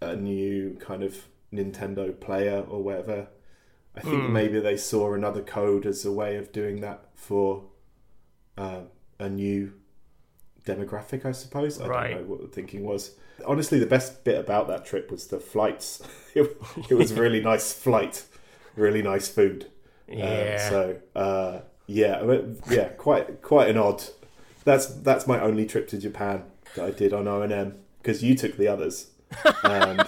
[0.00, 3.28] a new kind of Nintendo player or whatever.
[3.94, 4.32] I think Hmm.
[4.32, 7.64] maybe they saw another code as a way of doing that for
[8.58, 8.82] uh,
[9.18, 9.72] a new
[10.64, 11.80] demographic, I suppose.
[11.80, 12.10] I Right.
[12.12, 13.16] don't know what the thinking was.
[13.46, 16.02] Honestly, the best bit about that trip was the flights.
[16.34, 16.56] it,
[16.90, 18.24] it was really nice flight,
[18.74, 19.66] really nice food.
[20.10, 20.68] Um, Yeah.
[20.70, 22.22] so uh, yeah,
[22.70, 24.02] yeah, quite quite an odd.
[24.64, 26.44] That's that's my only trip to Japan
[26.74, 29.10] that I did on ONM because you took the others.
[29.62, 30.00] And,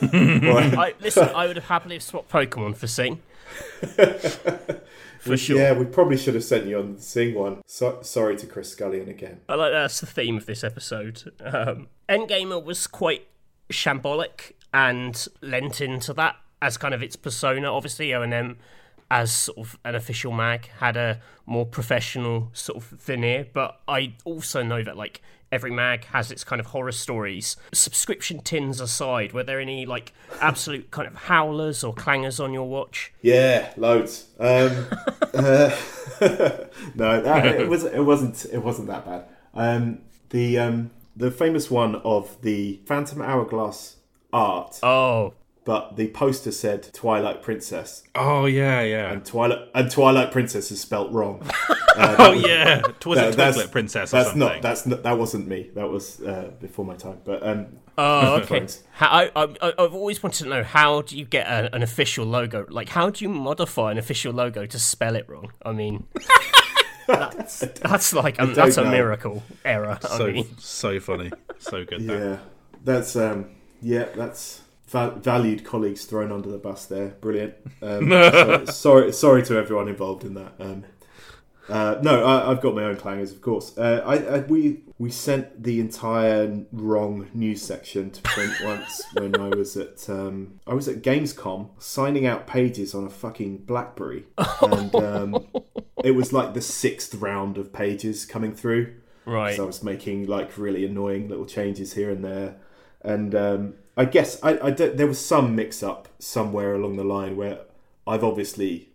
[0.00, 3.20] I, listen, I would have happily swapped Pokemon for Cing.
[5.20, 5.58] for sure.
[5.58, 7.62] Yeah, we probably should have sent you on the Cing one.
[7.66, 9.40] So, sorry to Chris Scullion again.
[9.48, 11.32] I like that's the theme of this episode.
[11.40, 13.26] Um, N-Gamer was quite
[13.70, 17.72] shambolic and lent into that as kind of its persona.
[17.72, 18.56] Obviously, ONM,
[19.10, 23.46] as sort of an official mag, had a more professional sort of veneer.
[23.52, 27.56] But I also know that like every mag has its kind of horror stories.
[27.72, 32.68] Subscription tins aside, were there any like absolute kind of howlers or clangers on your
[32.68, 33.12] watch?
[33.22, 34.26] Yeah, loads.
[34.38, 34.86] Um,
[35.34, 35.70] uh,
[36.94, 39.24] no, that, it was it wasn't it wasn't that bad.
[39.54, 40.00] Um,
[40.30, 43.96] the um, the famous one of the Phantom Hourglass
[44.32, 45.34] art, Oh,
[45.68, 49.12] but the poster said Twilight Princess, Oh yeah, yeah.
[49.12, 51.42] and Twilight and Twilight Princess is spelt wrong.
[51.96, 52.80] oh yeah.
[53.04, 54.48] Was That- it that's- Twiglet Princess or That's something?
[54.48, 55.68] not that's not, that wasn't me.
[55.74, 57.18] That was uh, before my time.
[57.22, 57.66] But um,
[57.98, 58.66] Oh, okay.
[58.92, 62.24] How, I, I, I've always wanted to know how do you get a, an official
[62.24, 62.64] logo?
[62.70, 65.52] Like, how do you modify an official logo to spell it wrong?
[65.66, 66.06] I mean,
[67.06, 68.90] that's, that's like um, that's a know.
[68.90, 69.98] miracle error.
[70.02, 72.06] I so mean, so funny, so good.
[72.06, 72.18] that.
[72.20, 72.38] yeah,
[72.84, 73.50] that's um,
[73.82, 77.08] yeah, that's va- valued colleagues thrown under the bus there.
[77.20, 77.54] Brilliant.
[77.82, 80.52] Um, so- sorry, sorry to everyone involved in that.
[80.58, 80.84] Um,
[81.68, 83.76] uh, no, I, I've got my own clangers, of course.
[83.76, 89.38] Uh, I, I we we sent the entire wrong news section to print once when
[89.38, 94.24] I was at um, I was at Gamescom signing out pages on a fucking BlackBerry,
[94.62, 95.46] and um,
[96.02, 98.94] it was like the sixth round of pages coming through.
[99.26, 99.54] right?
[99.54, 102.56] So I was making like really annoying little changes here and there,
[103.02, 107.04] and um, I guess I, I don't- there was some mix up somewhere along the
[107.04, 107.60] line where
[108.06, 108.88] I've obviously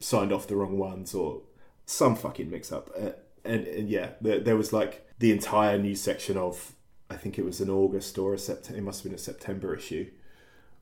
[0.00, 1.42] signed off the wrong ones or
[1.86, 3.12] some fucking mix up, uh,
[3.44, 6.72] and, and yeah, there, there was like the entire news section of
[7.08, 9.74] I think it was an August or a September, it must have been a September
[9.74, 10.10] issue,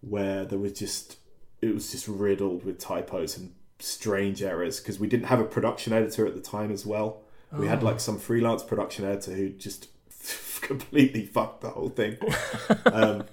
[0.01, 1.19] where there was just
[1.61, 5.93] it was just riddled with typos and strange errors because we didn't have a production
[5.93, 7.23] editor at the time as well.
[7.53, 9.89] We had like some freelance production editor who just
[10.61, 12.19] completely fucked the whole thing.
[12.86, 13.24] um,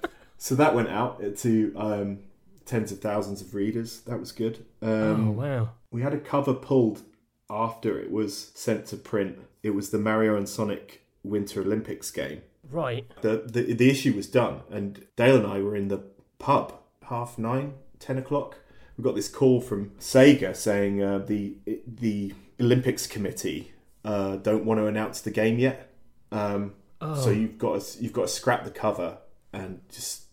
[0.43, 2.19] so that went out to um,
[2.65, 4.01] tens of thousands of readers.
[4.01, 4.65] That was good.
[4.81, 5.69] Um, oh wow!
[5.89, 7.01] we had a cover pulled
[7.49, 9.39] after it was sent to print.
[9.61, 12.41] It was the Mario and Sonic Winter Olympics game.
[12.69, 13.09] Right.
[13.21, 16.03] The, the the issue was done, and Dale and I were in the
[16.39, 18.57] pub half nine, ten o'clock.
[18.97, 21.55] We got this call from Sega saying uh, the
[21.87, 23.71] the Olympics committee
[24.03, 25.89] uh, don't want to announce the game yet.
[26.33, 26.73] Um,
[27.21, 29.19] So you've got to, you've got to scrap the cover
[29.53, 30.23] and just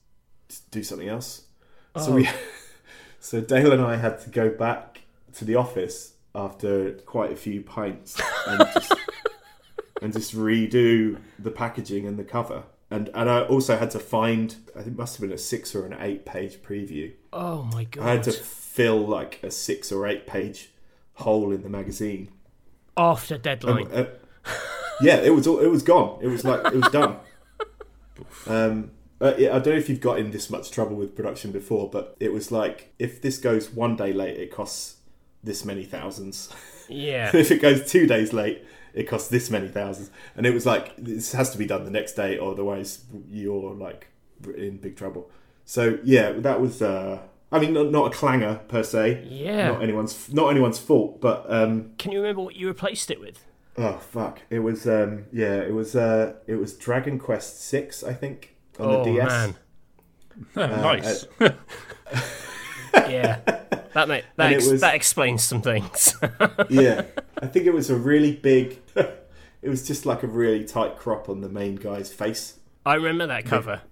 [0.59, 1.43] do something else.
[1.97, 2.29] So we,
[3.21, 5.03] so Dale and I had to go back
[5.35, 8.95] to the office after quite a few pints and just,
[10.03, 12.65] and just redo the packaging and the cover.
[12.91, 15.75] And and I also had to find I think it must have been a six
[15.75, 17.13] or an eight page preview.
[17.33, 18.05] Oh my god!
[18.05, 20.71] I had to fill like a six or eight page
[21.15, 22.31] hole in the magazine.
[22.97, 23.87] After deadline.
[23.93, 24.07] Uh,
[25.01, 26.19] yeah, it was all, it was gone.
[26.21, 27.17] It was like it was done.
[28.47, 28.91] Um,
[29.21, 32.17] uh, I don't know if you've got in this much trouble with production before, but
[32.21, 34.97] it was like if this goes one day late, it costs
[35.43, 36.53] this many thousands.
[36.89, 37.31] yeah.
[37.35, 38.65] if it goes two days late,
[38.95, 40.11] it costs this many thousands.
[40.37, 44.09] And it was like this has to be done the next day, otherwise you're like
[44.57, 45.31] in big trouble.
[45.65, 46.83] So yeah, that was.
[46.83, 47.21] Uh,
[47.53, 49.27] I mean, not, not a clanger per se.
[49.29, 49.73] Yeah.
[49.73, 53.45] Not anyone's not anyone's fault, but um, Can you remember what you replaced it with?
[53.77, 58.13] oh fuck, it was um, yeah, it was uh, it was Dragon Quest Six, I
[58.13, 58.50] think,
[58.81, 59.29] on oh the DS.
[59.29, 59.57] man.
[60.83, 61.27] nice.
[63.09, 63.41] Yeah.
[63.95, 66.15] That ma- that, ex- was- that explains some things.
[66.71, 67.03] yeah,
[67.43, 68.79] I think it was a really big.
[68.95, 72.59] it was just like a really tight crop on the main guy's face.
[72.87, 73.83] I remember that cover.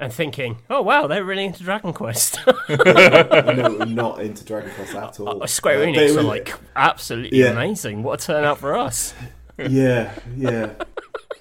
[0.00, 2.38] And thinking, oh wow, they're really into Dragon Quest.
[2.46, 5.46] I know we're not into Dragon Quest at all.
[5.46, 7.50] Square Uh, but Enix was- are like absolutely Yeah.
[7.52, 8.02] amazing.
[8.02, 9.14] What a turnout for us.
[9.58, 10.70] yeah, yeah.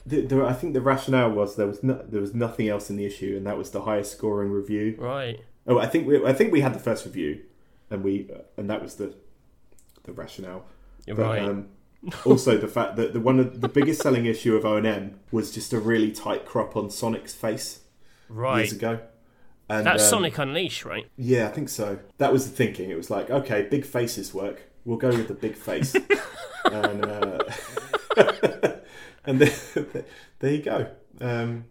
[0.06, 2.98] The, the, I think the rationale was there was no, there was nothing else in
[2.98, 4.96] the issue, and that was the highest scoring review.
[4.98, 5.40] Right.
[5.66, 7.42] Oh, I think we I think we had the first review,
[7.90, 9.16] and we and that was the
[10.04, 10.66] the rationale.
[11.08, 11.42] But, right.
[11.42, 11.70] um,
[12.26, 15.72] also, the fact that the one of the biggest selling issue of ONM was just
[15.72, 17.82] a really tight crop on Sonic's face
[18.28, 18.60] right.
[18.60, 19.00] years ago.
[19.70, 21.10] And, That's um, Sonic Unleashed, right?
[21.16, 22.00] Yeah, I think so.
[22.18, 22.90] That was the thinking.
[22.90, 24.64] It was like, okay, big faces work.
[24.84, 25.96] We'll go with the big face.
[26.66, 27.40] and uh,
[29.26, 29.52] and then,
[30.40, 30.88] there you go.
[31.22, 31.66] Um,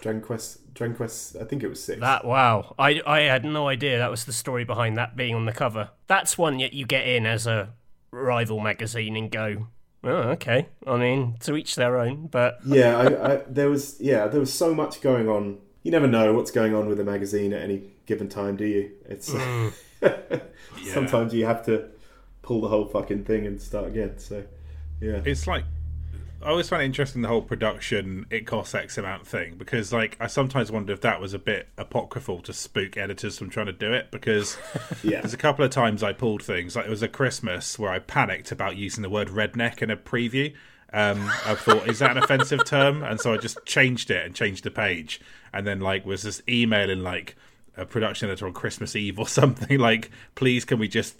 [0.00, 1.36] Dragon Quest, Dragon Quest.
[1.40, 2.00] I think it was six.
[2.00, 2.74] That wow.
[2.78, 5.90] I I had no idea that was the story behind that being on the cover.
[6.06, 7.74] That's one yet you get in as a
[8.10, 9.68] rival magazine and go,
[10.02, 10.68] oh, okay.
[10.86, 14.52] I mean, to each their own, but yeah, I, I, there was yeah, there was
[14.52, 15.58] so much going on.
[15.82, 18.90] You never know what's going on with a magazine at any given time, do you?
[19.04, 19.32] It's
[20.92, 21.88] sometimes you have to
[22.42, 24.18] pull the whole fucking thing and start again.
[24.18, 24.42] So
[25.00, 25.64] yeah, it's like
[26.46, 30.16] I always find it interesting the whole production it costs X amount thing because like
[30.20, 33.72] I sometimes wonder if that was a bit apocryphal to spook editors from trying to
[33.72, 34.56] do it because
[35.02, 37.90] yeah, there's a couple of times I pulled things like it was a Christmas where
[37.90, 40.54] I panicked about using the word redneck in a preview.
[40.92, 43.02] Um, I thought, is that an offensive term?
[43.02, 45.20] And so I just changed it and changed the page,
[45.52, 47.34] and then like was this emailing like
[47.76, 51.16] a production editor on Christmas Eve or something like, please can we just,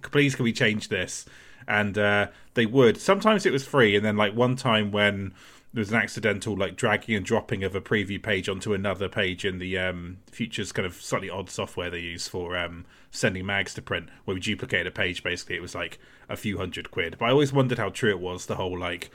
[0.00, 1.26] please can we change this?
[1.66, 3.00] And uh, they would.
[3.00, 5.32] Sometimes it was free, and then like one time when
[5.72, 9.44] there was an accidental like dragging and dropping of a preview page onto another page
[9.44, 13.72] in the um, Futures kind of slightly odd software they use for um, sending mags
[13.74, 15.22] to print, where we duplicated a page.
[15.22, 15.98] Basically, it was like
[16.28, 17.16] a few hundred quid.
[17.18, 18.46] But I always wondered how true it was.
[18.46, 19.10] The whole like,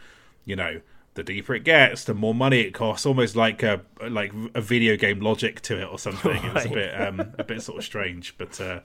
[0.46, 0.82] you know,
[1.18, 3.06] the deeper it gets, the more money it costs.
[3.06, 6.38] Almost like a like a video game logic to it or something.
[6.38, 8.80] It was a bit um, a bit sort of strange, but uh,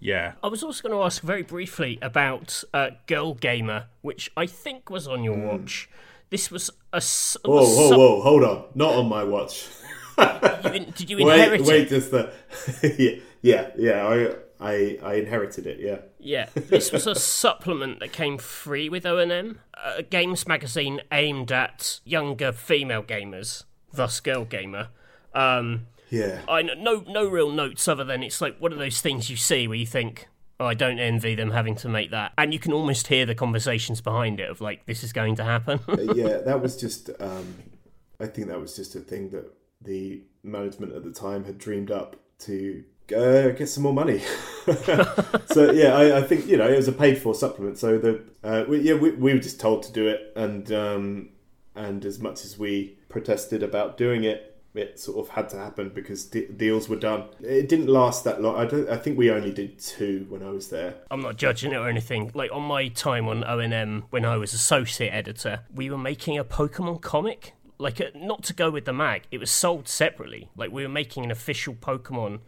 [0.00, 0.32] yeah.
[0.42, 4.90] I was also going to ask very briefly about uh, Girl Gamer, which I think
[4.90, 5.88] was on your watch.
[6.28, 7.00] This was a.
[7.44, 8.20] Whoa, whoa, sub- whoa!
[8.20, 9.66] Hold on, not on my watch.
[10.18, 11.88] you in- did you Wait, inherit wait, it?
[11.88, 12.32] just the
[12.98, 14.06] yeah, yeah, yeah.
[14.06, 15.78] I, I, I inherited it.
[15.80, 15.98] Yeah.
[16.18, 22.00] Yeah, this was a supplement that came free with ONM, a games magazine aimed at
[22.04, 24.88] younger female gamers, thus Girl Gamer.
[25.34, 26.40] Um, Yeah.
[26.48, 29.68] I no no real notes other than it's like one of those things you see
[29.68, 30.28] where you think,
[30.58, 33.34] oh, I don't envy them having to make that, and you can almost hear the
[33.34, 35.80] conversations behind it of like this is going to happen.
[36.14, 37.10] yeah, that was just.
[37.20, 37.54] Um,
[38.20, 41.92] I think that was just a thing that the management at the time had dreamed
[41.92, 42.82] up to
[43.12, 44.20] uh, get some more money.
[45.46, 47.78] so yeah, I, I think you know it was a paid for supplement.
[47.78, 51.28] So the uh, we, yeah we, we were just told to do it, and um,
[51.74, 54.44] and as much as we protested about doing it.
[54.74, 57.24] It sort of had to happen because de- deals were done.
[57.40, 58.54] It didn't last that long.
[58.54, 58.88] I don't.
[58.88, 60.94] I think we only did two when I was there.
[61.10, 62.30] I'm not judging it or anything.
[62.32, 66.44] Like on my time on ONM when I was associate editor, we were making a
[66.44, 67.54] Pokemon comic.
[67.78, 70.48] Like a, not to go with the mag, it was sold separately.
[70.54, 72.40] Like we were making an official Pokemon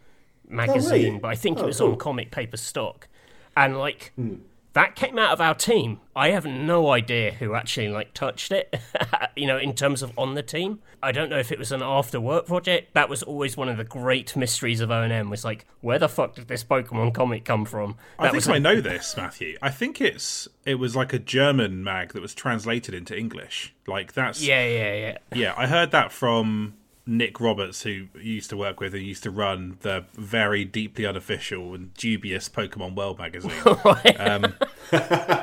[0.51, 1.19] magazine, really?
[1.19, 1.91] but I think Oh, it was cool.
[1.91, 3.07] on comic paper stock.
[3.55, 4.35] And like hmm.
[4.73, 5.99] that came out of our team.
[6.15, 8.79] I have no idea who actually like touched it.
[9.35, 11.81] you know, in terms of on the team, I don't know if it was an
[11.81, 12.93] after work project.
[12.93, 15.29] That was always one of the great mysteries of ONM.
[15.29, 17.97] Was like, where the fuck did this Pokemon comic come from?
[18.19, 19.57] That I think I know this, Matthew.
[19.61, 23.73] I think it's it was like a German mag that was translated into English.
[23.87, 25.17] Like that's Yeah, yeah, yeah.
[25.33, 26.75] Yeah, I heard that from
[27.05, 31.73] Nick Roberts, who used to work with and used to run the very deeply unofficial
[31.73, 33.51] and dubious Pokemon World magazine.
[34.19, 34.53] um,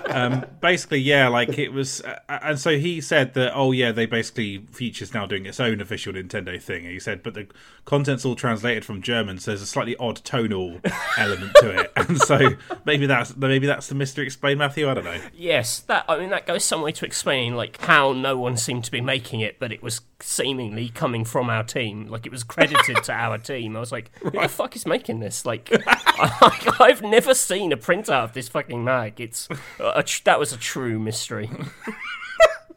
[0.09, 4.07] um, basically, yeah, like it was, uh, and so he said that, oh yeah, they
[4.07, 6.85] basically Future's now doing its own official Nintendo thing.
[6.85, 7.49] And he said, but the
[7.85, 10.81] content's all translated from German, so there's a slightly odd tonal
[11.19, 12.51] element to it, and so
[12.85, 14.89] maybe that's maybe that's the mystery explained, Matthew.
[14.89, 15.21] I don't know.
[15.35, 18.85] Yes, that I mean that goes some way to explaining like how no one seemed
[18.85, 22.07] to be making it, but it was seemingly coming from our team.
[22.07, 23.77] Like it was credited to our team.
[23.77, 25.45] I was like, who the fuck is making this?
[25.47, 29.21] Like, I, I've never seen a printout of this fucking mag.
[29.21, 29.49] It's
[29.79, 31.51] a, tr- that was a true mystery.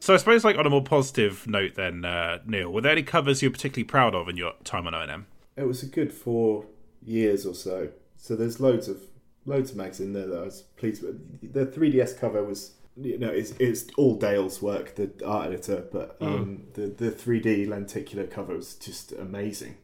[0.01, 3.03] So I suppose, like on a more positive note, then uh, Neil, were there any
[3.03, 5.25] covers you're particularly proud of in your time on ONM?
[5.55, 6.65] It was a good four
[7.05, 7.89] years or so.
[8.17, 8.99] So there's loads of
[9.45, 11.53] loads of mags in there that I was pleased with.
[11.53, 16.17] The 3DS cover was, you know, it's, it's all Dale's work, the art editor, but
[16.21, 19.77] um, the the 3D lenticular cover was just amazing.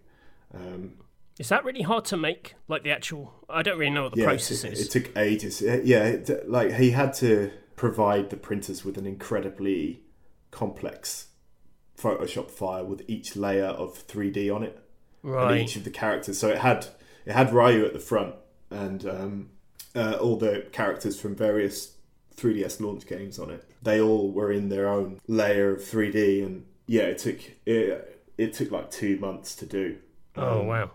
[0.54, 0.94] Um,
[1.40, 2.56] Is that really hard to make?
[2.68, 3.34] Like the actual?
[3.50, 4.86] I don't really know what the yeah, process it, is.
[4.88, 5.62] it took ages.
[5.62, 10.02] Yeah, it, like he had to provide the printers with an incredibly
[10.52, 11.28] complex
[11.98, 14.80] Photoshop file with each layer of 3D on it.
[15.24, 16.38] and each of the characters.
[16.40, 16.88] So it had
[17.26, 18.36] it had Ryu at the front
[18.70, 19.50] and um,
[19.96, 21.97] uh, all the characters from various
[22.38, 23.64] 3DS launch games on it.
[23.82, 28.54] They all were in their own layer of 3D, and yeah, it took it, it
[28.54, 29.98] took like two months to do,
[30.36, 30.92] oh wow.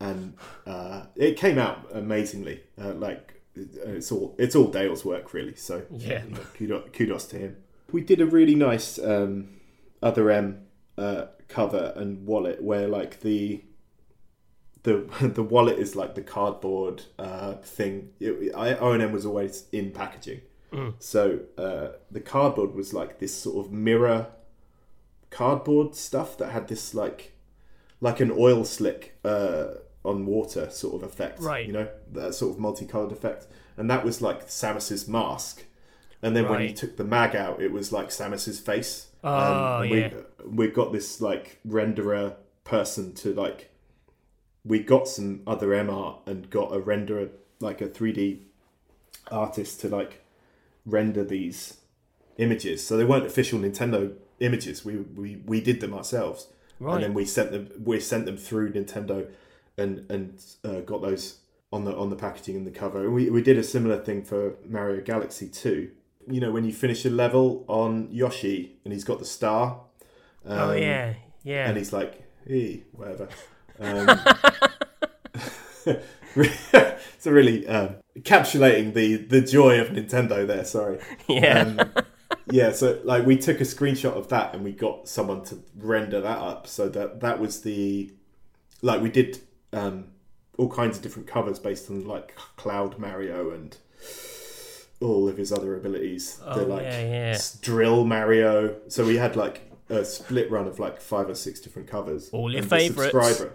[0.00, 0.34] and
[0.66, 2.60] uh, it came out amazingly.
[2.80, 5.54] Uh, like it's all it's all Dale's work really.
[5.54, 6.24] So Yeah.
[6.24, 7.56] you know, kudos, kudos to him.
[7.92, 9.50] We did a really nice um,
[10.02, 10.66] other M
[10.98, 13.62] uh, cover and wallet where like the
[14.82, 18.10] the the wallet is like the cardboard uh, thing.
[18.20, 20.40] It, I, ONM was always in packaging,
[20.98, 24.28] so uh, the cardboard was like this sort of mirror
[25.30, 27.32] cardboard stuff that had this like
[28.00, 29.66] like an oil slick uh,
[30.04, 31.66] on water sort of effect, Right.
[31.66, 33.46] You know that sort of multicolored effect,
[33.76, 35.64] and that was like Samus's mask.
[36.22, 39.08] And then when you took the mag out, it was like Samus's face.
[39.22, 40.10] Oh, yeah.
[40.44, 43.70] we we got this like renderer person to like
[44.64, 47.30] we got some other M art and got a renderer
[47.60, 48.40] like a 3D
[49.30, 50.23] artist to like
[50.86, 51.78] render these
[52.38, 52.86] images.
[52.86, 54.84] So they weren't official Nintendo images.
[54.84, 56.48] We we, we did them ourselves.
[56.80, 56.94] Right.
[56.94, 59.28] And then we sent them we sent them through Nintendo
[59.76, 61.38] and and uh, got those
[61.72, 63.04] on the on the packaging and the cover.
[63.04, 65.90] And we we did a similar thing for Mario Galaxy 2.
[66.30, 69.80] You know when you finish a level on Yoshi and he's got the star.
[70.46, 71.68] oh um, yeah, yeah.
[71.68, 73.28] and he's like, "Hey, whatever."
[73.80, 74.06] Um,
[77.24, 80.62] so really um, encapsulating the the joy of Nintendo there.
[80.66, 80.98] Sorry.
[81.26, 81.74] yeah.
[81.78, 82.04] Um,
[82.50, 82.70] yeah.
[82.70, 86.36] So like we took a screenshot of that and we got someone to render that
[86.36, 86.66] up.
[86.66, 88.12] So that that was the
[88.82, 89.40] like we did
[89.72, 90.08] um,
[90.58, 93.74] all kinds of different covers based on like Cloud Mario and
[95.00, 96.42] all of his other abilities.
[96.44, 97.38] Oh, the like yeah, yeah.
[97.62, 98.76] drill Mario.
[98.88, 102.28] So we had like a split run of like five or six different covers.
[102.32, 103.46] All your favourites.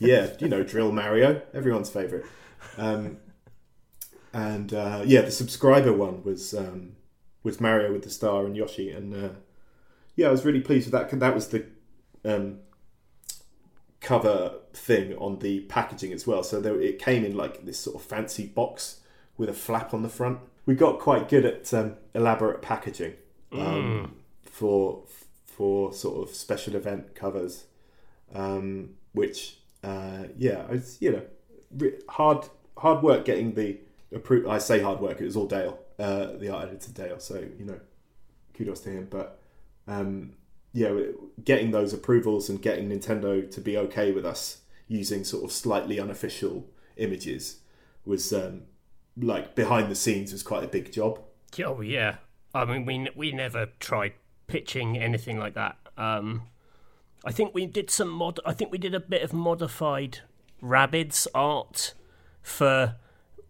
[0.00, 2.26] yeah, you know, drill Mario, everyone's favorite.
[2.76, 3.18] Um,
[4.32, 6.96] and uh, yeah, the subscriber one was um,
[7.42, 9.28] was Mario with the star and Yoshi, and uh,
[10.16, 11.18] yeah, I was really pleased with that.
[11.18, 11.66] That was the
[12.24, 12.60] um,
[14.00, 16.42] cover thing on the packaging as well.
[16.42, 19.00] So there, it came in like this sort of fancy box
[19.36, 20.40] with a flap on the front.
[20.66, 23.14] We got quite good at um, elaborate packaging
[23.52, 25.02] um, for
[25.44, 27.64] for sort of special event covers,
[28.34, 31.22] um, which uh, yeah, it's you know
[32.08, 33.78] hard hard work getting the
[34.12, 35.20] appro- I say hard work.
[35.20, 37.18] It was all Dale, uh, the art editor Dale.
[37.18, 37.80] So you know,
[38.54, 39.08] kudos to him.
[39.10, 39.38] But
[39.86, 40.34] um,
[40.72, 40.92] yeah,
[41.44, 44.58] getting those approvals and getting Nintendo to be okay with us
[44.88, 46.66] using sort of slightly unofficial
[46.96, 47.58] images
[48.04, 48.62] was um,
[49.16, 51.20] like behind the scenes was quite a big job.
[51.64, 52.16] Oh yeah.
[52.54, 54.12] I mean, we we never tried
[54.46, 55.76] pitching anything like that.
[55.96, 56.42] Um,
[57.24, 58.40] I think we did some mod.
[58.44, 60.20] I think we did a bit of modified
[60.62, 61.94] Rabbids art
[62.42, 62.96] for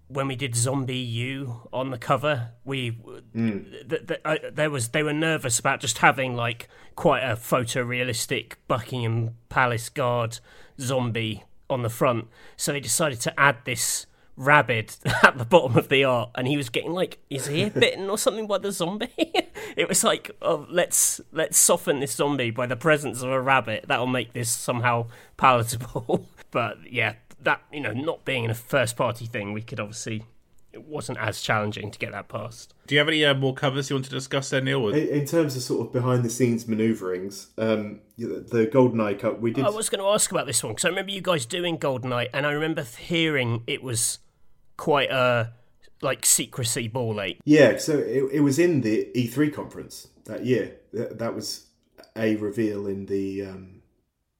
[0.08, 2.50] when we did ZombiU on the cover.
[2.64, 2.92] We
[3.34, 8.54] th- th- uh, there was they were nervous about just having like quite a photorealistic
[8.68, 10.38] Buckingham Palace guard
[10.80, 14.06] zombie on the front, so they decided to add this
[14.36, 18.08] Rabbid at the bottom of the art, and he was getting like his ear bitten
[18.08, 19.08] or something by the zombie.
[19.76, 23.84] it was like, oh, let's let's soften this zombie by the presence of a rabbit.
[23.88, 25.06] That'll make this somehow
[25.36, 26.26] palatable.
[26.50, 30.24] but yeah, that you know, not being a first party thing, we could obviously
[30.72, 32.72] it wasn't as challenging to get that past.
[32.86, 34.88] Do you have any uh, more covers you want to discuss there, Neil?
[34.88, 39.52] In, in terms of sort of behind the scenes maneuverings, um, the GoldenEye Cup, we
[39.52, 39.64] did.
[39.64, 42.28] I was going to ask about this one because I remember you guys doing GoldenEye,
[42.32, 44.18] and I remember hearing it was
[44.82, 45.52] quite a
[46.00, 47.38] like secrecy ball ache.
[47.44, 50.74] Yeah, so it, it was in the E3 conference that year.
[50.92, 51.66] That, that was
[52.16, 53.82] a reveal in the um,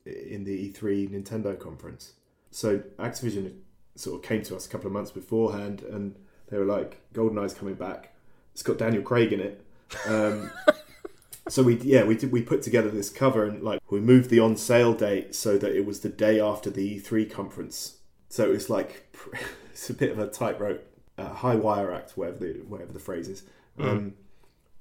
[0.05, 2.15] in the E3 Nintendo conference.
[2.51, 3.55] So Activision
[3.95, 6.17] sort of came to us a couple of months beforehand, and
[6.49, 8.13] they were like, "GoldenEye's coming back.
[8.53, 9.65] It's got Daniel Craig in it."
[10.09, 10.51] Um,
[11.49, 14.41] so we yeah we did, we put together this cover and like we moved the
[14.41, 17.99] on sale date so that it was the day after the E3 conference.
[18.29, 19.17] So it was like
[19.73, 20.87] it's a bit of a tightrope,
[21.19, 23.43] uh, high wire act, whatever the whatever the phrase is.
[23.79, 23.89] Mm.
[23.89, 24.15] Um,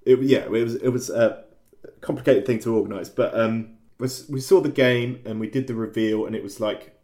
[0.05, 1.45] it, yeah, it was it was a
[2.01, 6.25] complicated thing to organise, but um, we saw the game and we did the reveal,
[6.25, 6.97] and it was like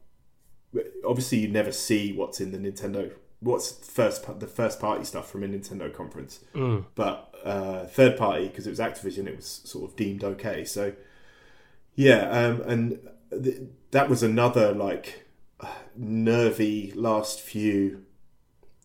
[1.06, 5.44] obviously you never see what's in the Nintendo what's first the first party stuff from
[5.44, 6.84] a Nintendo conference, mm.
[6.96, 10.66] but uh, third party because it was Activision, it was sort of deemed okay.
[10.66, 10.94] So
[11.96, 13.00] yeah, um, and
[13.32, 13.62] th-
[13.92, 15.27] that was another like
[15.96, 18.04] nervy last few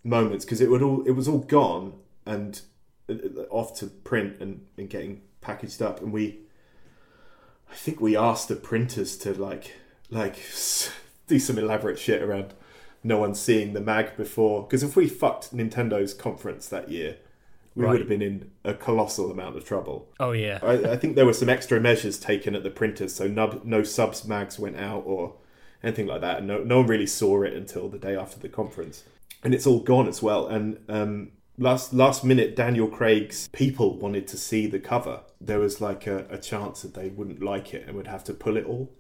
[0.05, 1.94] moments because it would all it was all gone
[2.27, 2.62] and
[3.09, 3.15] uh,
[3.51, 6.40] off to print and, and getting packaged up, and we
[7.70, 9.73] I think we asked the printers to like
[10.11, 10.36] like
[11.27, 12.55] do some elaborate shit around
[13.05, 14.62] no one seeing the mag before.
[14.62, 17.16] Because if we fucked Nintendo's conference that year,
[17.74, 17.93] we right.
[17.93, 20.09] would have been in a colossal amount of trouble.
[20.20, 23.27] Oh yeah, I, I, think there were some extra measures taken at the printers, so
[23.27, 25.35] no, no subs mags went out or
[25.83, 26.39] anything like that.
[26.39, 29.05] And no, no one really saw it until the day after the conference,
[29.43, 30.47] and it's all gone as well.
[30.47, 35.21] And um, last last minute, Daniel Craig's people wanted to see the cover.
[35.41, 38.35] There was like a, a chance that they wouldn't like it and would have to
[38.35, 38.93] pull it all.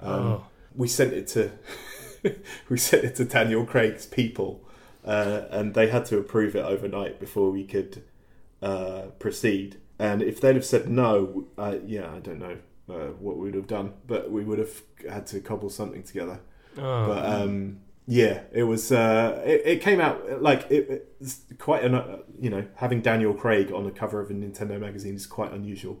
[0.00, 0.44] Um, oh
[0.74, 1.52] we sent it to
[2.68, 4.66] we sent it to Daniel Craig's people,
[5.04, 8.02] uh, and they had to approve it overnight before we could
[8.62, 9.76] uh, proceed.
[9.98, 12.58] And if they'd have said no, uh, yeah, I don't know
[12.88, 16.40] uh, what we would have done, but we would have had to cobble something together.
[16.76, 17.06] Oh.
[17.08, 18.92] But um, yeah, it was.
[18.92, 23.32] Uh, it, it, came out like it, it's quite an uh, you know having Daniel
[23.34, 25.98] Craig on the cover of a Nintendo magazine is quite unusual.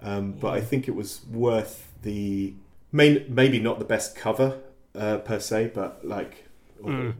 [0.00, 2.54] Um, but I think it was worth the
[2.92, 4.58] Main, maybe not the best cover
[4.94, 6.46] uh, per se, but like,
[6.82, 7.14] mm.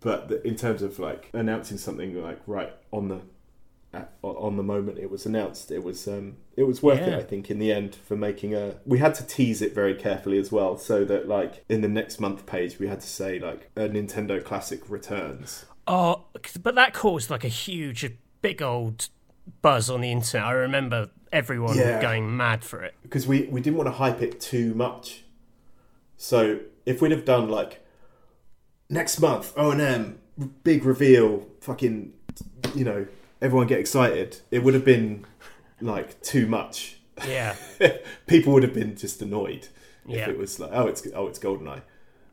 [0.00, 3.20] but in terms of like announcing something like right on the
[3.92, 7.14] at, on the moment it was announced, it was um, it was worth yeah.
[7.14, 7.18] it.
[7.18, 8.76] I think in the end for making a.
[8.86, 12.20] We had to tease it very carefully as well, so that like in the next
[12.20, 15.64] month page we had to say like a Nintendo Classic returns.
[15.86, 16.24] Oh,
[16.62, 18.08] but that caused like a huge,
[18.42, 19.08] big old
[19.62, 20.46] buzz on the internet.
[20.46, 22.00] I remember everyone yeah.
[22.00, 25.24] going mad for it because we we didn't want to hype it too much.
[26.16, 27.84] So if we'd have done like
[28.88, 30.16] next month ONM
[30.62, 32.12] big reveal, fucking
[32.74, 33.06] you know
[33.40, 35.26] everyone get excited, it would have been
[35.80, 36.98] like too much.
[37.26, 37.56] Yeah,
[38.26, 39.68] people would have been just annoyed
[40.06, 40.22] yeah.
[40.22, 41.82] if it was like oh it's oh it's Goldeneye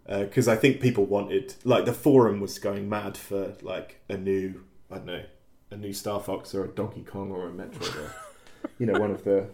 [0.08, 4.18] because uh, I think people wanted like the forum was going mad for like a
[4.18, 5.24] new I don't know
[5.72, 8.16] a new Star Fox or a Donkey Kong or a Metroid or
[8.80, 9.50] you know one of the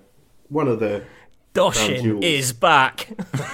[0.50, 1.04] one of the
[1.54, 3.10] Doshin is back.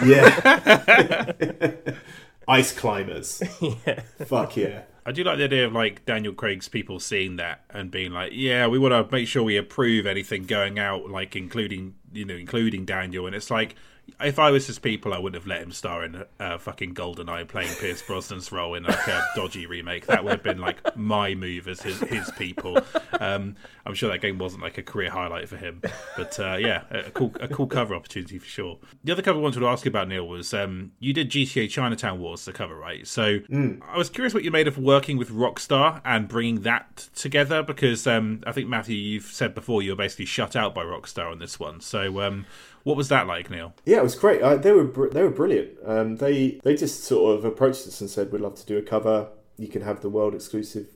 [0.05, 1.31] yeah.
[2.47, 3.43] Ice climbers.
[3.61, 4.01] yeah.
[4.25, 4.83] Fuck yeah.
[5.09, 8.31] I do like the idea of like Daniel Craig's people seeing that and being like,
[8.31, 12.35] "Yeah, we want to make sure we approve anything going out, like including you know,
[12.35, 13.73] including Daniel." And it's like,
[14.21, 16.93] if I was his people, I wouldn't have let him star in a, a fucking
[16.93, 20.05] GoldenEye playing Pierce Brosnan's role in like a dodgy remake.
[20.07, 22.77] That would have been like my move as his his people.
[23.19, 23.55] Um,
[23.85, 25.81] I'm sure that game wasn't like a career highlight for him,
[26.15, 28.77] but uh, yeah, a cool a cool cover opportunity for sure.
[29.03, 31.69] The other cover I wanted to ask you about Neil was um, you did GTA
[31.69, 33.07] Chinatown Wars the cover, right?
[33.07, 33.81] So mm.
[33.87, 38.07] I was curious what you made of working with Rockstar and bringing that together because
[38.07, 41.39] um, I think Matthew, you've said before you were basically shut out by Rockstar on
[41.39, 41.81] this one.
[41.81, 42.45] So um,
[42.89, 43.73] what was that like, Neil?
[43.85, 44.41] Yeah, it was great.
[44.41, 45.77] Uh, they were br- they were brilliant.
[45.85, 48.81] Um, they they just sort of approached us and said, "We'd love to do a
[48.81, 49.27] cover.
[49.57, 50.87] You can have the world exclusive."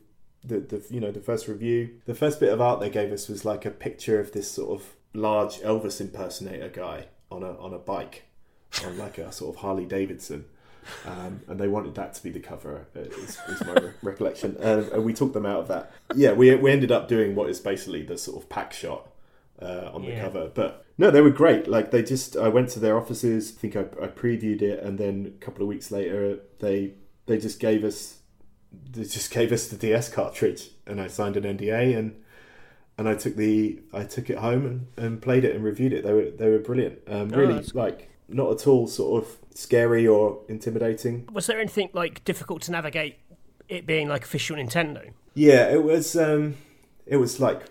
[0.44, 3.30] The, the you know the first review the first bit of art they gave us
[3.30, 7.74] was like a picture of this sort of large Elvis impersonator guy on a on
[7.74, 8.24] a bike
[8.86, 10.44] on like a sort of Harley Davidson
[11.06, 12.88] um, and they wanted that to be the cover.
[12.96, 15.94] Uh, is, is my re- recollection, uh, and we took them out of that.
[16.14, 19.08] Yeah, we we ended up doing what is basically the sort of pack shot
[19.62, 20.52] uh, on the cover.
[20.54, 21.68] But no, they were great.
[21.68, 23.54] Like they just, I went to their offices.
[23.56, 26.94] I think I, I previewed it, and then a couple of weeks later, they
[27.26, 28.20] they just gave us
[28.92, 32.16] they just gave us the DS cartridge, and I signed an NDA, and
[32.98, 36.04] and I took the I took it home and, and played it and reviewed it.
[36.04, 37.00] They were they were brilliant.
[37.08, 41.28] Um, Oh, really, that's like not at all sort of scary or intimidating.
[41.32, 43.18] Was there anything like difficult to navigate?
[43.70, 45.12] It being like official Nintendo.
[45.34, 46.16] Yeah, it was.
[46.16, 46.56] Um,
[47.06, 47.64] it was like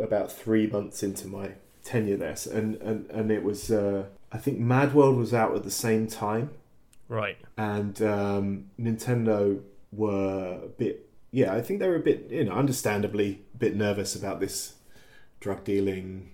[0.00, 1.52] about three months into my
[1.84, 3.70] tenure there, so- and and and it was.
[3.70, 6.50] Uh, I think Mad World was out at the same time,
[7.08, 7.36] Right.
[7.56, 9.60] and um, Nintendo
[9.92, 11.08] were a bit.
[11.30, 14.74] Yeah, I think they were a bit, you know, understandably a bit nervous about this
[15.40, 16.30] drug dealing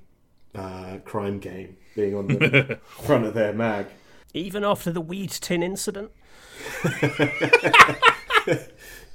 [0.55, 3.87] uh, crime game being on the front of their mag.
[4.33, 6.11] Even after the weed tin incident.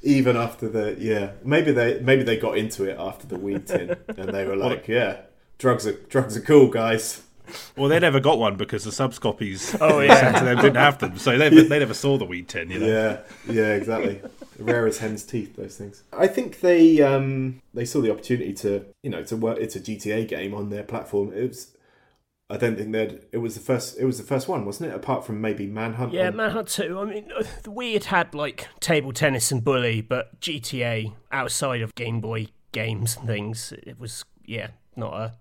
[0.02, 3.96] Even after the yeah, maybe they maybe they got into it after the weed tin,
[4.18, 5.22] and they were like, yeah,
[5.58, 7.22] drugs are drugs are cool, guys.
[7.78, 10.20] Well, they never got one because the subs copies Oh, yeah.
[10.20, 12.72] sent to them didn't have them, so they, they never saw the weed tin.
[12.72, 13.20] You know, Yeah,
[13.54, 14.20] yeah, exactly.
[14.58, 16.04] Rare as hen's teeth, those things.
[16.12, 19.60] I think they um they saw the opportunity to you know to work.
[19.60, 21.34] It's a GTA game on their platform.
[21.34, 21.72] It was.
[22.48, 23.22] I don't think they'd.
[23.32, 23.98] It was the first.
[23.98, 24.96] It was the first one, wasn't it?
[24.96, 26.14] Apart from maybe Manhunt.
[26.14, 27.00] Yeah, on- Manhunt 2.
[27.00, 31.82] I mean, uh, the Wii had had like table tennis and bully, but GTA outside
[31.82, 35.34] of Game Boy games and things, it was yeah, not a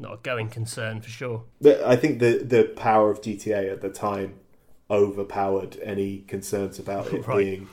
[0.00, 1.44] not a going concern for sure.
[1.64, 4.34] I think the the power of GTA at the time
[4.90, 7.38] overpowered any concerns about it Right.
[7.38, 7.68] being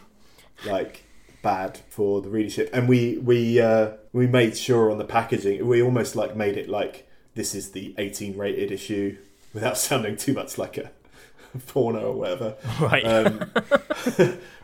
[0.65, 1.03] like
[1.41, 2.69] bad for the readership.
[2.73, 6.69] And we we uh, we made sure on the packaging we almost like made it
[6.69, 9.17] like this is the 18 rated issue
[9.53, 10.91] without sounding too much like a
[11.67, 12.55] porno or whatever.
[12.79, 13.51] Right, Um,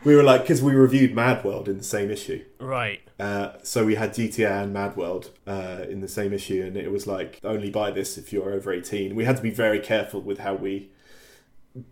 [0.04, 2.44] we were like because we reviewed Mad World in the same issue.
[2.60, 3.00] right.
[3.18, 6.90] Uh, so we had GTA and Mad World uh, in the same issue, and it
[6.90, 9.14] was like only buy this if you're over eighteen.
[9.14, 10.90] We had to be very careful with how we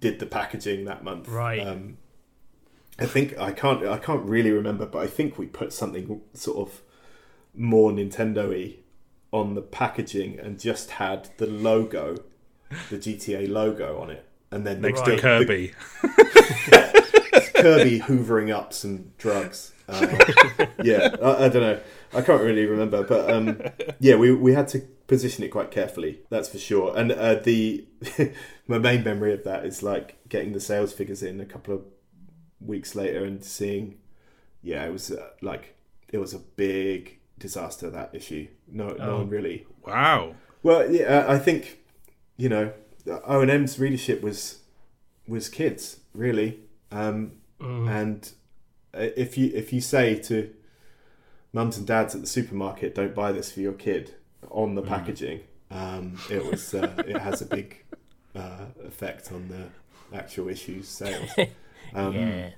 [0.01, 1.29] did the packaging that month.
[1.29, 1.61] Right.
[1.61, 1.99] Um,
[2.99, 6.69] I think I can't I can't really remember, but I think we put something sort
[6.69, 6.83] of
[7.55, 8.77] more Nintendo-y
[9.33, 12.17] on the packaging and just had the logo,
[12.91, 15.73] the GTA logo on it, and then next the, to Kirby.
[17.55, 19.72] Kirby hoovering up some drugs.
[19.93, 21.81] Uh, yeah, I, I don't know.
[22.15, 23.61] I can't really remember, but um,
[24.01, 26.21] yeah, we we had to position it quite carefully.
[26.31, 26.97] That's for sure.
[26.97, 27.85] And uh, the
[28.67, 31.83] my main memory of that is like getting the sales figures in a couple of
[32.61, 33.97] weeks later and seeing,
[34.63, 35.75] yeah, it was uh, like
[36.11, 38.47] it was a big disaster that issue.
[38.69, 39.17] No, no Oh.
[39.19, 40.35] one really Wow.
[40.63, 41.79] well, yeah, I think
[42.37, 42.73] you know
[43.07, 44.61] ONM's readership was
[45.27, 46.61] was kids really,
[46.91, 48.29] um, and uh,
[48.95, 50.53] if you if you say to
[51.53, 54.15] mums and dads at the supermarket, "Don't buy this for your kid,"
[54.51, 55.41] on the packaging,
[55.71, 57.85] um, it was uh, it has a big
[58.35, 61.31] uh, effect on the actual issues sales.
[61.95, 62.51] Um, yeah.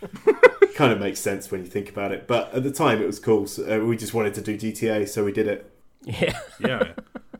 [0.74, 3.18] Kind of makes sense when you think about it, but at the time it was
[3.18, 3.46] cool.
[3.46, 5.70] So, uh, we just wanted to do GTA, so we did it.
[6.04, 6.38] Yeah.
[6.60, 6.92] Yeah.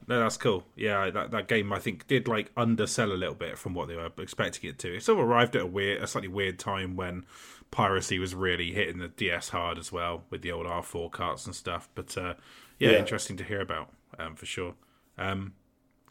[0.09, 0.65] No, that's cool.
[0.77, 3.95] Yeah, that, that game I think did like undersell a little bit from what they
[3.95, 4.97] were expecting it to.
[4.97, 7.25] It sort of arrived at a weird, a slightly weird time when
[7.73, 11.55] piracy was really hitting the DS hard as well with the old R4 carts and
[11.57, 11.89] stuff.
[11.97, 12.35] But uh,
[12.79, 12.99] yeah, Yeah.
[12.99, 14.75] interesting to hear about um, for sure.
[15.19, 15.55] Um,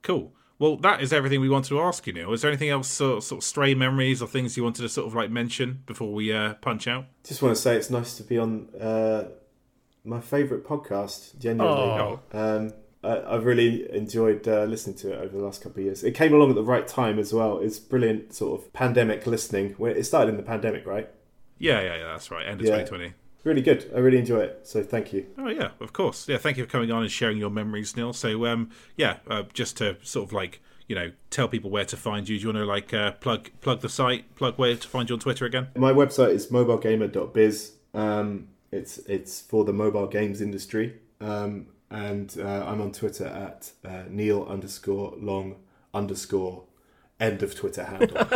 [0.01, 0.33] cool.
[0.59, 2.31] Well, that is everything we wanted to ask you, Neil.
[2.33, 4.89] Is there anything else, sort of, sort of stray memories or things you wanted to
[4.89, 7.05] sort of like mention before we uh, punch out?
[7.23, 9.23] Just want to say it's nice to be on uh,
[10.03, 11.37] my favourite podcast.
[11.39, 12.19] Genuinely, Oh.
[12.33, 12.73] um,
[13.03, 16.03] I, I've really enjoyed uh, listening to it over the last couple of years.
[16.03, 17.57] It came along at the right time as well.
[17.57, 19.75] It's brilliant, sort of pandemic listening.
[19.79, 21.09] It started in the pandemic, right?
[21.61, 22.45] Yeah, yeah, yeah, that's right.
[22.47, 22.77] End of Yeah.
[22.79, 23.13] 2020.
[23.43, 23.89] Really good.
[23.95, 24.59] I really enjoy it.
[24.63, 25.25] So thank you.
[25.37, 26.27] Oh yeah, of course.
[26.27, 28.13] Yeah, thank you for coming on and sharing your memories, Neil.
[28.13, 31.97] So um, yeah, uh, just to sort of like you know tell people where to
[31.97, 32.37] find you.
[32.37, 35.15] Do you want to like uh, plug plug the site, plug where to find you
[35.15, 35.69] on Twitter again?
[35.75, 37.73] My website is mobilegamer.biz.
[37.95, 43.71] Um, it's it's for the mobile games industry, um, and uh, I'm on Twitter at
[43.83, 45.55] uh, Neil underscore long
[45.95, 46.63] underscore
[47.21, 48.17] end of Twitter handle.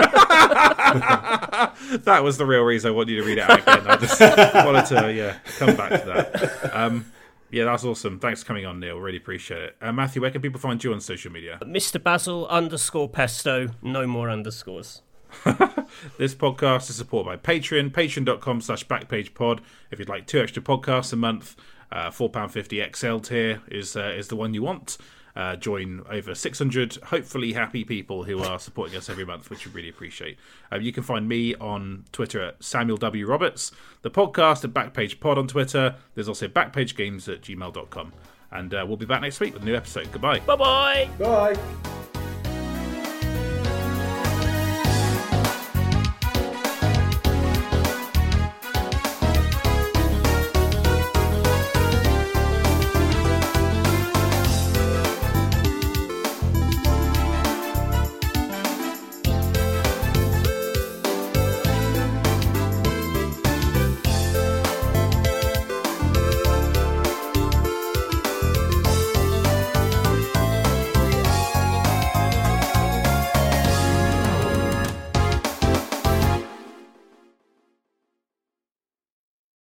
[2.05, 3.87] That was the real reason I want you to read it out again.
[3.87, 4.19] I just
[4.65, 6.75] wanted to yeah come back to that.
[6.75, 7.11] Um,
[7.51, 8.19] yeah, that's awesome.
[8.19, 8.97] Thanks for coming on, Neil.
[8.97, 9.75] Really appreciate it.
[9.81, 11.59] Uh, Matthew, where can people find you on social media?
[11.63, 12.01] Mr.
[12.01, 15.01] Basil underscore pesto, no more underscores.
[16.17, 19.59] This podcast is supported by Patreon, patreon.com slash backpagepod.
[19.91, 21.55] If you'd like two extra podcasts a month,
[21.91, 24.97] uh, £4.50 XL tier is, uh, is the one you want.
[25.35, 29.71] Uh, join over 600 hopefully happy people who are supporting us every month, which we
[29.73, 30.37] really appreciate.
[30.71, 33.27] Uh, you can find me on Twitter at Samuel W.
[33.27, 33.71] Roberts,
[34.01, 35.95] the podcast at Backpage Pod on Twitter.
[36.13, 38.13] There's also backpagegames at gmail.com.
[38.51, 40.09] And uh, we'll be back next week with a new episode.
[40.11, 40.39] Goodbye.
[40.39, 41.09] Bye bye.
[41.19, 42.14] Bye.